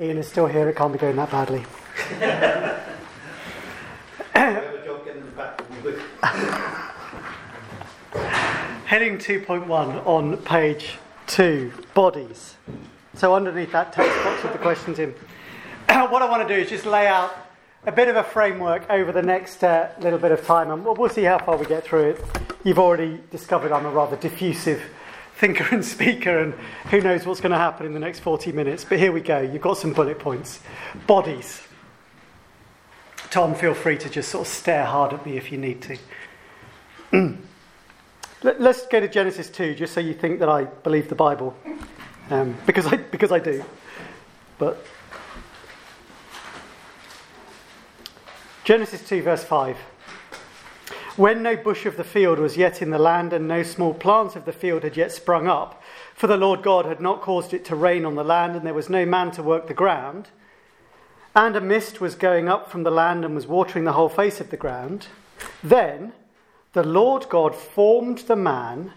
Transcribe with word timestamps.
Ian 0.00 0.16
is 0.16 0.26
still 0.26 0.46
here, 0.46 0.66
it 0.66 0.76
can't 0.76 0.94
be 0.94 0.98
going 0.98 1.16
that 1.16 1.30
badly. 1.30 1.62
Heading 8.86 9.18
2.1 9.18 10.06
on 10.06 10.38
page 10.38 10.96
2 11.26 11.70
Bodies. 11.92 12.56
So, 13.14 13.34
underneath 13.34 13.72
that 13.72 13.92
text 13.92 14.16
box 14.24 14.42
with 14.42 14.52
the 14.52 14.58
questions 14.58 14.98
in, 14.98 15.10
what 15.88 16.22
I 16.22 16.30
want 16.30 16.48
to 16.48 16.54
do 16.54 16.58
is 16.58 16.70
just 16.70 16.86
lay 16.86 17.06
out 17.06 17.36
a 17.84 17.92
bit 17.92 18.08
of 18.08 18.16
a 18.16 18.24
framework 18.24 18.88
over 18.88 19.12
the 19.12 19.20
next 19.20 19.62
uh, 19.62 19.90
little 20.00 20.18
bit 20.18 20.32
of 20.32 20.46
time, 20.46 20.70
and 20.70 20.82
we'll, 20.82 20.94
we'll 20.94 21.10
see 21.10 21.24
how 21.24 21.38
far 21.38 21.58
we 21.58 21.66
get 21.66 21.84
through 21.84 22.12
it. 22.12 22.24
You've 22.64 22.78
already 22.78 23.20
discovered 23.30 23.70
I'm 23.70 23.84
a 23.84 23.90
rather 23.90 24.16
diffusive 24.16 24.80
thinker 25.40 25.66
and 25.72 25.82
speaker, 25.82 26.38
and 26.38 26.52
who 26.90 27.00
knows 27.00 27.24
what's 27.24 27.40
going 27.40 27.50
to 27.50 27.56
happen 27.58 27.86
in 27.86 27.94
the 27.94 27.98
next 27.98 28.20
40 28.20 28.52
minutes. 28.52 28.84
But 28.84 28.98
here 28.98 29.10
we 29.10 29.22
go. 29.22 29.40
You've 29.40 29.62
got 29.62 29.78
some 29.78 29.94
bullet 29.94 30.18
points. 30.18 30.60
Bodies. 31.06 31.62
Tom, 33.30 33.54
feel 33.54 33.72
free 33.72 33.96
to 33.96 34.10
just 34.10 34.28
sort 34.28 34.46
of 34.46 34.52
stare 34.52 34.84
hard 34.84 35.14
at 35.14 35.24
me 35.24 35.38
if 35.38 35.50
you 35.50 35.56
need 35.56 35.82
to. 37.12 37.38
Let's 38.42 38.86
go 38.86 39.00
to 39.00 39.08
Genesis 39.08 39.48
2, 39.48 39.74
just 39.74 39.94
so 39.94 40.00
you 40.00 40.12
think 40.12 40.40
that 40.40 40.48
I 40.50 40.64
believe 40.64 41.08
the 41.08 41.14
Bible, 41.14 41.56
um, 42.28 42.56
because, 42.66 42.86
I, 42.86 42.96
because 42.96 43.32
I 43.32 43.38
do. 43.38 43.64
But 44.58 44.84
Genesis 48.64 49.06
2, 49.08 49.22
verse 49.22 49.44
5. 49.44 49.76
When 51.16 51.42
no 51.42 51.56
bush 51.56 51.86
of 51.86 51.96
the 51.96 52.04
field 52.04 52.38
was 52.38 52.56
yet 52.56 52.80
in 52.80 52.90
the 52.90 52.98
land, 52.98 53.32
and 53.32 53.48
no 53.48 53.62
small 53.62 53.94
plants 53.94 54.36
of 54.36 54.44
the 54.44 54.52
field 54.52 54.84
had 54.84 54.96
yet 54.96 55.12
sprung 55.12 55.48
up, 55.48 55.82
for 56.14 56.26
the 56.26 56.36
Lord 56.36 56.62
God 56.62 56.86
had 56.86 57.00
not 57.00 57.20
caused 57.20 57.52
it 57.52 57.64
to 57.66 57.74
rain 57.74 58.04
on 58.04 58.14
the 58.14 58.24
land, 58.24 58.54
and 58.54 58.64
there 58.64 58.74
was 58.74 58.88
no 58.88 59.04
man 59.04 59.30
to 59.32 59.42
work 59.42 59.66
the 59.66 59.74
ground, 59.74 60.28
and 61.34 61.56
a 61.56 61.60
mist 61.60 62.00
was 62.00 62.14
going 62.14 62.48
up 62.48 62.70
from 62.70 62.82
the 62.82 62.90
land 62.90 63.24
and 63.24 63.34
was 63.34 63.46
watering 63.46 63.84
the 63.84 63.92
whole 63.92 64.08
face 64.08 64.40
of 64.40 64.50
the 64.50 64.56
ground, 64.56 65.08
then 65.62 66.12
the 66.72 66.84
Lord 66.84 67.28
God 67.28 67.54
formed 67.54 68.18
the 68.18 68.36
man, 68.36 68.92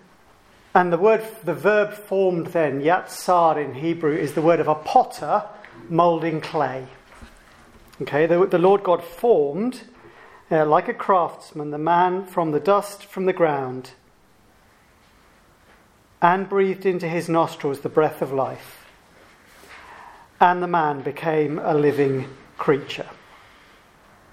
and 0.76 0.92
the 0.94 0.98
word, 0.98 1.24
the 1.44 1.54
verb 1.54 1.94
formed 1.94 2.48
then, 2.48 2.82
yatsar 2.82 3.64
in 3.64 3.76
Hebrew, 3.76 4.16
is 4.16 4.34
the 4.34 4.42
word 4.42 4.59
of 4.59 4.68
a 4.68 4.76
potter 4.76 5.44
molding 5.90 6.42
clay. 6.42 6.88
Okay, 8.02 8.26
the, 8.26 8.46
the 8.46 8.58
Lord 8.58 8.84
God 8.84 9.04
formed, 9.04 9.82
uh, 10.54 10.66
like 10.68 10.88
a 10.88 10.94
craftsman, 10.94 11.72
the 11.72 11.80
man 11.80 12.23
from 12.23 12.52
the 12.52 12.59
dust 12.59 13.06
from 13.06 13.26
the 13.26 13.34
ground, 13.34 13.90
and 16.22 16.48
breathed 16.48 16.86
into 16.86 17.08
his 17.08 17.28
nostrils 17.28 17.80
the 17.80 17.90
breath 17.90 18.22
of 18.22 18.32
life. 18.32 18.86
And 20.40 20.62
the 20.62 20.68
man 20.68 21.02
became 21.02 21.58
a 21.58 21.74
living 21.74 22.28
creature. 22.58 23.08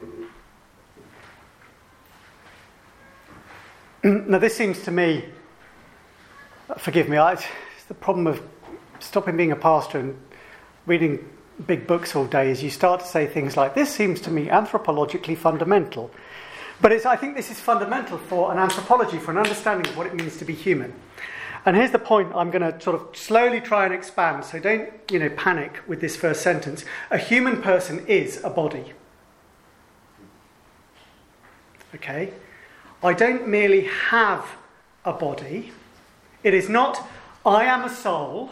now, 4.04 4.38
this 4.38 4.54
seems 4.54 4.82
to 4.82 4.90
me, 4.90 5.24
forgive 6.76 7.08
me, 7.08 7.16
I, 7.16 7.32
it's 7.32 7.84
the 7.88 7.94
problem 7.94 8.26
of 8.26 8.42
stopping 8.98 9.38
being 9.38 9.52
a 9.52 9.56
pastor 9.56 9.98
and 9.98 10.20
reading 10.84 11.26
big 11.66 11.86
books 11.86 12.16
all 12.16 12.26
day 12.26 12.50
is 12.50 12.62
you 12.62 12.70
start 12.70 13.00
to 13.00 13.06
say 13.06 13.26
things 13.26 13.56
like, 13.56 13.74
this 13.74 13.90
seems 13.90 14.20
to 14.22 14.30
me 14.30 14.46
anthropologically 14.46 15.36
fundamental. 15.36 16.10
But 16.80 16.92
I 17.04 17.16
think 17.16 17.36
this 17.36 17.50
is 17.50 17.60
fundamental 17.60 18.16
for 18.16 18.50
an 18.52 18.58
anthropology, 18.58 19.18
for 19.18 19.30
an 19.30 19.38
understanding 19.38 19.86
of 19.90 19.96
what 19.98 20.06
it 20.06 20.14
means 20.14 20.38
to 20.38 20.44
be 20.44 20.54
human. 20.54 20.94
And 21.66 21.76
here's 21.76 21.90
the 21.90 21.98
point 21.98 22.32
I'm 22.34 22.50
going 22.50 22.62
to 22.62 22.80
sort 22.80 23.00
of 23.00 23.14
slowly 23.14 23.60
try 23.60 23.84
and 23.84 23.92
expand, 23.92 24.44
so 24.44 24.58
don't, 24.58 24.88
you 25.10 25.18
know, 25.18 25.28
panic 25.30 25.80
with 25.86 26.00
this 26.00 26.16
first 26.16 26.40
sentence. 26.40 26.84
A 27.10 27.18
human 27.18 27.60
person 27.60 28.06
is 28.06 28.42
a 28.42 28.50
body. 28.50 28.94
Okay? 31.94 32.32
I 33.02 33.12
don't 33.12 33.46
merely 33.46 33.82
have 33.82 34.46
a 35.04 35.12
body. 35.12 35.72
It 36.42 36.54
is 36.54 36.68
not, 36.70 37.06
I 37.44 37.64
am 37.64 37.84
a 37.84 37.90
soul 37.90 38.50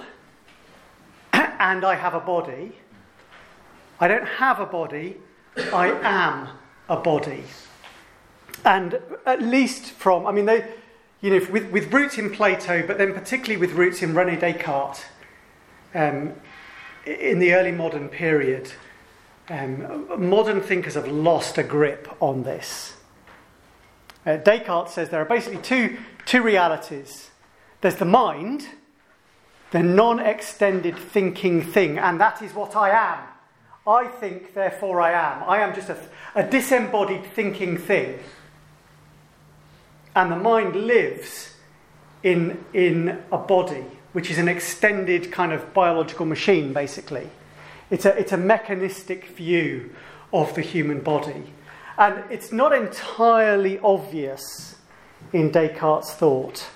and 1.33 1.85
I 1.85 1.95
have 1.95 2.13
a 2.13 2.21
body. 2.21 2.73
I 4.01 4.09
don't 4.09 4.27
have 4.27 4.61
a 4.61 4.67
body, 4.67 5.17
I 5.73 5.89
am 6.03 6.49
a 6.89 6.97
body. 6.97 7.45
And 8.65 9.01
at 9.27 9.43
least 9.43 9.93
from, 9.93 10.27
I 10.27 10.33
mean, 10.33 10.47
they, 10.47 10.67
you 11.21 11.31
know, 11.31 11.47
with, 11.51 11.71
with 11.71 11.93
roots 11.93 12.19
in 12.19 12.31
Plato, 12.31 12.87
but 12.87 12.99
then 12.99 13.13
particularly 13.13 13.57
with 13.57 13.73
roots 13.73 14.03
in 14.03 14.15
Rene 14.15 14.37
Descartes 14.37 15.05
um, 15.95 16.35
in 17.05 17.39
the 17.39 17.55
early 17.55 17.73
modern 17.73 18.09
period, 18.09 18.73
um, 19.49 20.29
modern 20.29 20.61
thinkers 20.61 20.95
have 20.95 21.09
lost 21.09 21.59
a 21.59 21.63
grip 21.63 22.09
on 22.21 22.43
this. 22.43 22.95
Uh, 24.27 24.37
Descartes 24.37 24.93
says 24.93 25.09
there 25.09 25.23
are 25.23 25.25
basically 25.25 25.61
two, 25.63 25.97
two 26.27 26.43
realities 26.43 27.31
there's 27.81 27.97
the 27.97 28.05
mind, 28.05 28.67
the 29.71 29.83
non 29.83 30.19
extended 30.19 30.97
thinking 30.97 31.63
thing, 31.63 31.99
and 31.99 32.21
that 32.21 32.43
is 32.43 32.53
what 32.53 32.75
I 32.75 32.91
am. 32.91 33.19
I 33.89 34.07
think, 34.07 34.53
therefore 34.53 35.01
I 35.01 35.13
am. 35.13 35.43
I 35.49 35.61
am 35.61 35.75
just 35.75 35.89
a, 35.89 35.97
a 36.35 36.43
disembodied 36.43 37.25
thinking 37.25 37.79
thing. 37.79 38.19
And 40.15 40.31
the 40.31 40.37
mind 40.37 40.77
lives 40.77 41.55
in, 42.23 42.63
in 42.75 43.23
a 43.33 43.39
body, 43.39 43.85
which 44.13 44.31
is 44.31 44.37
an 44.37 44.47
extended 44.47 45.33
kind 45.33 45.53
of 45.53 45.73
biological 45.73 46.27
machine, 46.27 46.75
basically. 46.75 47.31
It's 47.91 48.05
a, 48.05 48.15
it's 48.19 48.33
a 48.33 48.37
mechanistic 48.37 49.29
view 49.29 49.95
of 50.35 50.55
the 50.55 50.61
human 50.61 51.01
body. 51.01 51.55
And 51.97 52.31
it's 52.31 52.53
not 52.53 52.75
entirely 52.75 53.79
obvious 53.79 54.77
in 55.33 55.51
Descartes' 55.51 56.13
thought 56.13 56.69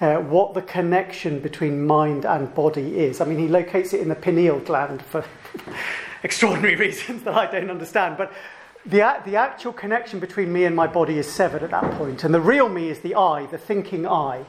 uh, 0.00 0.16
what 0.16 0.52
the 0.52 0.62
connection 0.62 1.40
between 1.40 1.86
mind 1.86 2.26
and 2.26 2.54
body 2.54 2.98
is. 2.98 3.22
I 3.22 3.24
mean, 3.24 3.38
he 3.38 3.48
locates 3.48 3.94
it 3.94 4.00
in 4.00 4.08
the 4.08 4.14
pineal 4.14 4.58
gland 4.60 5.02
for 5.02 5.24
extraordinary 6.22 6.76
reasons 6.86 7.22
that 7.24 7.34
I 7.34 7.50
don't 7.50 7.70
understand. 7.70 8.16
But 8.16 8.32
the, 8.86 9.20
the 9.24 9.36
actual 9.36 9.72
connection 9.72 10.20
between 10.20 10.52
me 10.52 10.64
and 10.64 10.74
my 10.74 10.86
body 10.86 11.18
is 11.18 11.30
severed 11.30 11.62
at 11.62 11.70
that 11.70 11.90
point, 11.92 12.24
and 12.24 12.32
the 12.32 12.40
real 12.40 12.68
me 12.68 12.88
is 12.88 13.00
the 13.00 13.14
I, 13.14 13.46
the 13.46 13.58
thinking 13.58 14.06
I. 14.06 14.44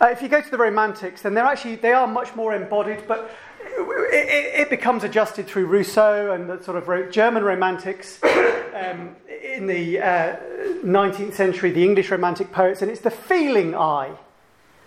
Uh, 0.00 0.08
if 0.08 0.20
you 0.20 0.28
go 0.28 0.40
to 0.40 0.50
the 0.50 0.58
Romantics, 0.58 1.22
then 1.22 1.34
they're 1.34 1.44
actually 1.44 1.76
they 1.76 1.92
are 1.92 2.06
much 2.06 2.34
more 2.34 2.54
embodied, 2.54 3.04
but 3.06 3.30
it, 3.64 4.28
it, 4.28 4.60
it 4.60 4.70
becomes 4.70 5.04
adjusted 5.04 5.46
through 5.46 5.66
Rousseau 5.66 6.32
and 6.32 6.50
the 6.50 6.62
sort 6.62 6.76
of 6.76 7.10
German 7.10 7.42
Romantics 7.42 8.20
um, 8.74 9.16
in 9.42 9.66
the 9.66 10.00
uh, 10.00 10.36
19th 10.84 11.34
century, 11.34 11.70
the 11.70 11.84
English 11.84 12.10
Romantic 12.10 12.52
poets, 12.52 12.82
and 12.82 12.90
it's 12.90 13.00
the 13.00 13.10
feeling 13.10 13.74
I. 13.74 14.12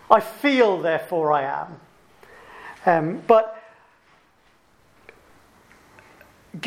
I 0.10 0.20
feel, 0.20 0.80
therefore 0.80 1.32
I 1.34 1.44
am. 1.44 1.80
Um, 2.86 3.22
but 3.28 3.57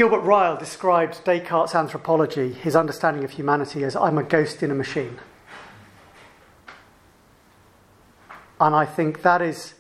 Gilbert 0.00 0.21
Ryle 0.21 0.56
described 0.56 1.22
Descartes' 1.25 1.75
anthropology, 1.75 2.55
his 2.55 2.75
understanding 2.75 3.22
of 3.22 3.33
humanity, 3.33 3.84
as 3.84 3.94
I'm 3.94 4.16
a 4.16 4.22
ghost 4.22 4.62
in 4.62 4.71
a 4.71 4.75
machine. 4.75 5.19
And 8.59 8.75
I 8.75 8.87
think 8.87 9.21
that 9.21 9.43
is, 9.43 9.75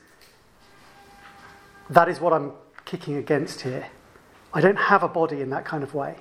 that 1.88 2.06
is 2.10 2.20
what 2.20 2.34
I'm 2.34 2.52
kicking 2.84 3.16
against 3.16 3.62
here. 3.62 3.86
I 4.52 4.60
don't 4.60 4.76
have 4.76 5.02
a 5.02 5.08
body 5.08 5.40
in 5.40 5.48
that 5.48 5.64
kind 5.64 5.82
of 5.82 5.94
way. 5.94 6.16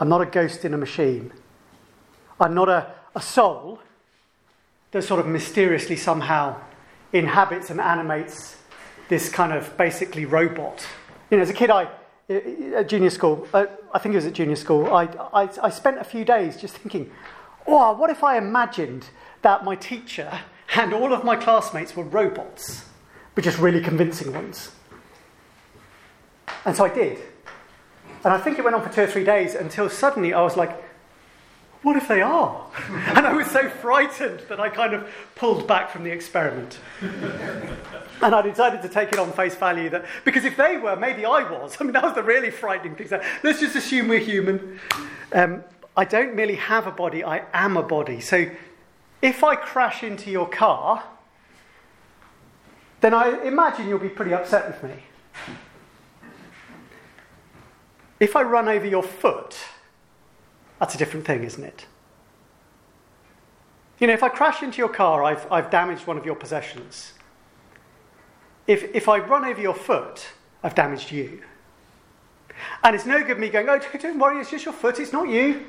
I'm 0.00 0.08
not 0.08 0.22
a 0.22 0.26
ghost 0.26 0.64
in 0.64 0.72
a 0.72 0.78
machine. 0.78 1.30
I'm 2.40 2.54
not 2.54 2.70
a, 2.70 2.94
a 3.14 3.20
soul 3.20 3.78
that 4.92 5.02
sort 5.02 5.20
of 5.20 5.26
mysteriously 5.26 5.96
somehow 5.96 6.58
inhabits 7.12 7.68
and 7.68 7.78
animates 7.78 8.56
this 9.10 9.28
kind 9.28 9.52
of 9.52 9.76
basically 9.76 10.24
robot. 10.24 10.86
You 11.30 11.36
know, 11.36 11.42
as 11.42 11.50
a 11.50 11.52
kid, 11.52 11.68
I, 11.68 11.88
at 12.28 12.88
junior 12.88 13.10
school, 13.10 13.48
uh, 13.54 13.66
I 13.92 13.98
think 13.98 14.14
it 14.14 14.18
was 14.18 14.26
at 14.26 14.34
junior 14.34 14.56
school, 14.56 14.92
I, 14.92 15.04
I, 15.32 15.48
I 15.62 15.70
spent 15.70 15.98
a 15.98 16.04
few 16.04 16.24
days 16.24 16.56
just 16.56 16.74
thinking, 16.76 17.10
oh, 17.66 17.92
what 17.92 18.10
if 18.10 18.22
I 18.22 18.36
imagined 18.36 19.06
that 19.42 19.64
my 19.64 19.76
teacher 19.76 20.40
and 20.76 20.92
all 20.92 21.12
of 21.12 21.24
my 21.24 21.36
classmates 21.36 21.96
were 21.96 22.04
robots, 22.04 22.84
but 23.34 23.44
just 23.44 23.58
really 23.58 23.80
convincing 23.80 24.32
ones? 24.32 24.72
And 26.64 26.76
so 26.76 26.84
I 26.84 26.92
did. 26.92 27.18
And 28.24 28.34
I 28.34 28.38
think 28.38 28.58
it 28.58 28.64
went 28.64 28.76
on 28.76 28.82
for 28.82 28.92
two 28.92 29.02
or 29.02 29.06
three 29.06 29.24
days 29.24 29.54
until 29.54 29.88
suddenly 29.88 30.34
I 30.34 30.42
was 30.42 30.56
like, 30.56 30.84
what 31.82 31.96
if 31.96 32.08
they 32.08 32.22
are? 32.22 32.66
and 32.88 33.26
I 33.26 33.32
was 33.32 33.46
so 33.48 33.68
frightened 33.68 34.40
that 34.48 34.58
I 34.58 34.68
kind 34.68 34.94
of 34.94 35.08
pulled 35.36 35.66
back 35.66 35.90
from 35.90 36.04
the 36.04 36.10
experiment. 36.10 36.78
and 37.00 38.34
I 38.34 38.42
decided 38.42 38.82
to 38.82 38.88
take 38.88 39.12
it 39.12 39.18
on 39.18 39.32
face 39.32 39.54
value 39.54 39.88
that 39.90 40.04
because 40.24 40.44
if 40.44 40.56
they 40.56 40.76
were, 40.76 40.96
maybe 40.96 41.24
I 41.24 41.48
was. 41.48 41.76
I 41.80 41.84
mean, 41.84 41.92
that 41.92 42.02
was 42.02 42.14
the 42.14 42.22
really 42.22 42.50
frightening 42.50 42.96
thing. 42.96 43.08
So 43.08 43.22
let's 43.42 43.60
just 43.60 43.76
assume 43.76 44.08
we're 44.08 44.18
human. 44.18 44.80
Um, 45.32 45.62
I 45.96 46.04
don't 46.04 46.34
merely 46.34 46.56
have 46.56 46.86
a 46.86 46.92
body, 46.92 47.24
I 47.24 47.44
am 47.52 47.76
a 47.76 47.82
body. 47.82 48.20
So 48.20 48.48
if 49.22 49.42
I 49.42 49.56
crash 49.56 50.02
into 50.02 50.30
your 50.30 50.48
car, 50.48 51.04
then 53.00 53.14
I 53.14 53.44
imagine 53.44 53.88
you'll 53.88 53.98
be 53.98 54.08
pretty 54.08 54.34
upset 54.34 54.66
with 54.66 54.82
me. 54.82 55.02
If 58.20 58.34
I 58.34 58.42
run 58.42 58.68
over 58.68 58.86
your 58.86 59.02
foot, 59.02 59.56
that's 60.78 60.94
a 60.94 60.98
different 60.98 61.26
thing, 61.26 61.44
isn't 61.44 61.62
it? 61.62 61.86
You 63.98 64.06
know, 64.06 64.12
if 64.12 64.22
I 64.22 64.28
crash 64.28 64.62
into 64.62 64.78
your 64.78 64.88
car, 64.88 65.24
I've, 65.24 65.50
I've 65.50 65.70
damaged 65.70 66.06
one 66.06 66.16
of 66.16 66.24
your 66.24 66.36
possessions. 66.36 67.14
If, 68.66 68.94
if 68.94 69.08
I 69.08 69.18
run 69.18 69.44
over 69.44 69.60
your 69.60 69.74
foot, 69.74 70.28
I've 70.62 70.74
damaged 70.74 71.10
you. 71.10 71.42
And 72.82 72.94
it's 72.94 73.06
no 73.06 73.24
good 73.24 73.38
me 73.38 73.48
going, 73.48 73.68
oh, 73.68 73.80
don't 74.00 74.18
worry, 74.18 74.40
it's 74.40 74.50
just 74.50 74.64
your 74.64 74.74
foot, 74.74 75.00
it's 75.00 75.12
not 75.12 75.28
you. 75.28 75.64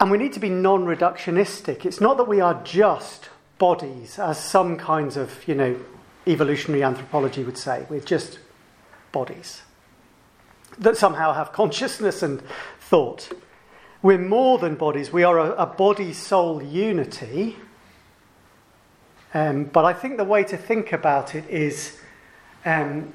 And 0.00 0.10
we 0.10 0.16
need 0.16 0.32
to 0.32 0.40
be 0.40 0.48
non 0.48 0.86
reductionistic. 0.86 1.84
It's 1.84 2.00
not 2.00 2.16
that 2.16 2.24
we 2.24 2.40
are 2.40 2.62
just 2.64 3.28
bodies, 3.58 4.18
as 4.18 4.42
some 4.42 4.78
kinds 4.78 5.18
of, 5.18 5.46
you 5.46 5.54
know, 5.54 5.78
evolutionary 6.26 6.82
anthropology 6.82 7.44
would 7.44 7.58
say. 7.58 7.86
We're 7.90 8.00
just 8.00 8.38
bodies 9.12 9.62
that 10.78 10.96
somehow 10.96 11.32
have 11.32 11.52
consciousness 11.52 12.22
and 12.22 12.42
thought. 12.80 13.30
We're 14.02 14.18
more 14.18 14.58
than 14.58 14.76
bodies, 14.76 15.12
we 15.12 15.24
are 15.24 15.38
a, 15.38 15.50
a 15.52 15.66
body 15.66 16.12
soul 16.12 16.62
unity. 16.62 17.56
Um, 19.32 19.64
but 19.64 19.84
I 19.84 19.92
think 19.92 20.16
the 20.16 20.24
way 20.24 20.42
to 20.44 20.56
think 20.56 20.92
about 20.92 21.34
it 21.34 21.48
is 21.48 21.98
um, 22.64 23.12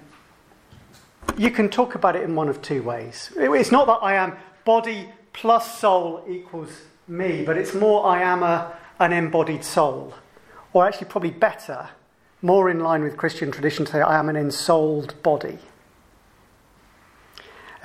you 1.38 1.52
can 1.52 1.70
talk 1.70 1.96
about 1.96 2.16
it 2.16 2.24
in 2.24 2.36
one 2.36 2.48
of 2.48 2.62
two 2.62 2.84
ways. 2.84 3.32
It's 3.36 3.72
not 3.72 3.88
that 3.88 4.00
I 4.02 4.14
am 4.14 4.38
body 4.64 5.10
plus 5.34 5.80
soul 5.80 6.24
equals 6.30 6.70
me, 7.08 7.44
but 7.44 7.58
it's 7.58 7.74
more 7.74 8.06
I 8.06 8.22
am 8.22 8.44
a, 8.44 8.74
an 9.00 9.12
embodied 9.12 9.64
soul. 9.64 10.14
Or 10.72 10.88
actually, 10.88 11.08
probably 11.08 11.32
better, 11.32 11.90
more 12.42 12.70
in 12.70 12.80
line 12.80 13.04
with 13.04 13.18
Christian 13.18 13.52
tradition 13.52 13.86
to 13.86 13.92
say 13.92 14.02
I 14.02 14.20
am 14.20 14.30
an 14.30 14.36
ensouled 14.36 15.22
body. 15.24 15.58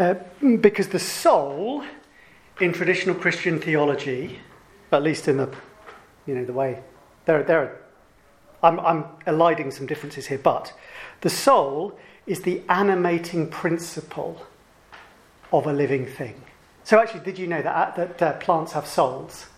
Uh, 0.00 0.14
because 0.62 0.88
the 0.88 0.98
soul, 0.98 1.84
in 2.58 2.72
traditional 2.72 3.14
Christian 3.14 3.60
theology, 3.60 4.38
at 4.92 5.02
least 5.02 5.28
in 5.28 5.36
the, 5.36 5.54
you 6.26 6.34
know, 6.34 6.42
the 6.42 6.54
way, 6.54 6.82
there, 7.26 7.42
there 7.42 7.58
are, 7.58 7.76
I'm, 8.62 8.80
I'm 8.80 9.04
eliding 9.26 9.70
some 9.70 9.84
differences 9.84 10.26
here, 10.26 10.38
but 10.38 10.72
the 11.20 11.28
soul 11.28 11.98
is 12.26 12.40
the 12.40 12.62
animating 12.70 13.50
principle 13.50 14.40
of 15.52 15.66
a 15.66 15.72
living 15.74 16.06
thing. 16.06 16.44
So, 16.82 16.98
actually, 16.98 17.20
did 17.20 17.38
you 17.38 17.46
know 17.46 17.60
that, 17.60 17.98
uh, 17.98 18.06
that 18.06 18.22
uh, 18.22 18.32
plants 18.38 18.72
have 18.72 18.86
souls 18.86 19.48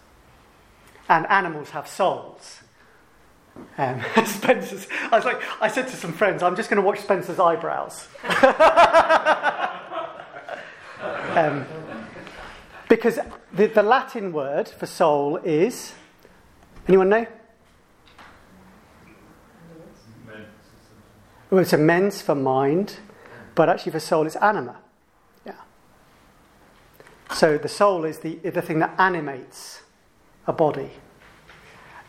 and 1.08 1.24
animals 1.30 1.70
have 1.70 1.86
souls? 1.86 2.62
Um, 3.78 4.00
Spencer's, 4.26 4.88
I 5.12 5.16
was 5.16 5.24
like, 5.24 5.40
I 5.60 5.68
said 5.68 5.86
to 5.86 5.94
some 5.94 6.12
friends, 6.12 6.42
I'm 6.42 6.56
just 6.56 6.68
going 6.68 6.82
to 6.82 6.86
watch 6.86 6.98
Spencer's 6.98 7.38
eyebrows. 7.38 8.08
Um, 11.34 11.64
because 12.88 13.18
the, 13.54 13.66
the 13.68 13.82
Latin 13.82 14.32
word 14.32 14.68
for 14.68 14.84
soul 14.86 15.38
is. 15.38 15.94
Anyone 16.86 17.08
know? 17.08 17.26
Well, 21.48 21.60
it's 21.60 21.72
a 21.72 21.78
mens 21.78 22.20
for 22.20 22.34
mind, 22.34 22.96
but 23.54 23.68
actually 23.68 23.92
for 23.92 24.00
soul 24.00 24.26
it's 24.26 24.36
anima. 24.36 24.76
Yeah. 25.46 25.52
So 27.32 27.56
the 27.56 27.68
soul 27.68 28.04
is 28.04 28.18
the, 28.18 28.34
the 28.36 28.62
thing 28.62 28.78
that 28.80 28.94
animates 28.98 29.82
a 30.46 30.52
body. 30.52 30.90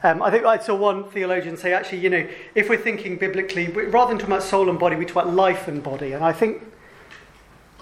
Um, 0.01 0.21
I 0.21 0.31
think 0.31 0.43
I 0.43 0.57
saw 0.57 0.75
one 0.75 1.09
theologian 1.11 1.55
say, 1.55 1.71
actually, 1.71 1.99
you 1.99 2.09
know, 2.09 2.27
if 2.55 2.67
we're 2.67 2.77
thinking 2.77 3.15
biblically, 3.15 3.67
rather 3.67 4.09
than 4.09 4.19
talking 4.19 4.33
about 4.33 4.43
soul 4.43 4.69
and 4.69 4.77
body, 4.77 4.97
we 4.97 5.05
talk 5.05 5.23
about 5.23 5.33
life 5.33 5.69
and 5.69 5.81
body. 5.81 6.11
And 6.11 6.25
I 6.25 6.33
think, 6.33 6.61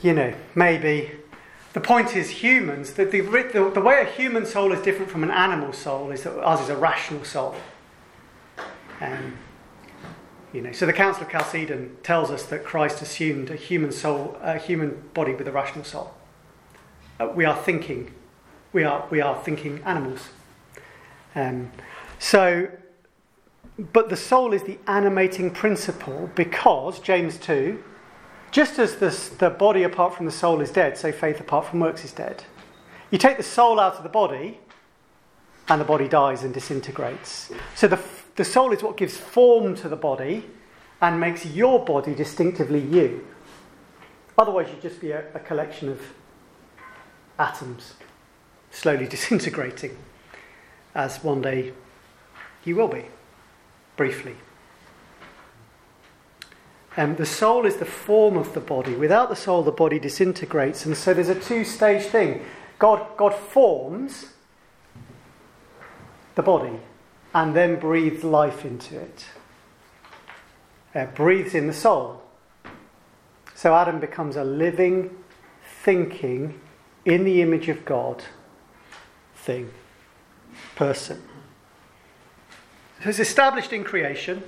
you 0.04 0.14
know, 0.14 0.34
maybe 0.54 1.12
the 1.74 1.82
point 1.82 2.16
is, 2.16 2.30
humans, 2.30 2.94
the, 2.94 3.06
the, 3.06 3.22
the, 3.22 3.72
the, 3.74 3.82
way 3.82 4.02
a 4.02 4.06
human 4.06 4.46
soul 4.46 4.74
is 4.74 4.82
different 4.82 5.10
from 5.10 5.24
an 5.24 5.32
animal 5.32 5.72
soul 5.72 6.12
is 6.12 6.24
that 6.24 6.38
ours 6.44 6.60
is 6.60 6.70
a 6.70 6.76
rational 6.76 7.24
soul. 7.24 7.56
Um, 9.00 9.38
you 10.54 10.62
know, 10.62 10.74
so 10.74 10.86
the 10.86 10.94
Council 10.94 11.24
of 11.24 11.32
Chalcedon 11.32 11.96
tells 12.04 12.30
us 12.30 12.44
that 12.48 12.66
Christ 12.66 13.02
assumed 13.02 13.50
a 13.50 13.56
human 13.56 13.94
soul, 13.94 14.38
a 14.42 14.58
human 14.58 15.02
body 15.14 15.34
with 15.34 15.48
a 15.48 15.52
rational 15.52 15.86
soul. 15.86 16.14
Uh, 17.20 17.30
we 17.34 17.46
are 17.46 17.56
thinking, 17.56 18.14
we 18.74 18.84
are, 18.84 19.08
we 19.10 19.22
are 19.22 19.42
thinking 19.42 19.82
animals. 19.86 20.30
Um, 21.36 21.72
so, 22.20 22.68
but 23.78 24.10
the 24.10 24.18
soul 24.18 24.52
is 24.52 24.64
the 24.64 24.78
animating 24.88 25.52
principle 25.52 26.30
because, 26.36 27.00
James 27.00 27.38
2, 27.38 27.82
just 28.52 28.80
as 28.80 28.98
this, 28.98 29.30
the 29.30 29.50
body 29.50 29.84
apart 29.84 30.16
from 30.16 30.26
the 30.26 30.32
soul 30.32 30.62
is 30.62 30.72
dead, 30.72 30.98
so 30.98 31.12
faith 31.12 31.40
apart 31.40 31.66
from 31.66 31.80
works 31.80 32.04
is 32.04 32.12
dead. 32.12 32.44
You 33.10 33.18
take 33.18 33.38
the 33.38 33.44
soul 33.44 33.80
out 33.80 33.96
of 33.96 34.04
the 34.04 34.10
body, 34.10 34.60
and 35.68 35.80
the 35.80 35.86
body 35.86 36.08
dies 36.08 36.44
and 36.44 36.54
disintegrates. 36.54 37.52
So 37.76 37.88
the, 37.88 38.00
the 38.36 38.44
soul 38.44 38.74
is 38.74 38.84
what 38.84 38.98
gives 38.98 39.16
form 39.16 39.76
to 39.78 39.90
the 39.90 39.96
body 39.96 40.46
and 41.02 41.20
makes 41.20 41.46
your 41.46 41.84
body 41.84 42.14
distinctively 42.14 42.80
you. 42.80 43.26
Otherwise, 44.38 44.70
you'd 44.70 44.82
just 44.82 45.00
be 45.00 45.12
a, 45.12 45.26
a 45.34 45.40
collection 45.40 45.90
of 45.90 46.02
atoms 47.40 47.96
slowly 48.70 49.08
disintegrating, 49.10 49.98
as 50.96 51.24
one 51.24 51.42
day 51.42 51.74
you 52.64 52.76
will 52.76 52.88
be, 52.88 53.06
briefly. 53.96 54.36
Um, 56.98 57.16
the 57.16 57.26
soul 57.26 57.66
is 57.66 57.78
the 57.78 57.86
form 57.86 58.36
of 58.36 58.54
the 58.54 58.60
body. 58.60 58.94
Without 58.96 59.30
the 59.30 59.36
soul, 59.36 59.64
the 59.64 59.72
body 59.72 59.98
disintegrates. 59.98 60.86
And 60.86 60.98
so 60.98 61.14
there's 61.14 61.30
a 61.30 61.40
two 61.40 61.64
stage 61.64 62.04
thing 62.04 62.44
God, 62.80 63.06
God 63.16 63.34
forms 63.34 64.34
the 66.36 66.44
body 66.44 66.80
and 67.34 67.56
then 67.56 67.80
breathes 67.80 68.24
life 68.24 68.66
into 68.66 69.00
it, 69.00 69.26
uh, 70.94 71.06
breathes 71.06 71.56
in 71.56 71.68
the 71.68 71.74
soul. 71.74 72.22
So 73.56 73.76
Adam 73.76 74.00
becomes 74.00 74.36
a 74.36 74.44
living, 74.44 75.16
thinking, 75.84 76.60
in 77.06 77.24
the 77.24 77.42
image 77.42 77.70
of 77.70 77.86
God 77.86 78.24
thing, 79.36 79.72
person. 80.76 81.22
So 83.04 83.10
it's 83.10 83.20
established 83.20 83.72
in 83.72 83.84
creation 83.84 84.44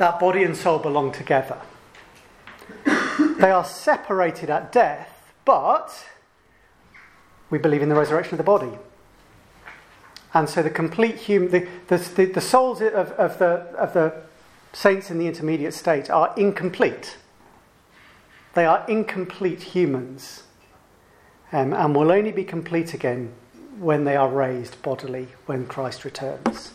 that 0.00 0.18
body 0.18 0.42
and 0.42 0.56
soul 0.56 0.78
belong 0.78 1.12
together. 1.12 1.58
they 3.38 3.50
are 3.50 3.64
separated 3.64 4.48
at 4.48 4.72
death, 4.72 5.30
but 5.44 6.06
we 7.50 7.58
believe 7.58 7.82
in 7.82 7.90
the 7.90 7.94
resurrection 7.94 8.34
of 8.34 8.38
the 8.38 8.44
body. 8.44 8.78
And 10.32 10.48
so 10.48 10.62
the 10.62 10.70
complete 10.70 11.16
human, 11.16 11.50
the, 11.50 11.68
the, 11.88 12.24
the, 12.24 12.40
souls 12.40 12.80
of, 12.80 12.94
of, 13.12 13.38
the, 13.38 13.66
of 13.76 13.92
the 13.92 14.22
saints 14.72 15.10
in 15.10 15.18
the 15.18 15.26
intermediate 15.26 15.74
state 15.74 16.08
are 16.08 16.32
incomplete. 16.34 17.18
They 18.54 18.64
are 18.64 18.86
incomplete 18.88 19.62
humans 19.62 20.44
um, 21.52 21.74
and 21.74 21.94
will 21.94 22.10
only 22.10 22.32
be 22.32 22.44
complete 22.44 22.94
again 22.94 23.32
when 23.78 24.04
they 24.04 24.16
are 24.16 24.28
raised 24.28 24.80
bodily 24.80 25.28
when 25.44 25.66
Christ 25.66 26.06
returns. 26.06 26.72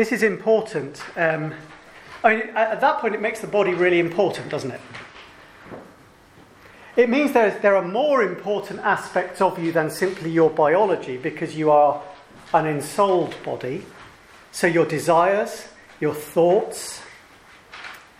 This 0.00 0.12
is 0.12 0.22
important. 0.22 0.98
Um, 1.14 1.52
I 2.24 2.34
mean, 2.34 2.48
at 2.56 2.80
that 2.80 3.00
point, 3.00 3.14
it 3.14 3.20
makes 3.20 3.42
the 3.42 3.46
body 3.46 3.74
really 3.74 4.00
important, 4.00 4.48
doesn't 4.48 4.70
it? 4.70 4.80
It 6.96 7.10
means 7.10 7.34
there 7.34 7.76
are 7.76 7.86
more 7.86 8.22
important 8.22 8.80
aspects 8.80 9.42
of 9.42 9.58
you 9.58 9.72
than 9.72 9.90
simply 9.90 10.30
your 10.30 10.48
biology 10.48 11.18
because 11.18 11.54
you 11.54 11.70
are 11.70 12.02
an 12.54 12.66
ensouled 12.66 13.36
body. 13.44 13.84
So 14.52 14.66
your 14.66 14.86
desires, 14.86 15.68
your 16.00 16.14
thoughts, 16.14 17.02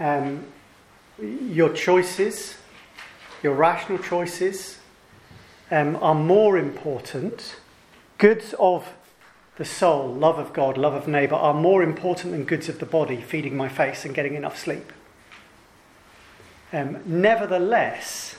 um, 0.00 0.44
your 1.18 1.72
choices, 1.72 2.58
your 3.42 3.54
rational 3.54 4.00
choices 4.00 4.80
um, 5.70 5.96
are 6.02 6.14
more 6.14 6.58
important. 6.58 7.56
Goods 8.18 8.54
of 8.58 8.86
the 9.60 9.64
soul, 9.66 10.10
love 10.10 10.38
of 10.38 10.54
God, 10.54 10.78
love 10.78 10.94
of 10.94 11.06
neighbour 11.06 11.34
are 11.34 11.52
more 11.52 11.82
important 11.82 12.32
than 12.32 12.44
goods 12.44 12.70
of 12.70 12.78
the 12.78 12.86
body, 12.86 13.20
feeding 13.20 13.58
my 13.58 13.68
face 13.68 14.06
and 14.06 14.14
getting 14.14 14.34
enough 14.34 14.58
sleep. 14.58 14.90
Um, 16.72 17.02
nevertheless, 17.04 18.36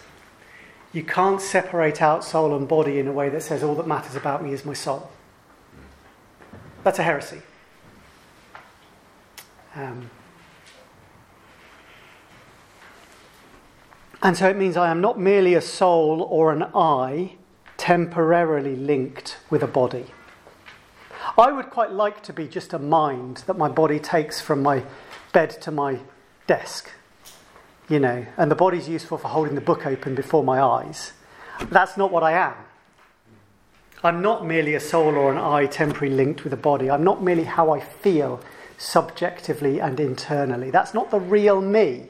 you 0.91 1.03
can't 1.03 1.39
separate 1.39 2.01
out 2.01 2.23
soul 2.23 2.57
and 2.57 2.67
body 2.67 2.97
in 2.97 3.07
a 3.07 3.11
way 3.11 3.29
that 3.29 3.43
says 3.43 3.61
all 3.61 3.75
that 3.75 3.85
matters 3.85 4.15
about 4.15 4.43
me 4.43 4.51
is 4.51 4.65
my 4.65 4.73
soul. 4.73 5.11
That's 6.83 6.97
a 6.97 7.03
heresy. 7.03 7.43
Um, 9.75 10.09
and 14.23 14.35
so 14.35 14.49
it 14.49 14.57
means 14.57 14.75
I 14.75 14.89
am 14.89 15.01
not 15.01 15.19
merely 15.19 15.53
a 15.53 15.61
soul 15.61 16.23
or 16.23 16.51
an 16.51 16.63
I 16.73 17.33
temporarily 17.77 18.75
linked 18.75 19.37
with 19.51 19.61
a 19.61 19.67
body. 19.67 20.07
I 21.37 21.51
would 21.51 21.69
quite 21.69 21.91
like 21.91 22.21
to 22.23 22.33
be 22.33 22.47
just 22.47 22.73
a 22.73 22.79
mind 22.79 23.43
that 23.47 23.57
my 23.57 23.69
body 23.69 23.99
takes 23.99 24.41
from 24.41 24.61
my 24.61 24.83
bed 25.31 25.49
to 25.61 25.71
my 25.71 25.99
desk, 26.45 26.91
you 27.87 27.99
know, 27.99 28.25
and 28.37 28.51
the 28.51 28.55
body's 28.55 28.89
useful 28.89 29.17
for 29.17 29.29
holding 29.29 29.55
the 29.55 29.61
book 29.61 29.85
open 29.85 30.13
before 30.13 30.43
my 30.43 30.61
eyes. 30.61 31.13
That's 31.69 31.95
not 31.95 32.11
what 32.11 32.23
I 32.23 32.33
am. 32.33 32.55
I'm 34.03 34.21
not 34.21 34.45
merely 34.45 34.73
a 34.73 34.79
soul 34.79 35.15
or 35.15 35.31
an 35.31 35.37
eye 35.37 35.67
temporarily 35.67 36.15
linked 36.15 36.43
with 36.43 36.53
a 36.53 36.57
body. 36.57 36.89
I'm 36.89 37.03
not 37.03 37.23
merely 37.23 37.43
how 37.43 37.71
I 37.71 37.79
feel 37.79 38.41
subjectively 38.77 39.79
and 39.79 39.99
internally. 39.99 40.71
That's 40.71 40.93
not 40.93 41.11
the 41.11 41.19
real 41.19 41.61
me. 41.61 42.09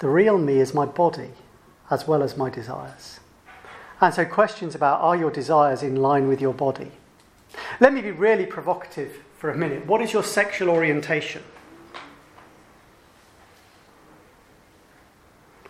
The 0.00 0.08
real 0.08 0.38
me 0.38 0.58
is 0.58 0.74
my 0.74 0.84
body 0.84 1.30
as 1.88 2.06
well 2.06 2.22
as 2.22 2.36
my 2.36 2.50
desires. 2.50 3.20
And 4.00 4.12
so, 4.12 4.24
questions 4.26 4.74
about 4.74 5.00
are 5.00 5.16
your 5.16 5.30
desires 5.30 5.82
in 5.82 5.96
line 5.96 6.28
with 6.28 6.40
your 6.40 6.52
body? 6.52 6.90
Let 7.80 7.92
me 7.92 8.00
be 8.00 8.10
really 8.10 8.46
provocative 8.46 9.18
for 9.38 9.50
a 9.50 9.56
minute. 9.56 9.86
What 9.86 10.00
is 10.00 10.12
your 10.12 10.22
sexual 10.22 10.70
orientation? 10.70 11.42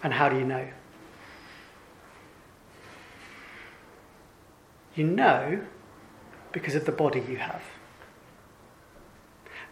And 0.03 0.13
how 0.13 0.29
do 0.29 0.39
you 0.39 0.45
know? 0.45 0.69
You 4.95 5.05
know 5.05 5.61
because 6.53 6.75
of 6.75 6.87
the 6.87 6.93
body 6.93 7.23
you 7.29 7.37
have. 7.37 7.63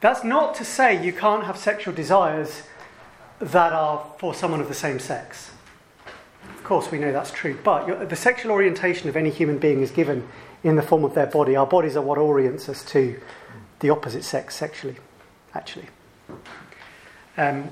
That's 0.00 0.22
not 0.22 0.54
to 0.56 0.64
say 0.64 1.02
you 1.02 1.12
can't 1.12 1.44
have 1.44 1.56
sexual 1.56 1.94
desires 1.94 2.64
that 3.38 3.72
are 3.72 4.04
for 4.18 4.34
someone 4.34 4.60
of 4.60 4.68
the 4.68 4.74
same 4.74 4.98
sex. 4.98 5.50
Of 6.56 6.64
course, 6.64 6.90
we 6.90 6.98
know 6.98 7.10
that's 7.10 7.30
true, 7.30 7.58
but 7.64 8.10
the 8.10 8.16
sexual 8.16 8.52
orientation 8.52 9.08
of 9.08 9.16
any 9.16 9.30
human 9.30 9.58
being 9.58 9.80
is 9.80 9.90
given 9.90 10.28
in 10.64 10.76
the 10.76 10.82
form 10.82 11.04
of 11.04 11.14
their 11.14 11.26
body. 11.26 11.54
Our 11.54 11.66
bodies 11.66 11.94
are 11.96 12.02
what 12.02 12.18
orients 12.18 12.68
us 12.68 12.84
to 12.86 13.20
the 13.80 13.90
opposite 13.90 14.24
sex 14.24 14.56
sexually, 14.56 14.96
actually. 15.54 15.86
Um, 17.36 17.68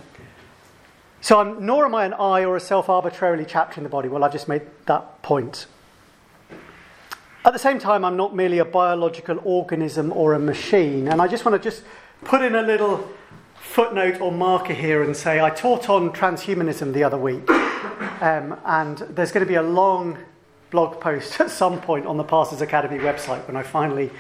so, 1.22 1.40
I'm, 1.40 1.64
nor 1.64 1.86
am 1.86 1.94
I 1.94 2.04
an 2.04 2.14
I 2.14 2.44
or 2.44 2.56
a 2.56 2.60
self 2.60 2.88
arbitrarily 2.88 3.46
chapter 3.46 3.78
in 3.78 3.84
the 3.84 3.88
body. 3.88 4.08
Well, 4.08 4.22
I've 4.22 4.32
just 4.32 4.48
made 4.48 4.62
that 4.86 5.22
point. 5.22 5.66
At 7.44 7.52
the 7.52 7.58
same 7.58 7.78
time, 7.78 8.04
I'm 8.04 8.16
not 8.16 8.36
merely 8.36 8.58
a 8.58 8.64
biological 8.64 9.40
organism 9.42 10.12
or 10.12 10.34
a 10.34 10.38
machine. 10.38 11.08
And 11.08 11.20
I 11.20 11.26
just 11.26 11.44
want 11.44 11.60
to 11.60 11.70
just 11.70 11.82
put 12.24 12.42
in 12.42 12.54
a 12.54 12.62
little 12.62 13.08
footnote 13.54 14.20
or 14.20 14.30
marker 14.30 14.74
here 14.74 15.02
and 15.02 15.16
say 15.16 15.40
I 15.40 15.50
taught 15.50 15.88
on 15.88 16.10
transhumanism 16.10 16.92
the 16.92 17.04
other 17.04 17.18
week. 17.18 17.48
Um, 18.20 18.56
and 18.64 18.98
there's 18.98 19.32
going 19.32 19.44
to 19.44 19.48
be 19.48 19.56
a 19.56 19.62
long 19.62 20.16
blog 20.72 21.00
post 21.00 21.38
at 21.40 21.50
some 21.50 21.80
point 21.80 22.06
on 22.06 22.16
the 22.16 22.24
Pastors 22.24 22.60
Academy 22.60 22.98
website 22.98 23.46
when 23.46 23.56
I 23.56 23.62
finally 23.62 24.10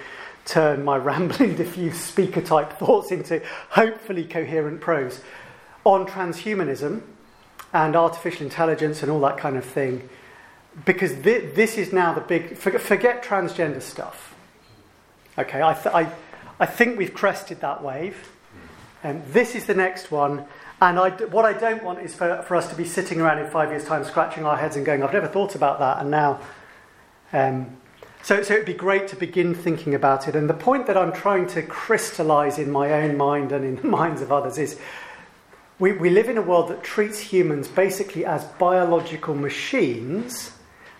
turn 0.44 0.84
my 0.84 0.96
rambling, 0.98 1.56
diffuse 1.56 1.98
speaker 1.98 2.42
type 2.42 2.78
thoughts 2.78 3.10
into 3.10 3.42
hopefully 3.70 4.24
coherent 4.24 4.80
prose 4.80 5.20
on 5.82 6.06
transhumanism 6.06 7.02
and 7.72 7.96
artificial 7.96 8.44
intelligence 8.44 9.02
and 9.02 9.10
all 9.10 9.20
that 9.20 9.38
kind 9.38 9.56
of 9.56 9.64
thing 9.64 10.08
because 10.84 11.12
th- 11.22 11.54
this 11.54 11.76
is 11.76 11.92
now 11.92 12.12
the 12.12 12.20
big 12.20 12.56
forget, 12.56 13.24
transgender 13.24 13.82
stuff. 13.82 14.34
Okay, 15.38 15.62
I, 15.62 15.74
th- 15.74 15.94
I, 15.94 16.12
I 16.60 16.66
think 16.66 16.98
we've 16.98 17.14
crested 17.14 17.60
that 17.60 17.82
wave, 17.82 18.30
and 19.02 19.24
this 19.26 19.54
is 19.54 19.64
the 19.64 19.74
next 19.74 20.10
one. 20.10 20.44
And 20.82 20.98
I, 20.98 21.10
what 21.10 21.44
I 21.44 21.52
don't 21.52 21.84
want 21.84 22.00
is 22.00 22.12
for, 22.12 22.42
for 22.42 22.56
us 22.56 22.68
to 22.70 22.74
be 22.74 22.84
sitting 22.84 23.20
around 23.20 23.38
in 23.38 23.48
five 23.48 23.70
years' 23.70 23.84
time, 23.84 24.02
scratching 24.02 24.44
our 24.44 24.56
heads 24.56 24.74
and 24.74 24.84
going, 24.84 25.04
"I've 25.04 25.12
never 25.12 25.28
thought 25.28 25.54
about 25.54 25.78
that," 25.78 26.00
and 26.00 26.10
now. 26.10 26.40
Um, 27.32 27.76
so, 28.20 28.42
so 28.42 28.54
it'd 28.54 28.66
be 28.66 28.74
great 28.74 29.06
to 29.08 29.16
begin 29.16 29.54
thinking 29.54 29.94
about 29.94 30.26
it. 30.26 30.34
And 30.34 30.50
the 30.50 30.54
point 30.54 30.88
that 30.88 30.96
I'm 30.96 31.12
trying 31.12 31.46
to 31.48 31.62
crystallize 31.62 32.58
in 32.58 32.70
my 32.72 32.92
own 32.94 33.16
mind 33.16 33.52
and 33.52 33.64
in 33.64 33.76
the 33.82 33.86
minds 33.86 34.22
of 34.22 34.32
others 34.32 34.58
is 34.58 34.76
we, 35.78 35.92
we 35.92 36.10
live 36.10 36.28
in 36.28 36.36
a 36.36 36.42
world 36.42 36.68
that 36.70 36.82
treats 36.82 37.20
humans 37.20 37.68
basically 37.68 38.24
as 38.24 38.44
biological 38.44 39.36
machines 39.36 40.52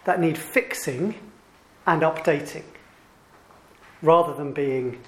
that 0.05 0.21
need 0.21 0.39
fixing 0.39 1.17
and 1.87 2.03
updating 2.03 2.65
rather 4.01 4.33
than 4.33 4.53
being 4.53 5.01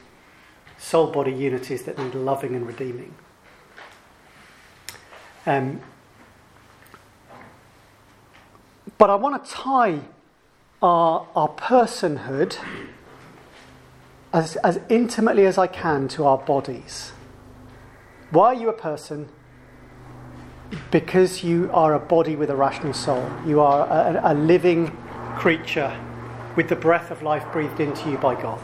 soul 0.79 1.13
body 1.13 1.33
unities 1.33 1.85
that 1.85 1.97
need 1.97 2.15
loving 2.17 2.57
and 2.57 2.67
redeeming. 2.67 3.15
Um, 5.47 5.81
but 8.99 9.11
I 9.11 9.15
want 9.15 9.45
to 9.45 9.51
tie 9.51 10.01
our, 10.83 11.27
our 11.35 11.49
personhood 11.49 12.57
as, 14.33 14.57
as 14.57 14.81
intimately 14.89 15.47
as 15.47 15.59
I 15.59 15.67
can 15.67 16.09
to 16.09 16.25
our 16.25 16.39
bodies. 16.39 17.13
Why 18.31 18.47
are 18.47 18.55
you 18.55 18.69
a 18.69 18.73
person? 18.73 19.29
because 20.91 21.43
you 21.43 21.71
are 21.73 21.95
a 21.95 21.99
body 21.99 22.37
with 22.37 22.51
a 22.51 22.57
rational 22.57 22.93
soul. 22.93 23.31
You 23.47 23.61
are 23.61 23.87
a, 23.87 24.33
a 24.33 24.35
living 24.35 24.97
creature 25.37 25.97
with 26.57 26.69
the 26.69 26.77
breath 26.77 27.11
of 27.11 27.23
life 27.23 27.45
breathed 27.53 27.81
into 27.81 28.11
you 28.11 28.19
by 28.19 28.41
God. 28.41 28.61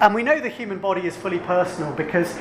And 0.00 0.14
we 0.14 0.22
know 0.22 0.40
the 0.40 0.48
human 0.48 0.78
body 0.78 1.06
is 1.06 1.16
fully 1.16 1.38
personal 1.38 1.92
because 1.92 2.36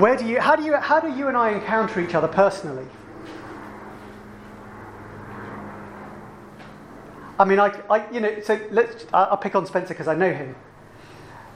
where 0.00 0.16
do 0.16 0.26
you, 0.26 0.40
how, 0.40 0.56
do 0.56 0.62
you, 0.62 0.76
how 0.76 1.00
do 1.00 1.12
you 1.12 1.28
and 1.28 1.36
I 1.36 1.50
encounter 1.50 2.00
each 2.00 2.14
other 2.14 2.28
personally? 2.28 2.86
I 7.38 7.44
mean, 7.44 7.58
I, 7.58 7.68
I 7.88 8.10
you 8.10 8.20
know, 8.20 8.40
so 8.40 8.60
let's, 8.70 9.06
I'll 9.12 9.36
pick 9.36 9.54
on 9.54 9.64
Spencer 9.64 9.94
because 9.94 10.08
I 10.08 10.14
know 10.14 10.32
him. 10.32 10.54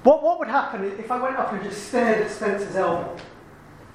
What, 0.02 0.22
what 0.22 0.38
would 0.38 0.48
happen 0.48 0.84
if 0.84 1.10
I 1.10 1.20
went 1.20 1.36
up 1.36 1.52
and 1.52 1.62
just 1.62 1.88
stared 1.88 2.22
at 2.22 2.30
Spencer's 2.30 2.76
elbow? 2.76 3.14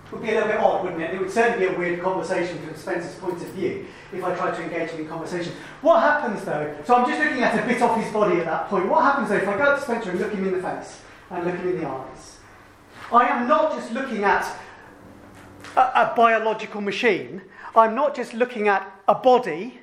It 0.05 0.11
would 0.11 0.21
be 0.23 0.29
a 0.29 0.33
little 0.33 0.49
bit 0.49 0.57
odd, 0.57 0.83
wouldn't 0.83 1.01
it? 1.01 1.13
It 1.13 1.19
would 1.19 1.29
certainly 1.29 1.67
be 1.67 1.73
a 1.73 1.77
weird 1.77 2.01
conversation 2.01 2.57
from 2.59 2.75
Spencer's 2.75 3.15
point 3.15 3.35
of 3.35 3.47
view 3.49 3.85
if 4.11 4.23
I 4.23 4.35
tried 4.35 4.55
to 4.55 4.63
engage 4.63 4.89
him 4.89 5.01
in 5.01 5.07
conversation. 5.07 5.53
What 5.81 5.99
happens 5.99 6.43
though? 6.45 6.75
So 6.83 6.95
I'm 6.95 7.07
just 7.07 7.21
looking 7.23 7.43
at 7.43 7.63
a 7.63 7.67
bit 7.67 7.81
off 7.81 8.01
his 8.01 8.11
body 8.11 8.39
at 8.39 8.45
that 8.45 8.69
point. 8.69 8.87
What 8.87 9.03
happens 9.03 9.29
though 9.29 9.35
if 9.35 9.47
I 9.47 9.55
go 9.55 9.63
up 9.63 9.77
to 9.77 9.83
Spencer 9.83 10.09
and 10.09 10.19
look 10.19 10.31
him 10.31 10.47
in 10.47 10.53
the 10.53 10.63
face 10.63 11.01
and 11.29 11.45
look 11.45 11.55
him 11.55 11.69
in 11.69 11.81
the 11.81 11.87
eyes? 11.87 12.38
I 13.11 13.27
am 13.27 13.47
not 13.47 13.73
just 13.73 13.91
looking 13.91 14.23
at 14.23 14.45
a, 15.75 15.81
a 15.81 16.13
biological 16.15 16.81
machine. 16.81 17.41
I'm 17.75 17.95
not 17.95 18.15
just 18.15 18.33
looking 18.33 18.67
at 18.67 18.91
a 19.07 19.15
body, 19.15 19.79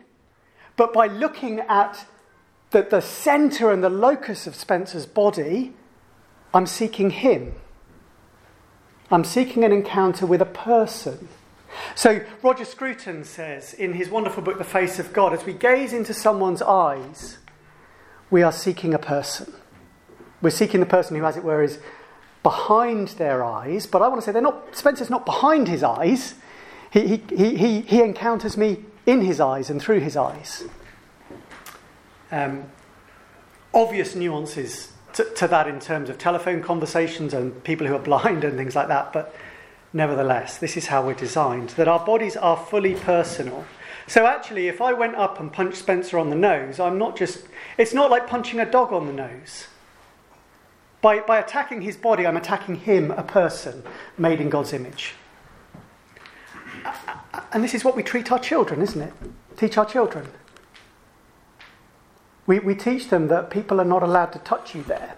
but 0.76 0.92
by 0.92 1.06
looking 1.06 1.60
at 1.60 2.06
the, 2.70 2.82
the 2.82 3.00
centre 3.00 3.72
and 3.72 3.82
the 3.82 3.90
locus 3.90 4.46
of 4.46 4.54
Spencer's 4.54 5.06
body, 5.06 5.72
I'm 6.54 6.66
seeking 6.66 7.10
him. 7.10 7.54
I'm 9.10 9.24
seeking 9.24 9.64
an 9.64 9.72
encounter 9.72 10.26
with 10.26 10.40
a 10.40 10.46
person. 10.46 11.28
So, 11.94 12.24
Roger 12.42 12.64
Scruton 12.64 13.24
says 13.24 13.74
in 13.74 13.94
his 13.94 14.08
wonderful 14.08 14.42
book, 14.42 14.58
The 14.58 14.64
Face 14.64 14.98
of 14.98 15.12
God, 15.12 15.32
as 15.32 15.44
we 15.44 15.52
gaze 15.52 15.92
into 15.92 16.14
someone's 16.14 16.62
eyes, 16.62 17.38
we 18.30 18.42
are 18.42 18.52
seeking 18.52 18.94
a 18.94 18.98
person. 18.98 19.52
We're 20.42 20.50
seeking 20.50 20.80
the 20.80 20.86
person 20.86 21.16
who, 21.16 21.24
as 21.24 21.36
it 21.36 21.44
were, 21.44 21.62
is 21.62 21.78
behind 22.46 23.08
their 23.08 23.42
eyes. 23.42 23.86
But 23.86 24.02
I 24.02 24.06
want 24.06 24.20
to 24.20 24.24
say 24.24 24.30
they're 24.30 24.40
not, 24.40 24.76
Spencer's 24.76 25.10
not 25.10 25.26
behind 25.26 25.66
his 25.66 25.82
eyes. 25.82 26.36
He, 26.92 27.20
he, 27.28 27.56
he, 27.56 27.80
he 27.80 28.00
encounters 28.00 28.56
me 28.56 28.84
in 29.04 29.22
his 29.22 29.40
eyes 29.40 29.68
and 29.68 29.82
through 29.82 29.98
his 29.98 30.16
eyes. 30.16 30.62
Um, 32.30 32.66
obvious 33.74 34.14
nuances 34.14 34.92
to, 35.14 35.24
to 35.24 35.48
that 35.48 35.66
in 35.66 35.80
terms 35.80 36.08
of 36.08 36.18
telephone 36.18 36.62
conversations 36.62 37.34
and 37.34 37.64
people 37.64 37.84
who 37.84 37.96
are 37.96 38.06
blind 38.12 38.44
and 38.44 38.56
things 38.56 38.76
like 38.76 38.86
that, 38.86 39.12
but 39.12 39.34
nevertheless, 39.92 40.58
this 40.58 40.76
is 40.76 40.86
how 40.86 41.04
we're 41.04 41.14
designed 41.14 41.70
that 41.70 41.88
our 41.88 42.06
bodies 42.06 42.36
are 42.36 42.56
fully 42.56 42.94
personal. 42.94 43.64
So 44.06 44.24
actually, 44.24 44.68
if 44.68 44.80
I 44.80 44.92
went 44.92 45.16
up 45.16 45.40
and 45.40 45.52
punched 45.52 45.78
Spencer 45.78 46.16
on 46.16 46.30
the 46.30 46.36
nose, 46.36 46.78
I'm 46.78 46.96
not 46.96 47.16
just, 47.16 47.48
it's 47.76 47.92
not 47.92 48.08
like 48.08 48.28
punching 48.28 48.60
a 48.60 48.70
dog 48.70 48.92
on 48.92 49.08
the 49.08 49.12
nose. 49.12 49.66
By, 51.06 51.20
by 51.20 51.38
attacking 51.38 51.82
his 51.82 51.96
body, 51.96 52.26
I'm 52.26 52.36
attacking 52.36 52.80
him, 52.80 53.12
a 53.12 53.22
person 53.22 53.84
made 54.18 54.40
in 54.40 54.50
God's 54.50 54.72
image. 54.72 55.14
And 57.52 57.62
this 57.62 57.74
is 57.74 57.84
what 57.84 57.94
we 57.94 58.02
treat 58.02 58.32
our 58.32 58.40
children, 58.40 58.82
isn't 58.82 59.00
it? 59.00 59.12
Teach 59.56 59.78
our 59.78 59.86
children. 59.86 60.26
We, 62.48 62.58
we 62.58 62.74
teach 62.74 63.08
them 63.08 63.28
that 63.28 63.50
people 63.50 63.80
are 63.80 63.84
not 63.84 64.02
allowed 64.02 64.32
to 64.32 64.40
touch 64.40 64.74
you 64.74 64.82
there. 64.82 65.14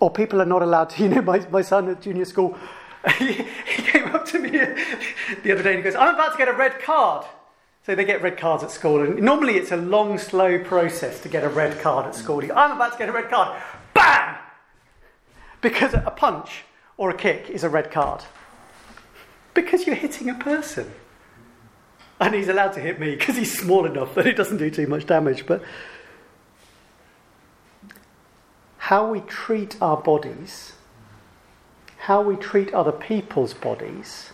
Or 0.00 0.10
people 0.10 0.42
are 0.42 0.50
not 0.54 0.62
allowed 0.62 0.90
to, 0.90 1.02
you 1.04 1.10
know, 1.10 1.22
my, 1.22 1.38
my 1.48 1.62
son 1.62 1.88
at 1.88 2.02
junior 2.02 2.24
school, 2.24 2.58
he, 3.16 3.32
he 3.76 3.82
came 3.82 4.06
up 4.06 4.24
to 4.24 4.40
me 4.40 4.50
the 4.50 5.52
other 5.52 5.62
day 5.62 5.76
and 5.76 5.78
he 5.78 5.82
goes, 5.84 5.94
I'm 5.94 6.16
about 6.16 6.32
to 6.32 6.38
get 6.38 6.48
a 6.48 6.52
red 6.52 6.80
card. 6.80 7.26
So 7.88 7.94
they 7.94 8.04
get 8.04 8.20
red 8.20 8.36
cards 8.36 8.62
at 8.62 8.70
school, 8.70 9.02
and 9.02 9.18
normally 9.22 9.54
it's 9.54 9.72
a 9.72 9.76
long, 9.78 10.18
slow 10.18 10.62
process 10.62 11.22
to 11.22 11.28
get 11.30 11.42
a 11.42 11.48
red 11.48 11.80
card 11.80 12.04
at 12.04 12.14
school. 12.14 12.42
I'm 12.54 12.72
about 12.72 12.92
to 12.92 12.98
get 12.98 13.08
a 13.08 13.12
red 13.12 13.30
card. 13.30 13.58
Bam! 13.94 14.36
Because 15.62 15.94
a 15.94 16.12
punch 16.14 16.64
or 16.98 17.08
a 17.08 17.16
kick 17.16 17.48
is 17.48 17.64
a 17.64 17.70
red 17.70 17.90
card. 17.90 18.24
Because 19.54 19.86
you're 19.86 19.96
hitting 19.96 20.28
a 20.28 20.34
person. 20.34 20.92
And 22.20 22.34
he's 22.34 22.48
allowed 22.48 22.72
to 22.72 22.80
hit 22.80 23.00
me 23.00 23.16
because 23.16 23.38
he's 23.38 23.58
small 23.58 23.86
enough 23.86 24.14
that 24.16 24.26
it 24.26 24.36
doesn't 24.36 24.58
do 24.58 24.70
too 24.70 24.86
much 24.86 25.06
damage. 25.06 25.46
But 25.46 25.62
how 28.76 29.10
we 29.10 29.20
treat 29.20 29.80
our 29.80 29.96
bodies, 29.96 30.74
how 32.00 32.20
we 32.20 32.36
treat 32.36 32.74
other 32.74 32.92
people's 32.92 33.54
bodies, 33.54 34.32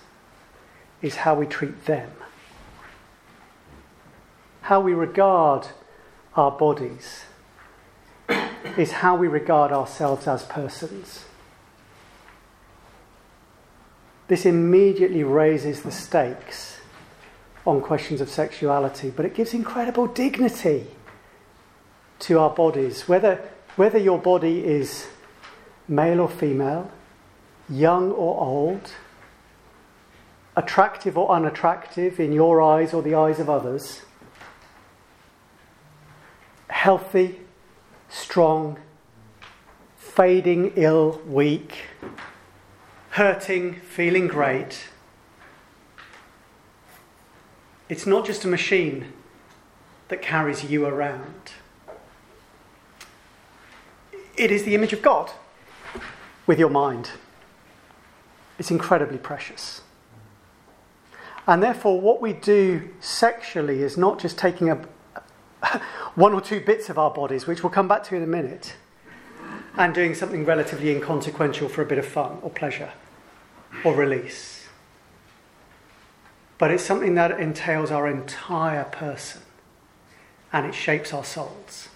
is 1.03 1.15
how 1.15 1.37
we 1.37 1.47
treat 1.47 1.85
them. 1.85 2.11
How 4.65 4.81
we 4.81 4.95
regard 4.95 5.67
our 6.37 6.51
bodies 6.51 7.25
is 8.79 8.93
how 8.93 9.15
we 9.15 9.29
regard 9.29 9.73
ourselves 9.73 10.27
as 10.27 10.43
persons. 10.45 11.27
This 14.29 14.47
immediately 14.47 15.23
raises 15.23 15.83
the 15.83 15.91
stakes 15.91 16.79
on 17.67 17.83
questions 17.83 18.23
of 18.23 18.31
sexuality, 18.31 19.11
but 19.11 19.27
it 19.27 19.35
gives 19.35 19.53
incredible 19.53 20.07
dignity 20.07 20.87
to 22.21 22.39
our 22.39 22.49
bodies, 22.49 23.07
whether, 23.07 23.47
whether 23.77 23.99
your 23.99 24.19
body 24.19 24.65
is 24.65 25.09
male 25.87 26.21
or 26.21 26.29
female, 26.31 26.91
young 27.69 28.11
or 28.13 28.41
old, 28.41 28.93
attractive 30.57 31.19
or 31.19 31.31
unattractive 31.31 32.19
in 32.19 32.33
your 32.33 32.63
eyes 32.63 32.95
or 32.95 33.03
the 33.03 33.15
eyes 33.15 33.39
of 33.39 33.51
others, 33.51 34.01
healthy, 36.85 37.41
strong, 38.11 38.79
fading, 39.97 40.71
ill, 40.77 41.19
weak, 41.27 41.79
hurting, 43.09 43.73
feeling 43.73 44.29
great. 44.29 44.91
It's 47.89 48.07
not 48.07 48.27
just 48.27 48.45
a 48.45 48.49
machine 48.49 49.15
that 50.09 50.21
carries 50.21 50.63
you 50.65 50.85
around. 50.85 51.53
It 54.37 54.51
is 54.51 54.65
the 54.65 54.75
image 54.75 54.93
of 54.93 55.01
God 55.01 55.31
with 56.47 56.59
your 56.59 56.69
mind. 56.69 57.13
It's 58.59 58.71
incredibly 58.71 59.17
precious. 59.17 59.81
And 61.47 61.63
therefore, 61.63 61.99
what 61.99 62.21
we 62.21 62.35
do 62.35 62.91
sexually 63.01 63.83
is 63.83 63.97
not 63.97 64.19
just 64.19 64.37
taking 64.37 64.69
a, 64.69 64.87
one 66.15 66.33
or 66.33 66.41
two 66.41 66.61
bits 66.61 66.89
of 66.89 66.99
our 66.99 67.11
bodies, 67.11 67.47
which 67.47 67.63
we'll 67.63 67.71
come 67.71 67.89
back 67.89 68.05
to 68.05 68.17
in 68.17 68.23
a 68.23 68.27
minute, 68.27 68.75
and 69.77 69.95
doing 69.95 70.15
something 70.15 70.45
relatively 70.45 70.91
inconsequential 70.91 71.69
for 71.69 71.83
a 71.83 71.87
bit 71.87 71.99
of 71.99 72.07
fun 72.07 72.39
or 72.43 72.51
pleasure 72.51 72.93
or 73.85 73.95
release. 73.95 74.69
But 76.59 76.71
it's 76.71 76.85
something 76.85 77.15
that 77.17 77.39
entails 77.41 77.91
our 77.91 78.09
entire 78.09 78.85
person 78.85 79.43
and 80.53 80.67
it 80.67 80.75
shapes 80.75 81.13
our 81.13 81.25
souls. 81.25 81.89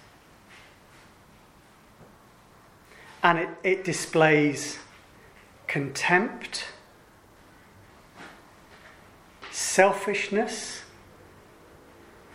And 3.22 3.38
it, 3.38 3.48
it 3.62 3.84
displays 3.84 4.78
contempt, 5.68 6.64
selfishness, 9.52 10.82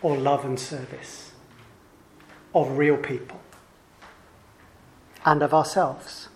or 0.02 0.18
love 0.18 0.46
and 0.46 0.60
service 0.60 1.23
of 2.54 2.78
real 2.78 2.98
people 2.98 3.40
and 5.26 5.42
of 5.42 5.54
ourselves. 5.54 6.30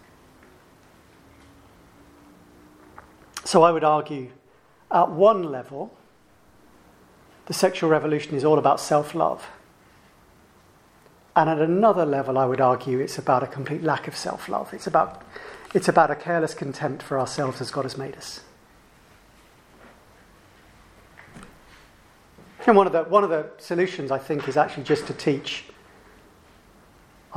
So 3.44 3.64
I 3.64 3.72
would 3.72 3.84
argue, 3.84 4.30
at 4.92 5.10
one 5.10 5.44
level, 5.44 5.96
the 7.46 7.54
sexual 7.54 7.90
revolution 7.90 8.36
is 8.36 8.44
all 8.44 8.60
about 8.60 8.80
self 8.80 9.16
love. 9.16 9.48
And 11.36 11.50
at 11.50 11.60
another 11.60 12.06
level, 12.06 12.38
I 12.38 12.46
would 12.46 12.60
argue 12.60 13.00
it's 13.00 13.18
about 13.18 13.44
a 13.44 13.48
complete 13.48 13.84
lack 13.84 14.08
of 14.08 14.18
self 14.18 14.50
love. 14.50 14.74
It's 14.74 14.88
about, 14.88 15.22
it's 15.74 15.88
about 15.88 16.12
a 16.12 16.16
careless 16.16 16.54
contempt 16.54 17.04
for 17.04 17.20
ourselves 17.20 17.62
as 17.62 17.72
God 17.72 17.86
has 17.86 17.98
made 17.98 18.16
us. 18.16 18.42
And 22.66 22.76
one 22.76 22.86
of 22.86 22.92
the, 22.92 23.04
one 23.04 23.24
of 23.24 23.30
the 23.30 23.50
solutions, 23.60 24.12
I 24.12 24.18
think, 24.18 24.50
is 24.50 24.58
actually 24.58 24.84
just 24.84 25.08
to 25.08 25.14
teach 25.14 25.64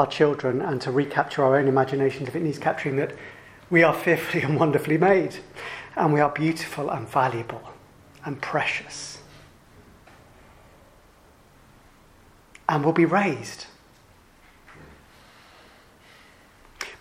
our 0.00 0.06
children 0.06 0.62
and 0.62 0.80
to 0.80 0.90
recapture 0.90 1.44
our 1.44 1.56
own 1.56 1.68
imaginations 1.68 2.26
if 2.26 2.34
it 2.34 2.42
needs 2.42 2.58
capturing 2.58 2.96
that 2.96 3.14
we 3.68 3.82
are 3.82 3.94
fearfully 3.94 4.42
and 4.46 4.58
wonderfully 4.58 4.98
made 4.98 5.36
and 5.94 6.12
we 6.12 6.20
are 6.20 6.30
beautiful 6.30 6.90
and 6.90 7.06
valuable 7.08 7.62
and 8.24 8.40
precious. 8.40 9.18
And 12.68 12.84
will 12.84 12.92
be 12.92 13.04
raised. 13.04 13.66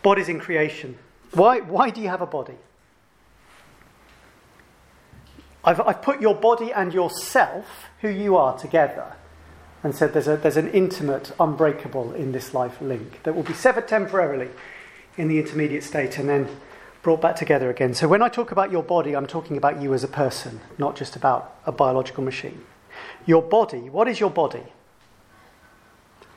Bodies 0.01 0.27
in 0.27 0.39
creation. 0.39 0.97
Why, 1.33 1.59
why 1.59 1.91
do 1.91 2.01
you 2.01 2.07
have 2.07 2.21
a 2.21 2.25
body? 2.25 2.55
I've, 5.63 5.79
I've 5.81 6.01
put 6.01 6.21
your 6.21 6.33
body 6.33 6.71
and 6.73 6.93
yourself, 6.93 7.65
who 8.01 8.09
you 8.09 8.35
are, 8.35 8.57
together 8.57 9.15
and 9.83 9.95
said 9.95 10.13
there's, 10.13 10.27
a, 10.27 10.37
there's 10.37 10.57
an 10.57 10.69
intimate, 10.71 11.31
unbreakable 11.39 12.13
in 12.13 12.31
this 12.31 12.53
life 12.53 12.81
link 12.81 13.23
that 13.23 13.35
will 13.35 13.43
be 13.43 13.53
severed 13.53 13.87
temporarily 13.87 14.49
in 15.17 15.27
the 15.27 15.39
intermediate 15.39 15.83
state 15.83 16.17
and 16.17 16.27
then 16.27 16.47
brought 17.01 17.21
back 17.21 17.35
together 17.35 17.69
again. 17.69 17.93
So 17.93 18.07
when 18.07 18.21
I 18.21 18.29
talk 18.29 18.51
about 18.51 18.71
your 18.71 18.83
body, 18.83 19.15
I'm 19.15 19.27
talking 19.27 19.57
about 19.57 19.81
you 19.81 19.93
as 19.93 20.03
a 20.03 20.07
person, 20.07 20.59
not 20.77 20.95
just 20.95 21.15
about 21.15 21.55
a 21.65 21.71
biological 21.71 22.23
machine. 22.23 22.63
Your 23.25 23.41
body, 23.41 23.89
what 23.89 24.07
is 24.07 24.19
your 24.19 24.29
body? 24.29 24.63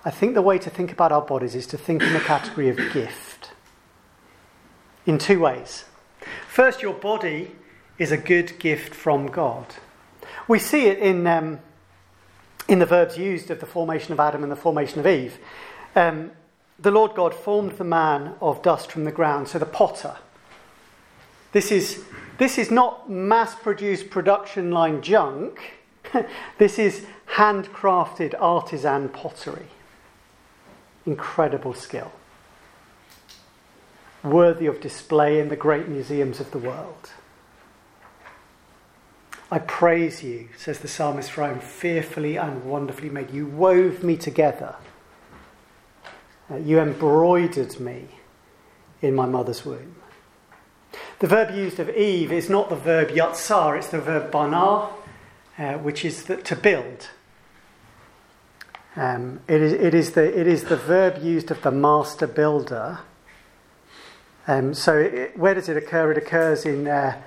I 0.05 0.11
think 0.11 0.35
the 0.35 0.43
way 0.43 0.59
to 0.59 0.71
think 0.71 0.93
about 0.93 1.13
our 1.13 1.23
bodies 1.23 1.55
is 1.55 1.67
to 1.69 1.79
think 1.79 2.03
in 2.03 2.13
the 2.13 2.21
category 2.21 2.69
of 2.69 2.77
gift 2.93 3.53
in 5.07 5.19
two 5.19 5.41
ways. 5.41 5.85
First, 6.49 6.83
your 6.83 6.95
body 6.95 7.53
is 7.99 8.13
a 8.13 8.17
good 8.17 8.59
gift 8.59 8.95
from 8.95 9.27
God. 9.27 9.67
We 10.49 10.59
see 10.59 10.87
it 10.87 10.99
in, 10.99 11.27
um, 11.27 11.61
in 12.73 12.79
the 12.79 12.87
verbs 12.87 13.19
used 13.19 13.51
of 13.51 13.61
the 13.61 13.67
formation 13.67 14.15
of 14.15 14.19
Adam 14.19 14.43
and 14.43 14.51
the 14.51 14.57
formation 14.57 14.99
of 14.99 15.07
Eve. 15.07 15.39
Um, 15.95 16.31
the 16.79 16.91
Lord 16.91 17.15
God 17.15 17.35
formed 17.35 17.73
the 17.73 17.85
man 17.85 18.35
of 18.41 18.63
dust 18.63 18.91
from 18.91 19.05
the 19.05 19.13
ground, 19.13 19.47
so 19.49 19.59
the 19.59 19.67
potter. 19.67 20.17
This 21.53 21.71
is, 21.71 22.03
this 22.39 22.57
is 22.57 22.71
not 22.71 23.11
mass 23.11 23.55
produced 23.55 24.09
production 24.09 24.71
line 24.71 25.03
junk, 25.03 25.75
this 26.59 26.79
is 26.79 27.05
handcrafted 27.35 28.35
artisan 28.41 29.11
pottery. 29.11 29.67
Incredible 31.05 31.75
skill. 31.75 32.11
Worthy 34.25 34.65
of 34.65 34.81
display 34.81 35.41
in 35.41 35.51
the 35.51 35.57
great 35.57 35.89
museums 35.89 36.41
of 36.41 36.51
the 36.53 36.59
world. 36.59 37.11
I 39.53 39.59
praise 39.59 40.23
you, 40.23 40.49
says 40.57 40.79
the 40.79 40.89
psalmist, 40.89 41.31
for 41.31 41.43
I 41.43 41.51
am 41.51 41.61
fearfully 41.61 42.37
and 42.37 42.65
wonderfully 42.65 43.11
made. 43.11 43.33
You 43.33 43.45
wove 43.45 44.03
me 44.03 44.17
together. 44.17 44.77
Uh, 46.51 46.57
you 46.57 46.81
embroidered 46.81 47.79
me 47.79 48.07
in 49.03 49.15
my 49.15 49.27
mother's 49.27 49.63
womb. 49.67 49.97
The 51.19 51.27
verb 51.27 51.55
used 51.55 51.79
of 51.79 51.91
Eve 51.91 52.33
is 52.33 52.49
not 52.49 52.71
the 52.71 52.77
verb 52.77 53.11
yatsar, 53.11 53.77
it's 53.77 53.89
the 53.89 54.01
verb 54.01 54.31
banah, 54.31 54.91
uh, 55.59 55.75
which 55.75 56.03
is 56.07 56.23
the, 56.23 56.39
to 56.39 56.57
build. 56.57 57.11
Um, 58.97 59.41
it, 59.49 59.61
is, 59.61 59.73
it, 59.75 59.93
is 59.93 60.13
the, 60.13 60.41
it 60.41 60.47
is 60.47 60.65
the 60.65 60.79
verb 60.79 61.23
used 61.23 61.51
of 61.51 61.61
the 61.61 61.71
master 61.71 62.27
builder. 62.27 63.01
Um, 64.47 64.73
so, 64.73 64.97
it, 64.97 65.37
where 65.37 65.53
does 65.53 65.69
it 65.69 65.77
occur? 65.77 66.13
It 66.13 66.17
occurs 66.17 66.65
in 66.65 66.89
uh, 66.89 67.21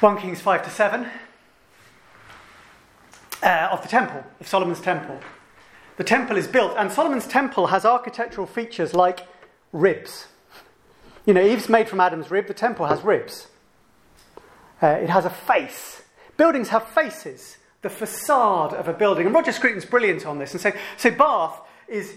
1 0.00 0.18
Kings 0.18 0.40
5 0.40 0.64
to 0.64 0.70
7 0.70 1.08
uh, 3.42 3.68
of 3.70 3.82
the 3.82 3.88
temple, 3.88 4.24
of 4.40 4.46
Solomon's 4.46 4.80
temple. 4.80 5.20
The 5.96 6.04
temple 6.04 6.36
is 6.36 6.46
built, 6.46 6.74
and 6.76 6.92
Solomon's 6.92 7.26
temple 7.26 7.68
has 7.68 7.84
architectural 7.84 8.46
features 8.46 8.94
like 8.94 9.26
ribs. 9.72 10.28
You 11.26 11.34
know, 11.34 11.44
Eve's 11.44 11.68
made 11.68 11.88
from 11.88 12.00
Adam's 12.00 12.30
rib, 12.30 12.46
the 12.46 12.54
temple 12.54 12.86
has 12.86 13.02
ribs. 13.02 13.48
Uh, 14.82 14.86
it 14.86 15.10
has 15.10 15.24
a 15.24 15.30
face. 15.30 16.02
Buildings 16.36 16.68
have 16.68 16.86
faces. 16.88 17.58
The 17.82 17.90
facade 17.90 18.74
of 18.74 18.88
a 18.88 18.92
building. 18.92 19.26
And 19.26 19.34
Roger 19.34 19.52
Scruton's 19.52 19.84
brilliant 19.84 20.24
on 20.24 20.38
this 20.38 20.52
and 20.52 20.60
saying, 20.60 20.76
so 20.96 21.10
Bath 21.10 21.60
is 21.88 22.14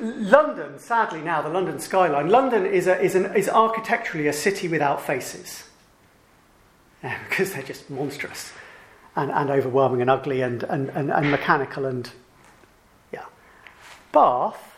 London, 0.00 0.78
sadly 0.78 1.20
now, 1.20 1.42
the 1.42 1.48
London 1.48 1.78
skyline. 1.78 2.28
London 2.28 2.64
is, 2.66 2.86
a, 2.86 3.00
is, 3.00 3.14
an, 3.14 3.34
is 3.34 3.48
architecturally 3.48 4.28
a 4.28 4.32
city 4.32 4.68
without 4.68 5.00
faces. 5.00 5.64
because 7.28 7.52
they're 7.52 7.62
just 7.62 7.88
monstrous 7.90 8.52
and, 9.18 9.32
and 9.32 9.50
overwhelming 9.50 10.00
and 10.00 10.08
ugly 10.08 10.42
and, 10.42 10.62
and, 10.62 10.90
and, 10.90 11.10
and 11.10 11.30
mechanical 11.30 11.84
and 11.84 12.08
yeah. 13.12 13.24
Bath 14.12 14.76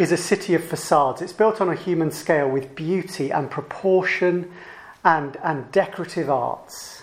is 0.00 0.10
a 0.10 0.16
city 0.16 0.54
of 0.54 0.64
facades. 0.64 1.20
It's 1.20 1.34
built 1.34 1.60
on 1.60 1.68
a 1.68 1.74
human 1.74 2.10
scale 2.10 2.48
with 2.48 2.74
beauty 2.74 3.30
and 3.30 3.50
proportion 3.50 4.50
and, 5.04 5.36
and 5.42 5.70
decorative 5.70 6.30
arts. 6.30 7.02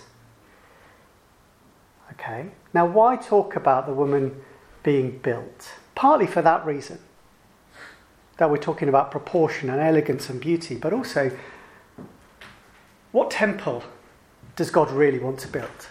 Okay? 2.14 2.50
Now, 2.74 2.84
why 2.84 3.14
talk 3.14 3.54
about 3.54 3.86
the 3.86 3.94
woman 3.94 4.42
being 4.82 5.18
built? 5.18 5.74
Partly 5.94 6.26
for 6.26 6.42
that 6.42 6.66
reason 6.66 6.98
that 8.38 8.50
we're 8.50 8.56
talking 8.56 8.88
about 8.88 9.12
proportion 9.12 9.70
and 9.70 9.80
elegance 9.80 10.28
and 10.28 10.40
beauty, 10.40 10.74
but 10.74 10.92
also 10.92 11.30
what 13.12 13.30
temple 13.30 13.84
does 14.56 14.70
God 14.70 14.90
really 14.90 15.20
want 15.20 15.38
to 15.40 15.48
build? 15.48 15.90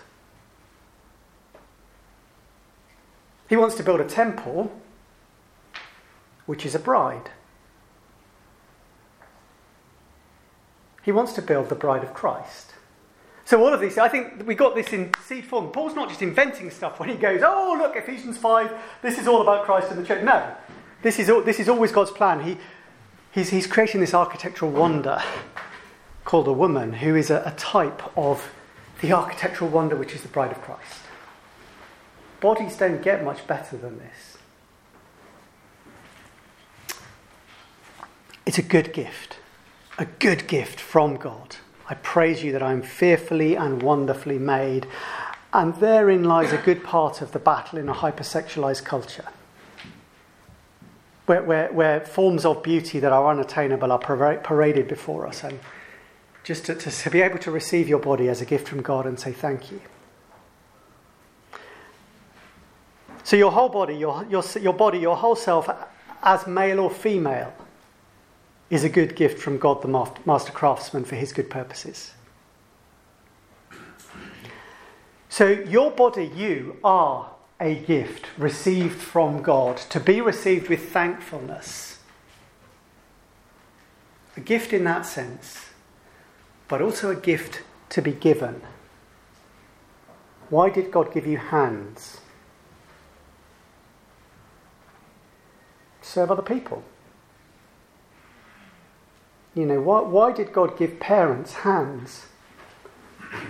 He 3.49 3.57
wants 3.57 3.75
to 3.75 3.83
build 3.83 3.99
a 3.99 4.05
temple 4.05 4.71
which 6.45 6.65
is 6.65 6.75
a 6.75 6.79
bride. 6.79 7.31
He 11.01 11.11
wants 11.11 11.33
to 11.33 11.41
build 11.41 11.69
the 11.69 11.75
bride 11.75 12.03
of 12.03 12.13
Christ. 12.13 12.75
So 13.45 13.63
all 13.63 13.73
of 13.73 13.81
these, 13.81 13.97
I 13.97 14.07
think 14.07 14.45
we 14.45 14.53
got 14.53 14.75
this 14.75 14.93
in 14.93 15.11
seed 15.25 15.45
form. 15.45 15.71
Paul's 15.71 15.95
not 15.95 16.07
just 16.09 16.21
inventing 16.21 16.69
stuff 16.69 16.99
when 16.99 17.09
he 17.09 17.15
goes, 17.15 17.41
"Oh, 17.43 17.75
look, 17.79 17.95
Ephesians 17.95 18.37
five. 18.37 18.71
This 19.01 19.17
is 19.17 19.27
all 19.27 19.41
about 19.41 19.65
Christ 19.65 19.89
and 19.89 19.99
the 19.99 20.05
church." 20.05 20.23
No, 20.23 20.55
this 21.01 21.17
is 21.17 21.27
this 21.45 21.59
is 21.59 21.67
always 21.67 21.91
God's 21.91 22.11
plan. 22.11 22.43
He 22.43 22.57
he's 23.31 23.49
he's 23.49 23.65
creating 23.65 24.01
this 24.01 24.13
architectural 24.13 24.69
wonder 24.69 25.23
called 26.25 26.47
a 26.47 26.53
woman, 26.53 26.93
who 26.93 27.15
is 27.15 27.31
a, 27.31 27.41
a 27.43 27.51
type 27.57 28.03
of 28.15 28.53
the 29.01 29.11
architectural 29.11 29.71
wonder 29.71 29.95
which 29.95 30.13
is 30.13 30.21
the 30.21 30.27
bride 30.27 30.51
of 30.51 30.61
Christ. 30.61 31.01
Bodies 32.39 32.77
don't 32.77 33.01
get 33.01 33.23
much 33.23 33.45
better 33.47 33.77
than 33.77 33.99
this. 33.99 34.37
It's 38.45 38.57
a 38.57 38.63
good 38.63 38.93
gift, 38.93 39.37
a 39.97 40.05
good 40.05 40.47
gift 40.47 40.79
from 40.79 41.17
God. 41.17 41.57
I 41.89 41.95
praise 41.95 42.43
you 42.43 42.51
that 42.53 42.63
I 42.63 42.71
am 42.71 42.81
fearfully 42.81 43.55
and 43.55 43.83
wonderfully 43.83 44.39
made. 44.39 44.87
And 45.53 45.75
therein 45.75 46.23
lies 46.23 46.53
a 46.53 46.57
good 46.57 46.83
part 46.83 47.21
of 47.21 47.31
the 47.31 47.39
battle 47.39 47.79
in 47.79 47.89
a 47.89 47.93
hypersexualized 47.93 48.85
culture. 48.85 49.25
Where, 51.25 51.43
where, 51.43 51.71
where 51.73 51.99
forms 52.01 52.45
of 52.45 52.63
beauty 52.63 52.99
that 52.99 53.11
are 53.11 53.29
unattainable 53.29 53.91
are 53.91 53.99
paraded 54.37 54.87
before 54.87 55.27
us. 55.27 55.43
And 55.43 55.59
just 56.43 56.65
to, 56.65 56.75
to 56.75 57.09
be 57.09 57.21
able 57.21 57.39
to 57.39 57.51
receive 57.51 57.87
your 57.87 57.99
body 57.99 58.29
as 58.29 58.41
a 58.41 58.45
gift 58.45 58.67
from 58.67 58.81
God 58.81 59.05
and 59.05 59.19
say 59.19 59.31
thank 59.31 59.71
you. 59.71 59.81
So, 63.29 63.37
your 63.37 63.51
whole 63.51 63.69
body, 63.69 63.93
your, 63.95 64.25
your, 64.27 64.43
your 64.59 64.73
body, 64.73 64.97
your 64.97 65.15
whole 65.15 65.35
self, 65.35 65.69
as 66.23 66.47
male 66.47 66.79
or 66.79 66.89
female, 66.89 67.53
is 68.71 68.83
a 68.83 68.89
good 68.89 69.15
gift 69.15 69.37
from 69.37 69.59
God, 69.59 69.83
the 69.83 69.87
master 70.25 70.51
craftsman, 70.51 71.03
for 71.03 71.13
his 71.15 71.31
good 71.31 71.47
purposes. 71.47 72.15
So, 75.29 75.47
your 75.47 75.91
body, 75.91 76.31
you 76.35 76.77
are 76.83 77.29
a 77.59 77.75
gift 77.75 78.25
received 78.35 78.99
from 78.99 79.43
God 79.43 79.77
to 79.77 79.99
be 79.99 80.21
received 80.21 80.67
with 80.67 80.89
thankfulness. 80.89 81.99
A 84.37 84.39
gift 84.39 84.73
in 84.73 84.85
that 84.85 85.05
sense, 85.05 85.67
but 86.67 86.81
also 86.81 87.11
a 87.11 87.15
gift 87.15 87.61
to 87.89 88.01
be 88.01 88.11
given. 88.11 88.63
Why 90.49 90.71
did 90.71 90.89
God 90.89 91.13
give 91.13 91.27
you 91.27 91.37
hands? 91.37 92.21
Serve 96.09 96.31
other 96.31 96.41
people. 96.41 96.83
You 99.53 99.67
know, 99.67 99.79
why, 99.79 100.01
why 100.01 100.31
did 100.31 100.51
God 100.51 100.75
give 100.75 100.99
parents 100.99 101.53
hands 101.53 102.25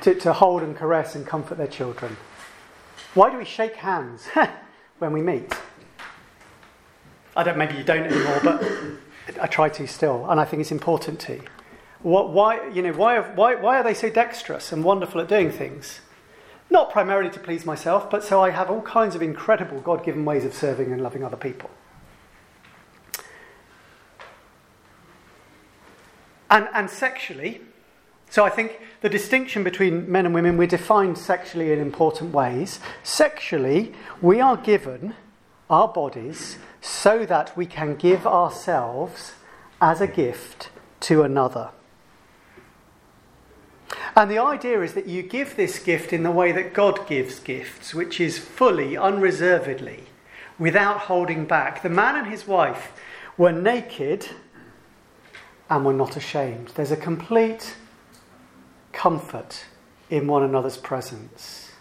to, 0.02 0.14
to 0.16 0.34
hold 0.34 0.62
and 0.62 0.76
caress 0.76 1.16
and 1.16 1.26
comfort 1.26 1.58
their 1.58 1.68
children? 1.68 2.18
Why 3.14 3.30
do 3.32 3.38
we 3.38 3.46
shake 3.46 3.76
hands 3.76 4.28
when 5.00 5.14
we 5.14 5.22
meet? 5.22 5.54
I 7.34 7.44
don't, 7.44 7.58
maybe 7.58 7.78
you 7.78 7.84
don't 7.86 8.04
anymore, 8.04 8.42
but 8.44 8.62
I 9.42 9.48
try 9.48 9.70
to 9.70 9.88
still, 9.88 10.30
and 10.30 10.38
I 10.38 10.44
think 10.44 10.60
it's 10.60 10.72
important 10.72 11.22
to. 11.22 11.42
What, 12.02 12.34
why, 12.34 12.68
you 12.68 12.82
know, 12.82 12.92
why, 12.92 13.22
why, 13.22 13.56
why 13.56 13.80
are 13.80 13.84
they 13.84 13.94
so 13.94 14.10
dexterous 14.10 14.74
and 14.74 14.84
wonderful 14.84 15.22
at 15.22 15.30
doing 15.30 15.50
things? 15.50 16.02
Not 16.70 16.92
primarily 16.92 17.30
to 17.30 17.40
please 17.40 17.66
myself, 17.66 18.10
but 18.10 18.22
so 18.22 18.44
I 18.44 18.50
have 18.50 18.70
all 18.70 18.82
kinds 18.82 19.16
of 19.16 19.22
incredible 19.22 19.80
God 19.80 20.04
given 20.04 20.26
ways 20.26 20.44
of 20.44 20.54
serving 20.54 20.92
and 20.92 21.02
loving 21.02 21.24
other 21.24 21.38
people. 21.38 21.70
And, 26.50 26.68
and 26.74 26.90
sexually, 26.90 27.62
so 28.30 28.44
I 28.44 28.50
think 28.50 28.80
the 29.02 29.10
distinction 29.10 29.64
between 29.64 30.10
men 30.12 30.26
and 30.26 30.36
women, 30.36 30.58
we're 30.58 30.68
defined 30.68 31.18
sexually 31.18 31.72
in 31.72 31.80
important 31.80 32.34
ways. 32.34 32.80
Sexually, 33.04 33.94
we 34.22 34.40
are 34.40 34.58
given 34.58 35.16
our 35.70 35.88
bodies 35.88 36.58
so 36.82 37.26
that 37.26 37.56
we 37.58 37.66
can 37.66 37.96
give 37.96 38.26
ourselves 38.26 39.34
as 39.82 40.02
a 40.02 40.08
gift 40.08 40.70
to 41.02 41.24
another. 41.24 41.70
And 44.16 44.30
the 44.30 44.40
idea 44.40 44.82
is 44.82 44.94
that 44.94 45.08
you 45.08 45.24
give 45.24 45.56
this 45.56 45.80
gift 45.80 46.14
in 46.14 46.24
the 46.24 46.32
way 46.32 46.52
that 46.52 46.74
God 46.74 47.08
gives 47.08 47.40
gifts, 47.40 47.94
which 47.94 48.20
is 48.20 48.38
fully, 48.38 48.98
unreservedly, 48.98 50.04
without 50.58 51.02
holding 51.02 51.46
back. 51.46 51.82
The 51.82 51.90
man 51.90 52.16
and 52.16 52.28
his 52.28 52.46
wife 52.46 52.92
were 53.38 53.52
naked 53.52 54.30
and 55.70 55.86
we're 55.86 55.94
not 55.94 56.18
ashamed. 56.18 56.70
There's 56.76 56.92
a 56.92 56.98
complete 56.98 57.76
comfort 58.92 59.66
in 60.10 60.28
one 60.28 60.44
another's 60.44 60.78
presence. 60.78 61.72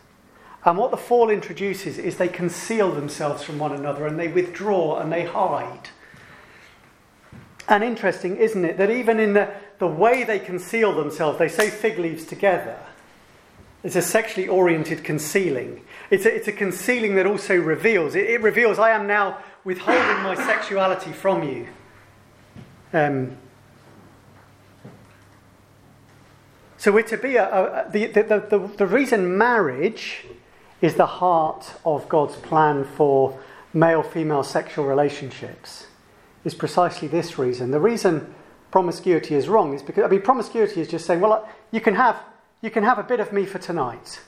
And 0.65 0.77
what 0.77 0.91
the 0.91 0.97
fall 0.97 1.31
introduces 1.31 1.99
is 1.99 2.17
they 2.17 2.29
conceal 2.29 2.93
themselves 2.93 3.43
from 3.43 3.59
one 3.59 3.73
another 3.73 4.07
and 4.07 4.19
they 4.19 4.29
withdraw 4.29 4.99
and 4.99 5.11
they 5.11 5.25
hide. 5.25 5.89
And 7.69 7.85
interesting, 7.85 8.37
isn't 8.37 8.65
it, 8.65 8.77
that 8.79 8.91
even 8.91 9.21
in 9.21 9.35
the, 9.35 9.51
the 9.79 9.87
way 9.87 10.25
they 10.25 10.39
conceal 10.39 10.95
themselves, 10.95 11.39
they 11.39 11.49
sew 11.49 11.69
fig 11.69 11.99
leaves 11.99 12.25
together. 12.25 12.79
It's 13.85 13.97
a 13.97 14.03
sexually 14.03 14.49
oriented 14.49 15.05
concealing. 15.05 15.83
It's 16.11 16.27
a, 16.27 16.35
it's 16.35 16.49
a 16.49 16.53
concealing 16.53 17.15
that 17.15 17.27
also 17.27 17.57
reveals. 17.57 18.15
It, 18.15 18.29
it 18.29 18.43
reveals, 18.43 18.79
I 18.79 18.91
am 18.91 19.07
now 19.07 19.39
withholding 19.65 20.23
my 20.23 20.35
sexuality 20.35 21.13
from 21.13 21.49
you. 21.49 21.69
Um, 22.93 23.37
So 26.79 26.93
we're 26.93 27.03
to 27.03 27.17
be 27.17 27.35
a, 27.35 27.45
a, 27.45 27.91
the, 27.91 28.07
the, 28.07 28.23
the, 28.23 28.71
the 28.77 28.87
reason 28.87 29.37
marriage 29.37 30.25
is 30.81 30.95
the 30.95 31.07
heart 31.07 31.75
of 31.85 32.09
God's 32.09 32.37
plan 32.37 32.85
for 32.85 33.37
male 33.75 34.05
female 34.05 34.45
sexual 34.45 34.87
relationships 34.87 35.89
is 36.45 36.55
precisely 36.55 37.09
this 37.09 37.37
reason. 37.37 37.73
The 37.73 37.81
reason 37.81 38.33
promiscuity 38.71 39.35
is 39.35 39.49
wrong 39.49 39.75
is 39.75 39.83
because, 39.83 40.05
I 40.05 40.09
mean, 40.09 40.23
promiscuity 40.23 40.81
is 40.81 40.87
just 40.87 41.05
saying, 41.05 41.21
well, 41.21 41.49
you 41.73 41.81
can 41.81 41.97
have, 41.97 42.17
you 42.63 42.71
can 42.71 42.85
have 42.85 42.99
a 42.99 43.03
bit 43.03 43.19
of 43.19 43.33
me 43.33 43.45
for 43.45 43.59
tonight. 43.59 44.21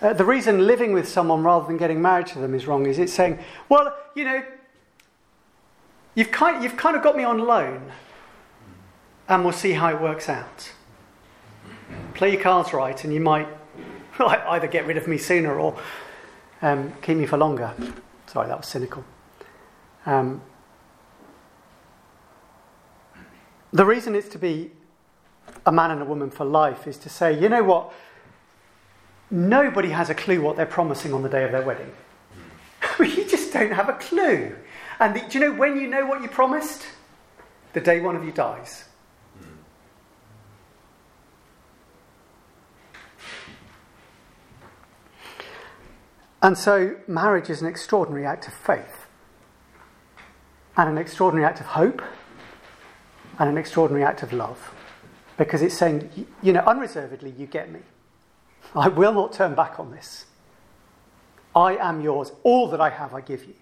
Uh, 0.00 0.12
the 0.12 0.24
reason 0.24 0.68
living 0.68 0.92
with 0.92 1.08
someone 1.08 1.42
rather 1.42 1.66
than 1.66 1.76
getting 1.76 2.00
married 2.00 2.28
to 2.28 2.38
them 2.38 2.54
is 2.54 2.68
wrong 2.68 2.86
is 2.86 2.96
it's 2.96 3.12
saying, 3.12 3.40
well, 3.68 3.92
you 4.14 4.24
know, 4.24 4.44
you've 6.14 6.30
kind, 6.30 6.62
you've 6.62 6.76
kind 6.76 6.96
of 6.96 7.02
got 7.02 7.16
me 7.16 7.24
on 7.24 7.40
loan, 7.40 7.90
and 9.28 9.42
we'll 9.42 9.52
see 9.52 9.72
how 9.72 9.88
it 9.88 10.00
works 10.00 10.28
out 10.28 10.70
play 12.14 12.32
your 12.32 12.40
cards 12.42 12.72
right, 12.72 13.02
and 13.04 13.12
you 13.12 13.20
might 13.20 13.48
either 14.18 14.66
get 14.66 14.86
rid 14.86 14.96
of 14.96 15.06
me 15.06 15.18
sooner 15.18 15.58
or 15.58 15.78
um, 16.62 16.92
keep 17.02 17.16
me 17.16 17.26
for 17.26 17.36
longer. 17.36 17.72
Sorry, 18.26 18.48
that 18.48 18.56
was 18.56 18.66
cynical. 18.66 19.04
Um, 20.06 20.42
the 23.72 23.84
reason 23.84 24.14
it's 24.14 24.28
to 24.30 24.38
be 24.38 24.72
a 25.66 25.72
man 25.72 25.90
and 25.90 26.02
a 26.02 26.04
woman 26.04 26.30
for 26.30 26.44
life 26.44 26.86
is 26.86 26.96
to 26.98 27.08
say, 27.08 27.38
you 27.38 27.48
know 27.48 27.62
what? 27.62 27.92
Nobody 29.30 29.90
has 29.90 30.08
a 30.08 30.14
clue 30.14 30.40
what 30.40 30.56
they're 30.56 30.66
promising 30.66 31.12
on 31.12 31.22
the 31.22 31.28
day 31.28 31.44
of 31.44 31.52
their 31.52 31.62
wedding. 31.62 31.92
you 32.98 33.24
just 33.28 33.52
don't 33.52 33.72
have 33.72 33.88
a 33.88 33.94
clue. 33.94 34.56
And 34.98 35.14
the, 35.14 35.20
do 35.20 35.38
you 35.38 35.40
know 35.40 35.52
when 35.52 35.78
you 35.78 35.86
know 35.86 36.06
what 36.06 36.22
you 36.22 36.28
promised? 36.28 36.86
The 37.74 37.80
day 37.80 38.00
one 38.00 38.16
of 38.16 38.24
you 38.24 38.32
dies. 38.32 38.84
And 46.40 46.56
so, 46.56 46.96
marriage 47.08 47.50
is 47.50 47.62
an 47.62 47.68
extraordinary 47.68 48.24
act 48.24 48.46
of 48.46 48.54
faith, 48.54 49.06
and 50.76 50.88
an 50.88 50.96
extraordinary 50.96 51.44
act 51.44 51.60
of 51.60 51.66
hope, 51.66 52.00
and 53.38 53.48
an 53.48 53.58
extraordinary 53.58 54.04
act 54.04 54.22
of 54.22 54.32
love. 54.32 54.72
Because 55.36 55.62
it's 55.62 55.76
saying, 55.76 56.26
you 56.42 56.52
know, 56.52 56.60
unreservedly, 56.60 57.34
you 57.36 57.46
get 57.46 57.70
me. 57.72 57.80
I 58.74 58.88
will 58.88 59.12
not 59.12 59.32
turn 59.32 59.54
back 59.54 59.80
on 59.80 59.90
this. 59.90 60.26
I 61.54 61.76
am 61.76 62.00
yours. 62.00 62.32
All 62.42 62.68
that 62.68 62.80
I 62.80 62.90
have, 62.90 63.14
I 63.14 63.20
give 63.20 63.44
you. 63.44 63.54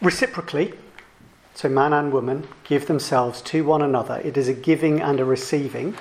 Reciprocally, 0.00 0.74
So, 1.54 1.68
man 1.68 1.92
and 1.92 2.12
woman 2.12 2.48
give 2.64 2.86
themselves 2.86 3.42
to 3.42 3.64
one 3.64 3.82
another. 3.82 4.20
It 4.24 4.36
is 4.36 4.48
a 4.48 4.54
giving 4.54 5.00
and 5.00 5.20
a 5.20 5.24
receiving. 5.24 5.96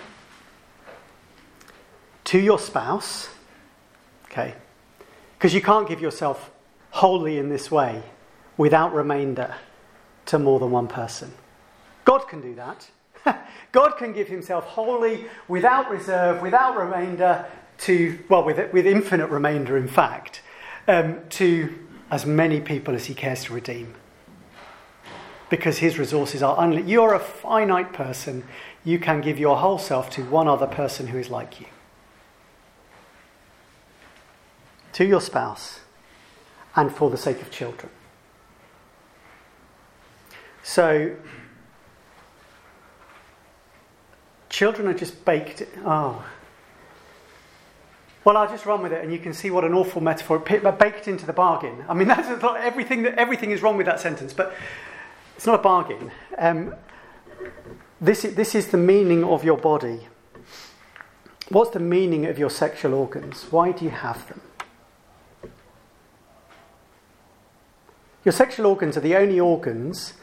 To 2.26 2.40
your 2.40 2.60
spouse, 2.60 3.30
okay? 4.26 4.56
Because 5.38 5.54
you 5.54 5.62
can't 5.62 5.88
give 5.88 6.00
yourself 6.00 6.52
wholly 6.92 7.38
in 7.38 7.50
this 7.50 7.70
way 7.70 8.04
without 8.58 8.94
remainder 8.94 9.56
to 10.28 10.40
more 10.40 10.60
than 10.60 10.72
one 10.72 10.88
person. 10.88 11.34
God 12.06 12.28
can 12.28 12.42
do 12.42 12.56
that. 12.56 12.90
God 13.72 13.92
can 13.98 14.14
give 14.14 14.28
himself 14.28 14.66
wholly, 14.66 15.26
without 15.48 15.90
reserve, 15.90 16.42
without 16.42 16.78
remainder, 16.78 17.46
to, 17.80 18.20
well, 18.30 18.44
with, 18.44 18.72
with 18.72 18.86
infinite 18.86 19.28
remainder, 19.28 19.78
in 19.78 19.88
fact, 19.88 20.42
um, 20.88 21.20
to 21.30 21.74
as 22.10 22.26
many 22.26 22.62
people 22.62 22.94
as 22.94 23.06
he 23.06 23.14
cares 23.14 23.44
to 23.46 23.54
redeem. 23.54 23.96
Because 25.52 25.80
his 25.80 26.00
resources 26.00 26.42
are 26.42 26.56
unlimited. 26.58 26.90
You're 26.90 27.14
a 27.14 27.20
finite 27.20 27.92
person. 27.92 28.46
You 28.86 28.98
can 28.98 29.20
give 29.20 29.38
your 29.38 29.58
whole 29.58 29.78
self 29.78 30.10
to 30.12 30.24
one 30.24 30.48
other 30.48 30.66
person 30.66 31.08
who 31.08 31.20
is 31.20 31.30
like 31.30 31.60
you. 31.60 31.68
To 34.94 35.06
your 35.06 35.20
spouse, 35.20 35.82
and 36.76 36.92
for 36.92 37.10
the 37.10 37.18
sake 37.18 37.42
of 37.42 37.52
children. 37.52 37.92
So, 40.64 41.16
children 44.50 44.88
are 44.88 44.94
just 44.94 45.26
baked. 45.26 45.64
Oh. 45.86 46.26
Well, 48.24 48.38
I'll 48.38 48.48
just 48.48 48.66
run 48.66 48.84
with 48.84 48.94
it, 48.94 49.04
and 49.04 49.12
you 49.12 49.20
can 49.20 49.34
see 49.34 49.50
what 49.50 49.66
an 49.66 49.74
awful 49.74 50.02
metaphor. 50.02 50.40
Baked 50.40 51.08
into 51.10 51.26
the 51.26 51.34
bargain. 51.34 51.84
I 51.90 51.94
mean, 51.94 52.08
that's 52.08 52.30
everything. 52.42 53.06
Everything 53.06 53.52
is 53.52 53.62
wrong 53.62 53.76
with 53.76 53.88
that 53.88 54.00
sentence, 54.00 54.32
but 54.32 54.56
it's 55.42 55.48
not 55.48 55.60
a 55.60 55.64
bargain. 55.64 56.12
Um, 56.38 56.76
this, 58.00 58.22
this 58.22 58.54
is 58.54 58.68
the 58.68 58.78
meaning 58.78 59.24
of 59.24 59.44
your 59.44 59.58
body. 59.58 60.02
What's 61.50 61.72
the 61.72 61.80
meaning 61.80 62.28
of 62.28 62.38
your 62.38 62.52
sexual 62.52 62.94
organs? 62.94 63.48
Why 63.50 63.72
do 63.72 63.84
you 63.84 63.90
have 63.90 64.28
them? 64.28 64.42
Your 68.24 68.34
sexual 68.34 68.68
organs 68.68 68.98
are 68.98 69.00
the 69.00 69.16
only 69.16 69.40
organs 69.40 70.14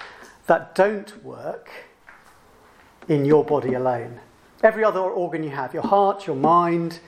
that 0.46 0.76
don't 0.76 1.24
work 1.24 1.68
in 3.08 3.24
your 3.24 3.44
body 3.44 3.74
alone. 3.74 4.20
Every 4.62 4.84
other 4.84 5.00
organ 5.00 5.42
you 5.42 5.50
have, 5.50 5.74
your 5.74 5.82
heart, 5.82 6.28
your 6.28 6.36
mind, 6.36 7.00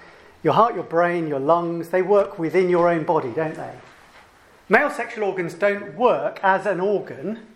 your 0.43 0.55
heart, 0.55 0.75
your 0.75 0.83
brain, 0.83 1.29
your 1.29 1.39
lungs, 1.39 1.91
they 1.91 2.03
work 2.03 2.41
within 2.41 2.69
your 2.69 2.89
own 2.89 3.05
body, 3.05 3.31
don't 3.31 3.55
they? 3.55 3.75
Male 4.69 4.91
sexual 4.91 5.23
organs 5.23 5.55
don't 5.55 5.95
work 5.95 6.41
as 6.43 6.67
an 6.67 6.81
organ 6.81 7.47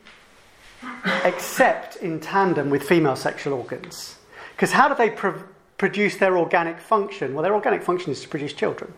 except 1.25 1.97
in 1.97 2.20
tandem 2.20 2.70
with 2.70 2.83
female 2.83 3.16
sexual 3.16 3.55
organs. 3.55 4.16
Because 4.55 4.73
how 4.73 4.88
do 4.88 4.94
they 4.94 5.11
pro- 5.11 5.42
produce 5.79 6.16
their 6.16 6.38
organic 6.38 6.81
function? 6.81 7.35
Well, 7.35 7.42
their 7.42 7.55
organic 7.55 7.83
function 7.83 8.12
is 8.12 8.20
to 8.23 8.29
produce 8.29 8.53
children. 8.53 8.92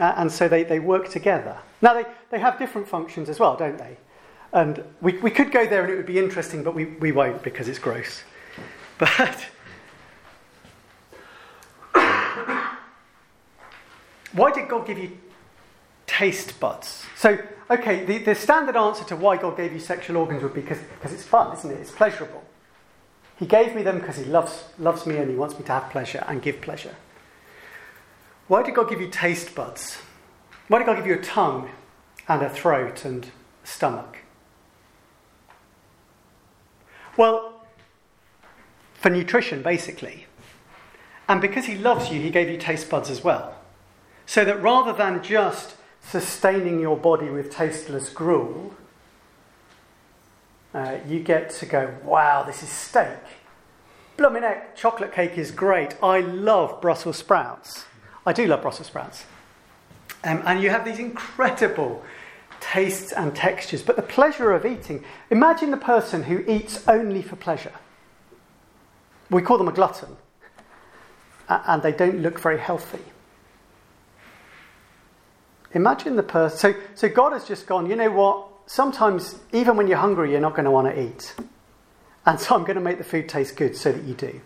Uh, 0.00 0.14
and 0.16 0.32
so 0.32 0.48
they, 0.48 0.64
they 0.64 0.78
work 0.78 1.08
together. 1.10 1.58
Now, 1.82 1.94
they, 1.94 2.04
they 2.30 2.38
have 2.38 2.58
different 2.58 2.88
functions 2.88 3.28
as 3.28 3.38
well, 3.38 3.56
don't 3.56 3.76
they? 3.78 3.96
And 4.52 4.82
we, 5.00 5.18
we 5.18 5.30
could 5.30 5.50
go 5.50 5.66
there 5.66 5.82
and 5.84 5.92
it 5.92 5.96
would 5.96 6.06
be 6.06 6.18
interesting, 6.18 6.62
but 6.62 6.74
we, 6.74 6.86
we 6.86 7.12
won't 7.12 7.42
because 7.42 7.68
it's 7.68 7.78
gross. 7.78 8.22
But 8.98 9.46
why 14.32 14.52
did 14.52 14.68
God 14.68 14.86
give 14.86 14.98
you 14.98 15.18
taste 16.12 16.60
buds? 16.60 17.06
So, 17.16 17.38
okay, 17.70 18.04
the, 18.04 18.18
the 18.18 18.34
standard 18.34 18.76
answer 18.76 19.04
to 19.04 19.16
why 19.16 19.38
God 19.38 19.56
gave 19.56 19.72
you 19.72 19.80
sexual 19.80 20.18
organs 20.18 20.42
would 20.42 20.54
be 20.54 20.60
because 20.60 21.12
it's 21.12 21.24
fun, 21.24 21.56
isn't 21.56 21.70
it? 21.70 21.80
It's 21.80 21.90
pleasurable. 21.90 22.44
He 23.38 23.46
gave 23.46 23.74
me 23.74 23.82
them 23.82 23.98
because 23.98 24.18
He 24.18 24.24
loves, 24.24 24.64
loves 24.78 25.06
me 25.06 25.16
and 25.16 25.30
He 25.30 25.36
wants 25.36 25.58
me 25.58 25.64
to 25.64 25.72
have 25.72 25.90
pleasure 25.90 26.22
and 26.28 26.42
give 26.42 26.60
pleasure. 26.60 26.94
Why 28.46 28.62
did 28.62 28.74
God 28.74 28.90
give 28.90 29.00
you 29.00 29.08
taste 29.08 29.54
buds? 29.54 29.98
Why 30.68 30.78
did 30.78 30.86
God 30.86 30.96
give 30.96 31.06
you 31.06 31.14
a 31.14 31.22
tongue 31.22 31.70
and 32.28 32.42
a 32.42 32.50
throat 32.50 33.04
and 33.04 33.24
a 33.64 33.66
stomach? 33.66 34.18
Well, 37.16 37.64
for 38.94 39.10
nutrition, 39.10 39.62
basically. 39.62 40.26
And 41.26 41.40
because 41.40 41.64
He 41.64 41.76
loves 41.76 42.10
you, 42.10 42.20
He 42.20 42.30
gave 42.30 42.50
you 42.50 42.58
taste 42.58 42.90
buds 42.90 43.08
as 43.08 43.24
well. 43.24 43.56
So 44.26 44.44
that 44.44 44.62
rather 44.62 44.92
than 44.92 45.22
just 45.22 45.76
sustaining 46.04 46.80
your 46.80 46.96
body 46.96 47.30
with 47.30 47.50
tasteless 47.50 48.08
gruel, 48.08 48.74
uh, 50.74 50.96
you 51.06 51.20
get 51.20 51.50
to 51.50 51.66
go, 51.66 51.94
wow, 52.04 52.42
this 52.42 52.62
is 52.62 52.68
steak. 52.68 53.18
Blooming 54.16 54.44
egg, 54.44 54.74
chocolate 54.74 55.12
cake 55.12 55.38
is 55.38 55.50
great. 55.50 55.96
I 56.02 56.20
love 56.20 56.80
Brussels 56.80 57.18
sprouts. 57.18 57.84
I 58.26 58.32
do 58.32 58.46
love 58.46 58.62
Brussels 58.62 58.86
sprouts. 58.86 59.24
Um, 60.24 60.42
and 60.46 60.62
you 60.62 60.70
have 60.70 60.84
these 60.84 60.98
incredible 60.98 62.02
tastes 62.60 63.12
and 63.12 63.34
textures. 63.34 63.82
But 63.82 63.96
the 63.96 64.02
pleasure 64.02 64.52
of 64.52 64.64
eating, 64.64 65.04
imagine 65.30 65.70
the 65.70 65.76
person 65.76 66.22
who 66.22 66.44
eats 66.46 66.86
only 66.86 67.22
for 67.22 67.36
pleasure. 67.36 67.72
We 69.30 69.42
call 69.42 69.58
them 69.58 69.68
a 69.68 69.72
glutton. 69.72 70.16
And 71.48 71.82
they 71.82 71.92
don't 71.92 72.20
look 72.20 72.38
very 72.38 72.58
healthy. 72.58 73.02
Imagine 75.74 76.16
the 76.16 76.22
person. 76.22 76.58
So, 76.58 76.74
so 76.94 77.08
God 77.08 77.32
has 77.32 77.44
just 77.46 77.66
gone, 77.66 77.88
you 77.88 77.96
know 77.96 78.10
what? 78.10 78.48
Sometimes, 78.66 79.36
even 79.52 79.76
when 79.76 79.88
you're 79.88 79.98
hungry, 79.98 80.32
you're 80.32 80.40
not 80.40 80.54
going 80.54 80.64
to 80.64 80.70
want 80.70 80.94
to 80.94 81.00
eat. 81.00 81.34
And 82.24 82.38
so 82.38 82.54
I'm 82.54 82.62
going 82.62 82.76
to 82.76 82.82
make 82.82 82.98
the 82.98 83.04
food 83.04 83.28
taste 83.28 83.56
good 83.56 83.76
so 83.76 83.90
that 83.92 84.04
you 84.04 84.14
do. 84.14 84.40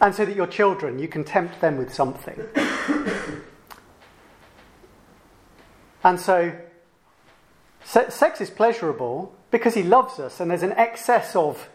And 0.00 0.14
so 0.14 0.24
that 0.24 0.34
your 0.34 0.46
children, 0.46 0.98
you 0.98 1.08
can 1.08 1.24
tempt 1.24 1.60
them 1.60 1.76
with 1.76 1.92
something. 1.92 2.40
and 6.04 6.18
so, 6.18 6.52
sex 7.84 8.40
is 8.40 8.50
pleasurable 8.50 9.34
because 9.50 9.74
he 9.74 9.82
loves 9.82 10.18
us, 10.18 10.40
and 10.40 10.50
there's 10.50 10.62
an 10.62 10.72
excess 10.72 11.36
of, 11.36 11.68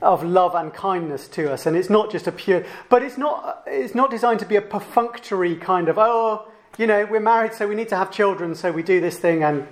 of 0.00 0.22
love 0.24 0.54
and 0.54 0.72
kindness 0.72 1.28
to 1.28 1.52
us. 1.52 1.66
And 1.66 1.76
it's 1.76 1.90
not 1.90 2.10
just 2.10 2.26
a 2.26 2.32
pure, 2.32 2.64
but 2.88 3.02
it's 3.02 3.18
not, 3.18 3.64
it's 3.66 3.94
not 3.94 4.10
designed 4.10 4.40
to 4.40 4.46
be 4.46 4.56
a 4.56 4.62
perfunctory 4.62 5.56
kind 5.56 5.88
of, 5.88 5.98
oh, 5.98 6.48
you 6.76 6.86
know, 6.86 7.06
we're 7.06 7.20
married, 7.20 7.54
so 7.54 7.66
we 7.66 7.74
need 7.74 7.88
to 7.88 7.96
have 7.96 8.10
children, 8.10 8.54
so 8.54 8.70
we 8.70 8.82
do 8.82 9.00
this 9.00 9.18
thing, 9.18 9.42
and 9.42 9.66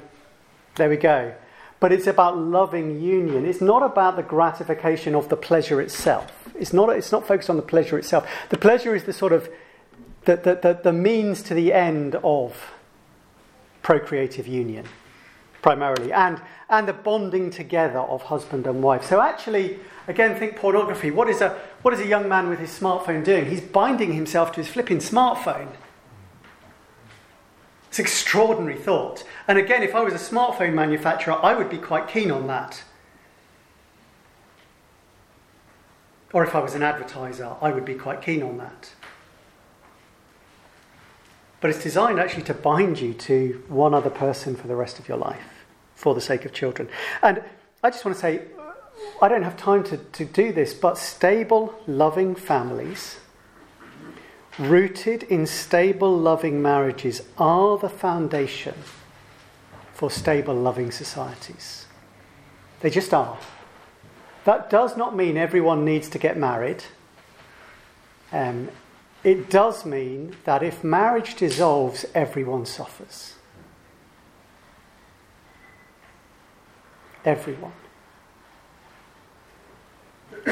there 0.77 0.89
we 0.89 0.97
go. 0.97 1.35
But 1.79 1.93
it's 1.93 2.07
about 2.07 2.39
loving 2.39 3.01
union. 3.01 3.45
It's 3.45 3.61
not 3.61 3.83
about 3.83 4.17
the 4.17 4.23
gratification 4.23 5.15
of 5.15 5.29
the 5.29 5.37
pleasure 5.37 5.81
itself. 5.81 6.33
It's 6.59 6.73
not, 6.73 6.89
it's 6.89 7.13
not 7.13 7.27
focused 7.27 7.51
on 7.51 7.57
the 7.57 7.63
pleasure 7.63 7.99
itself. 7.99 8.27
The 8.49 8.57
pleasure 8.57 8.95
is 8.95 9.05
the 9.05 9.13
sort 9.13 9.33
of 9.33 9.49
the, 10.25 10.37
the, 10.37 10.55
the, 10.55 10.81
the 10.85 10.93
means 10.93 11.43
to 11.45 11.55
the 11.55 11.73
end 11.73 12.17
of 12.25 12.73
procreative 13.83 14.49
union, 14.49 14.87
primarily, 15.63 16.13
and, 16.13 16.41
and 16.69 16.89
the 16.89 16.93
bonding 16.93 17.51
together 17.51 18.01
of 18.01 18.23
husband 18.23 18.67
and 18.67 18.83
wife. 18.83 19.05
So 19.05 19.21
actually, 19.21 19.79
again, 20.09 20.37
think 20.37 20.57
pornography. 20.57 21.11
What 21.11 21.29
is, 21.29 21.41
a, 21.41 21.51
what 21.83 21.95
is 21.95 22.01
a 22.01 22.07
young 22.07 22.29
man 22.29 22.49
with 22.49 22.59
his 22.59 22.71
smartphone 22.71 23.23
doing? 23.23 23.47
He's 23.47 23.61
binding 23.61 24.15
himself 24.15 24.51
to 24.53 24.61
his 24.61 24.69
flipping 24.69 24.99
smartphone. 24.99 25.69
It's 27.97 28.01
extraordinary 28.13 28.77
thought. 28.77 29.25
And 29.49 29.57
again, 29.57 29.83
if 29.83 29.95
I 29.95 30.03
was 30.03 30.13
a 30.13 30.19
smartphone 30.19 30.75
manufacturer, 30.75 31.43
I 31.43 31.55
would 31.55 31.71
be 31.71 31.79
quite 31.79 32.09
keen 32.09 32.31
on 32.31 32.47
that. 32.47 32.85
Or 36.35 36.45
if 36.45 36.55
I 36.55 36.61
was 36.61 36.75
an 36.75 36.83
advertiser, 36.83 37.57
I 37.63 37.71
would 37.71 37.87
be 37.87 37.95
quite 37.95 38.21
keen 38.21 38.43
on 38.43 38.59
that. 38.59 38.93
But 41.63 41.71
it's 41.71 41.83
designed 41.83 42.21
actually 42.21 42.43
to 42.43 42.53
bind 42.53 43.01
you 43.01 43.15
to 43.15 43.65
one 43.67 43.95
other 43.95 44.11
person 44.11 44.57
for 44.57 44.69
the 44.69 44.77
rest 44.77 44.99
of 44.99 45.09
your 45.09 45.17
life 45.17 45.65
for 45.95 46.15
the 46.15 46.21
sake 46.21 46.45
of 46.45 46.53
children. 46.53 46.91
And 47.23 47.43
I 47.83 47.89
just 47.89 48.05
want 48.05 48.15
to 48.15 48.21
say, 48.21 48.43
I 49.23 49.29
don't 49.29 49.43
have 49.43 49.57
time 49.57 49.83
to, 49.85 49.97
to 49.97 50.27
do 50.27 50.53
this, 50.53 50.75
but 50.75 50.99
stable, 50.99 51.75
loving 51.87 52.35
families 52.35 53.21
rooted 54.59 55.23
in 55.25 55.47
stable, 55.47 56.17
loving 56.17 56.63
marriages 56.63 57.23
are 57.39 57.79
the 57.79 57.89
foundation 57.89 58.75
for 59.93 60.11
stable, 60.11 60.55
loving 60.55 60.91
societies. 60.91 61.87
They 62.81 62.91
just 62.91 63.13
are. 63.15 63.39
That 64.45 64.71
does 64.71 64.97
not 64.97 65.17
mean 65.17 65.37
everyone 65.37 65.85
needs 65.85 66.09
to 66.11 66.19
get 66.19 66.37
married. 66.37 66.85
Um, 68.33 68.69
it 69.25 69.51
does 69.51 69.85
mean 69.85 70.37
that 70.45 70.63
if 70.63 70.85
marriage 70.85 71.35
dissolves, 71.35 72.05
everyone 72.15 72.67
suffers. 72.67 73.35
Everyone 77.25 77.73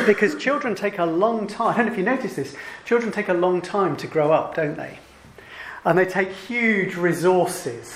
because 0.07 0.35
children 0.35 0.74
take 0.74 0.98
a 0.98 1.07
long 1.07 1.46
time. 1.46 1.74
I 1.74 1.76
don't 1.76 1.87
know 1.87 1.92
if 1.92 1.98
you 1.98 2.04
notice 2.04 2.35
this. 2.35 2.57
Children 2.85 3.12
take 3.12 3.28
a 3.28 3.35
long 3.35 3.62
time 3.62 3.96
to 3.98 4.07
grow 4.07 4.33
up, 4.33 4.54
don't 4.54 4.76
they? 4.76 4.98
And 5.85 5.96
they 5.96 6.04
take 6.04 6.30
huge 6.30 6.96
resources 6.96 7.94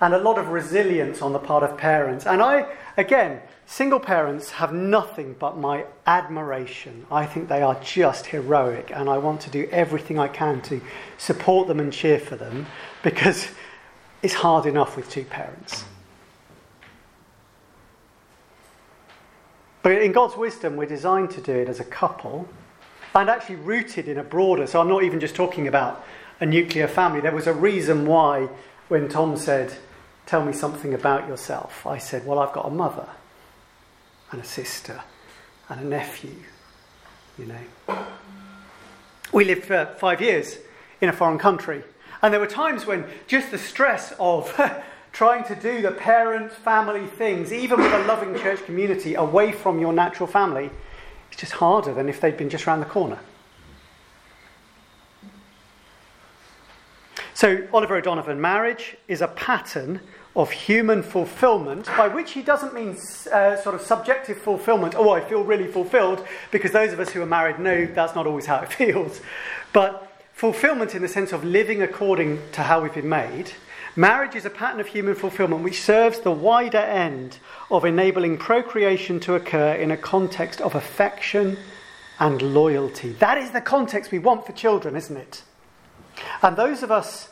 and 0.00 0.14
a 0.14 0.18
lot 0.18 0.38
of 0.38 0.48
resilience 0.48 1.22
on 1.22 1.32
the 1.32 1.38
part 1.38 1.62
of 1.62 1.76
parents. 1.76 2.26
And 2.26 2.40
I, 2.42 2.66
again, 2.96 3.40
single 3.66 4.00
parents 4.00 4.50
have 4.52 4.72
nothing 4.72 5.36
but 5.38 5.58
my 5.58 5.84
admiration. 6.06 7.06
I 7.10 7.26
think 7.26 7.48
they 7.48 7.62
are 7.62 7.78
just 7.80 8.26
heroic, 8.26 8.90
and 8.94 9.08
I 9.08 9.18
want 9.18 9.40
to 9.42 9.50
do 9.50 9.68
everything 9.70 10.18
I 10.18 10.28
can 10.28 10.60
to 10.62 10.80
support 11.18 11.68
them 11.68 11.80
and 11.80 11.92
cheer 11.92 12.18
for 12.18 12.36
them 12.36 12.66
because 13.02 13.48
it's 14.22 14.34
hard 14.34 14.66
enough 14.66 14.96
with 14.96 15.10
two 15.10 15.24
parents. 15.24 15.84
But 19.82 19.92
in 20.02 20.12
God's 20.12 20.36
wisdom, 20.36 20.76
we're 20.76 20.86
designed 20.86 21.30
to 21.32 21.40
do 21.40 21.52
it 21.52 21.68
as 21.68 21.80
a 21.80 21.84
couple 21.84 22.48
and 23.14 23.30
actually 23.30 23.56
rooted 23.56 24.08
in 24.08 24.18
a 24.18 24.24
broader. 24.24 24.66
So 24.66 24.80
I'm 24.80 24.88
not 24.88 25.02
even 25.02 25.20
just 25.20 25.34
talking 25.34 25.66
about 25.66 26.04
a 26.40 26.46
nuclear 26.46 26.88
family. 26.88 27.20
There 27.20 27.34
was 27.34 27.46
a 27.46 27.52
reason 27.52 28.06
why, 28.06 28.48
when 28.88 29.08
Tom 29.08 29.36
said, 29.36 29.76
Tell 30.26 30.44
me 30.44 30.52
something 30.52 30.92
about 30.92 31.26
yourself, 31.26 31.86
I 31.86 31.96
said, 31.96 32.26
Well, 32.26 32.38
I've 32.38 32.52
got 32.52 32.66
a 32.66 32.70
mother 32.70 33.08
and 34.30 34.40
a 34.40 34.44
sister 34.44 35.02
and 35.68 35.80
a 35.80 35.84
nephew, 35.84 36.34
you 37.38 37.46
know. 37.46 37.96
We 39.32 39.44
lived 39.44 39.64
for 39.64 39.86
five 39.98 40.20
years 40.20 40.58
in 41.00 41.08
a 41.08 41.12
foreign 41.12 41.38
country. 41.38 41.82
And 42.20 42.32
there 42.32 42.40
were 42.40 42.46
times 42.46 42.84
when 42.84 43.04
just 43.26 43.50
the 43.50 43.58
stress 43.58 44.12
of 44.18 44.54
trying 45.18 45.42
to 45.42 45.56
do 45.56 45.82
the 45.82 45.90
parent 45.90 46.52
family 46.52 47.04
things, 47.04 47.52
even 47.52 47.80
with 47.80 47.92
a 47.92 48.04
loving 48.04 48.38
church 48.38 48.64
community, 48.64 49.16
away 49.16 49.50
from 49.50 49.80
your 49.80 49.92
natural 49.92 50.28
family, 50.28 50.70
is 51.32 51.36
just 51.36 51.54
harder 51.54 51.92
than 51.92 52.08
if 52.08 52.20
they'd 52.20 52.36
been 52.36 52.48
just 52.48 52.68
around 52.68 52.78
the 52.78 52.86
corner. 52.86 53.18
So, 57.34 57.66
Oliver 57.72 57.96
O'Donovan, 57.96 58.40
marriage 58.40 58.96
is 59.08 59.20
a 59.20 59.26
pattern 59.26 59.98
of 60.36 60.52
human 60.52 61.02
fulfillment, 61.02 61.86
by 61.96 62.06
which 62.06 62.30
he 62.30 62.42
doesn't 62.42 62.72
mean 62.72 62.96
uh, 63.32 63.56
sort 63.56 63.74
of 63.74 63.80
subjective 63.80 64.38
fulfillment, 64.38 64.94
oh, 64.96 65.10
I 65.10 65.20
feel 65.20 65.42
really 65.42 65.66
fulfilled, 65.66 66.24
because 66.52 66.70
those 66.70 66.92
of 66.92 67.00
us 67.00 67.10
who 67.10 67.20
are 67.22 67.26
married 67.26 67.58
know 67.58 67.86
that's 67.86 68.14
not 68.14 68.28
always 68.28 68.46
how 68.46 68.60
it 68.60 68.72
feels. 68.72 69.20
But 69.72 70.12
fulfillment 70.32 70.94
in 70.94 71.02
the 71.02 71.08
sense 71.08 71.32
of 71.32 71.42
living 71.42 71.82
according 71.82 72.38
to 72.52 72.62
how 72.62 72.80
we've 72.80 72.94
been 72.94 73.08
made. 73.08 73.50
Marriage 73.98 74.36
is 74.36 74.44
a 74.44 74.50
pattern 74.50 74.78
of 74.78 74.86
human 74.86 75.16
fulfillment 75.16 75.64
which 75.64 75.82
serves 75.82 76.20
the 76.20 76.30
wider 76.30 76.78
end 76.78 77.40
of 77.68 77.84
enabling 77.84 78.38
procreation 78.38 79.18
to 79.18 79.34
occur 79.34 79.72
in 79.72 79.90
a 79.90 79.96
context 79.96 80.60
of 80.60 80.76
affection 80.76 81.58
and 82.20 82.40
loyalty. 82.40 83.10
That 83.14 83.38
is 83.38 83.50
the 83.50 83.60
context 83.60 84.12
we 84.12 84.20
want 84.20 84.46
for 84.46 84.52
children, 84.52 84.94
isn't 84.94 85.16
it? 85.16 85.42
And 86.42 86.56
those 86.56 86.84
of 86.84 86.92
us, 86.92 87.30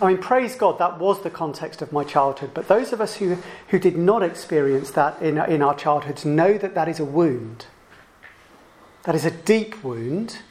I 0.00 0.06
mean, 0.06 0.18
praise 0.18 0.54
God, 0.54 0.78
that 0.78 1.00
was 1.00 1.24
the 1.24 1.30
context 1.30 1.82
of 1.82 1.90
my 1.90 2.04
childhood, 2.04 2.52
but 2.54 2.68
those 2.68 2.92
of 2.92 3.00
us 3.00 3.16
who, 3.16 3.36
who 3.70 3.80
did 3.80 3.96
not 3.96 4.22
experience 4.22 4.92
that 4.92 5.20
in, 5.20 5.36
in 5.36 5.62
our 5.62 5.74
childhoods 5.74 6.24
know 6.24 6.56
that 6.58 6.76
that 6.76 6.86
is 6.86 7.00
a 7.00 7.04
wound. 7.04 7.66
That 9.02 9.16
is 9.16 9.24
a 9.24 9.32
deep 9.32 9.82
wound. 9.82 10.42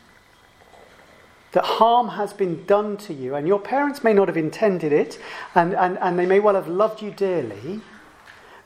That 1.54 1.64
harm 1.64 2.10
has 2.10 2.34
been 2.34 2.66
done 2.66 2.98
to 2.98 3.14
you, 3.14 3.36
and 3.36 3.48
your 3.48 3.60
parents 3.60 4.04
may 4.04 4.14
not 4.14 4.28
have 4.28 4.38
intended 4.38 4.92
it, 4.92 5.18
and, 5.56 5.74
and, 5.74 5.98
and 6.00 6.20
they 6.20 6.26
may 6.26 6.40
well 6.40 6.56
have 6.56 6.68
loved 6.68 7.02
you 7.02 7.12
dearly. 7.12 7.82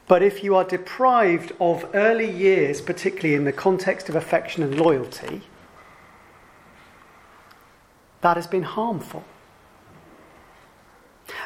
But 0.07 0.23
if 0.23 0.43
you 0.43 0.55
are 0.55 0.63
deprived 0.63 1.53
of 1.59 1.89
early 1.93 2.29
years, 2.29 2.81
particularly 2.81 3.35
in 3.35 3.45
the 3.45 3.53
context 3.53 4.09
of 4.09 4.15
affection 4.15 4.63
and 4.63 4.77
loyalty, 4.79 5.43
that 8.21 8.35
has 8.35 8.47
been 8.47 8.63
harmful. 8.63 9.23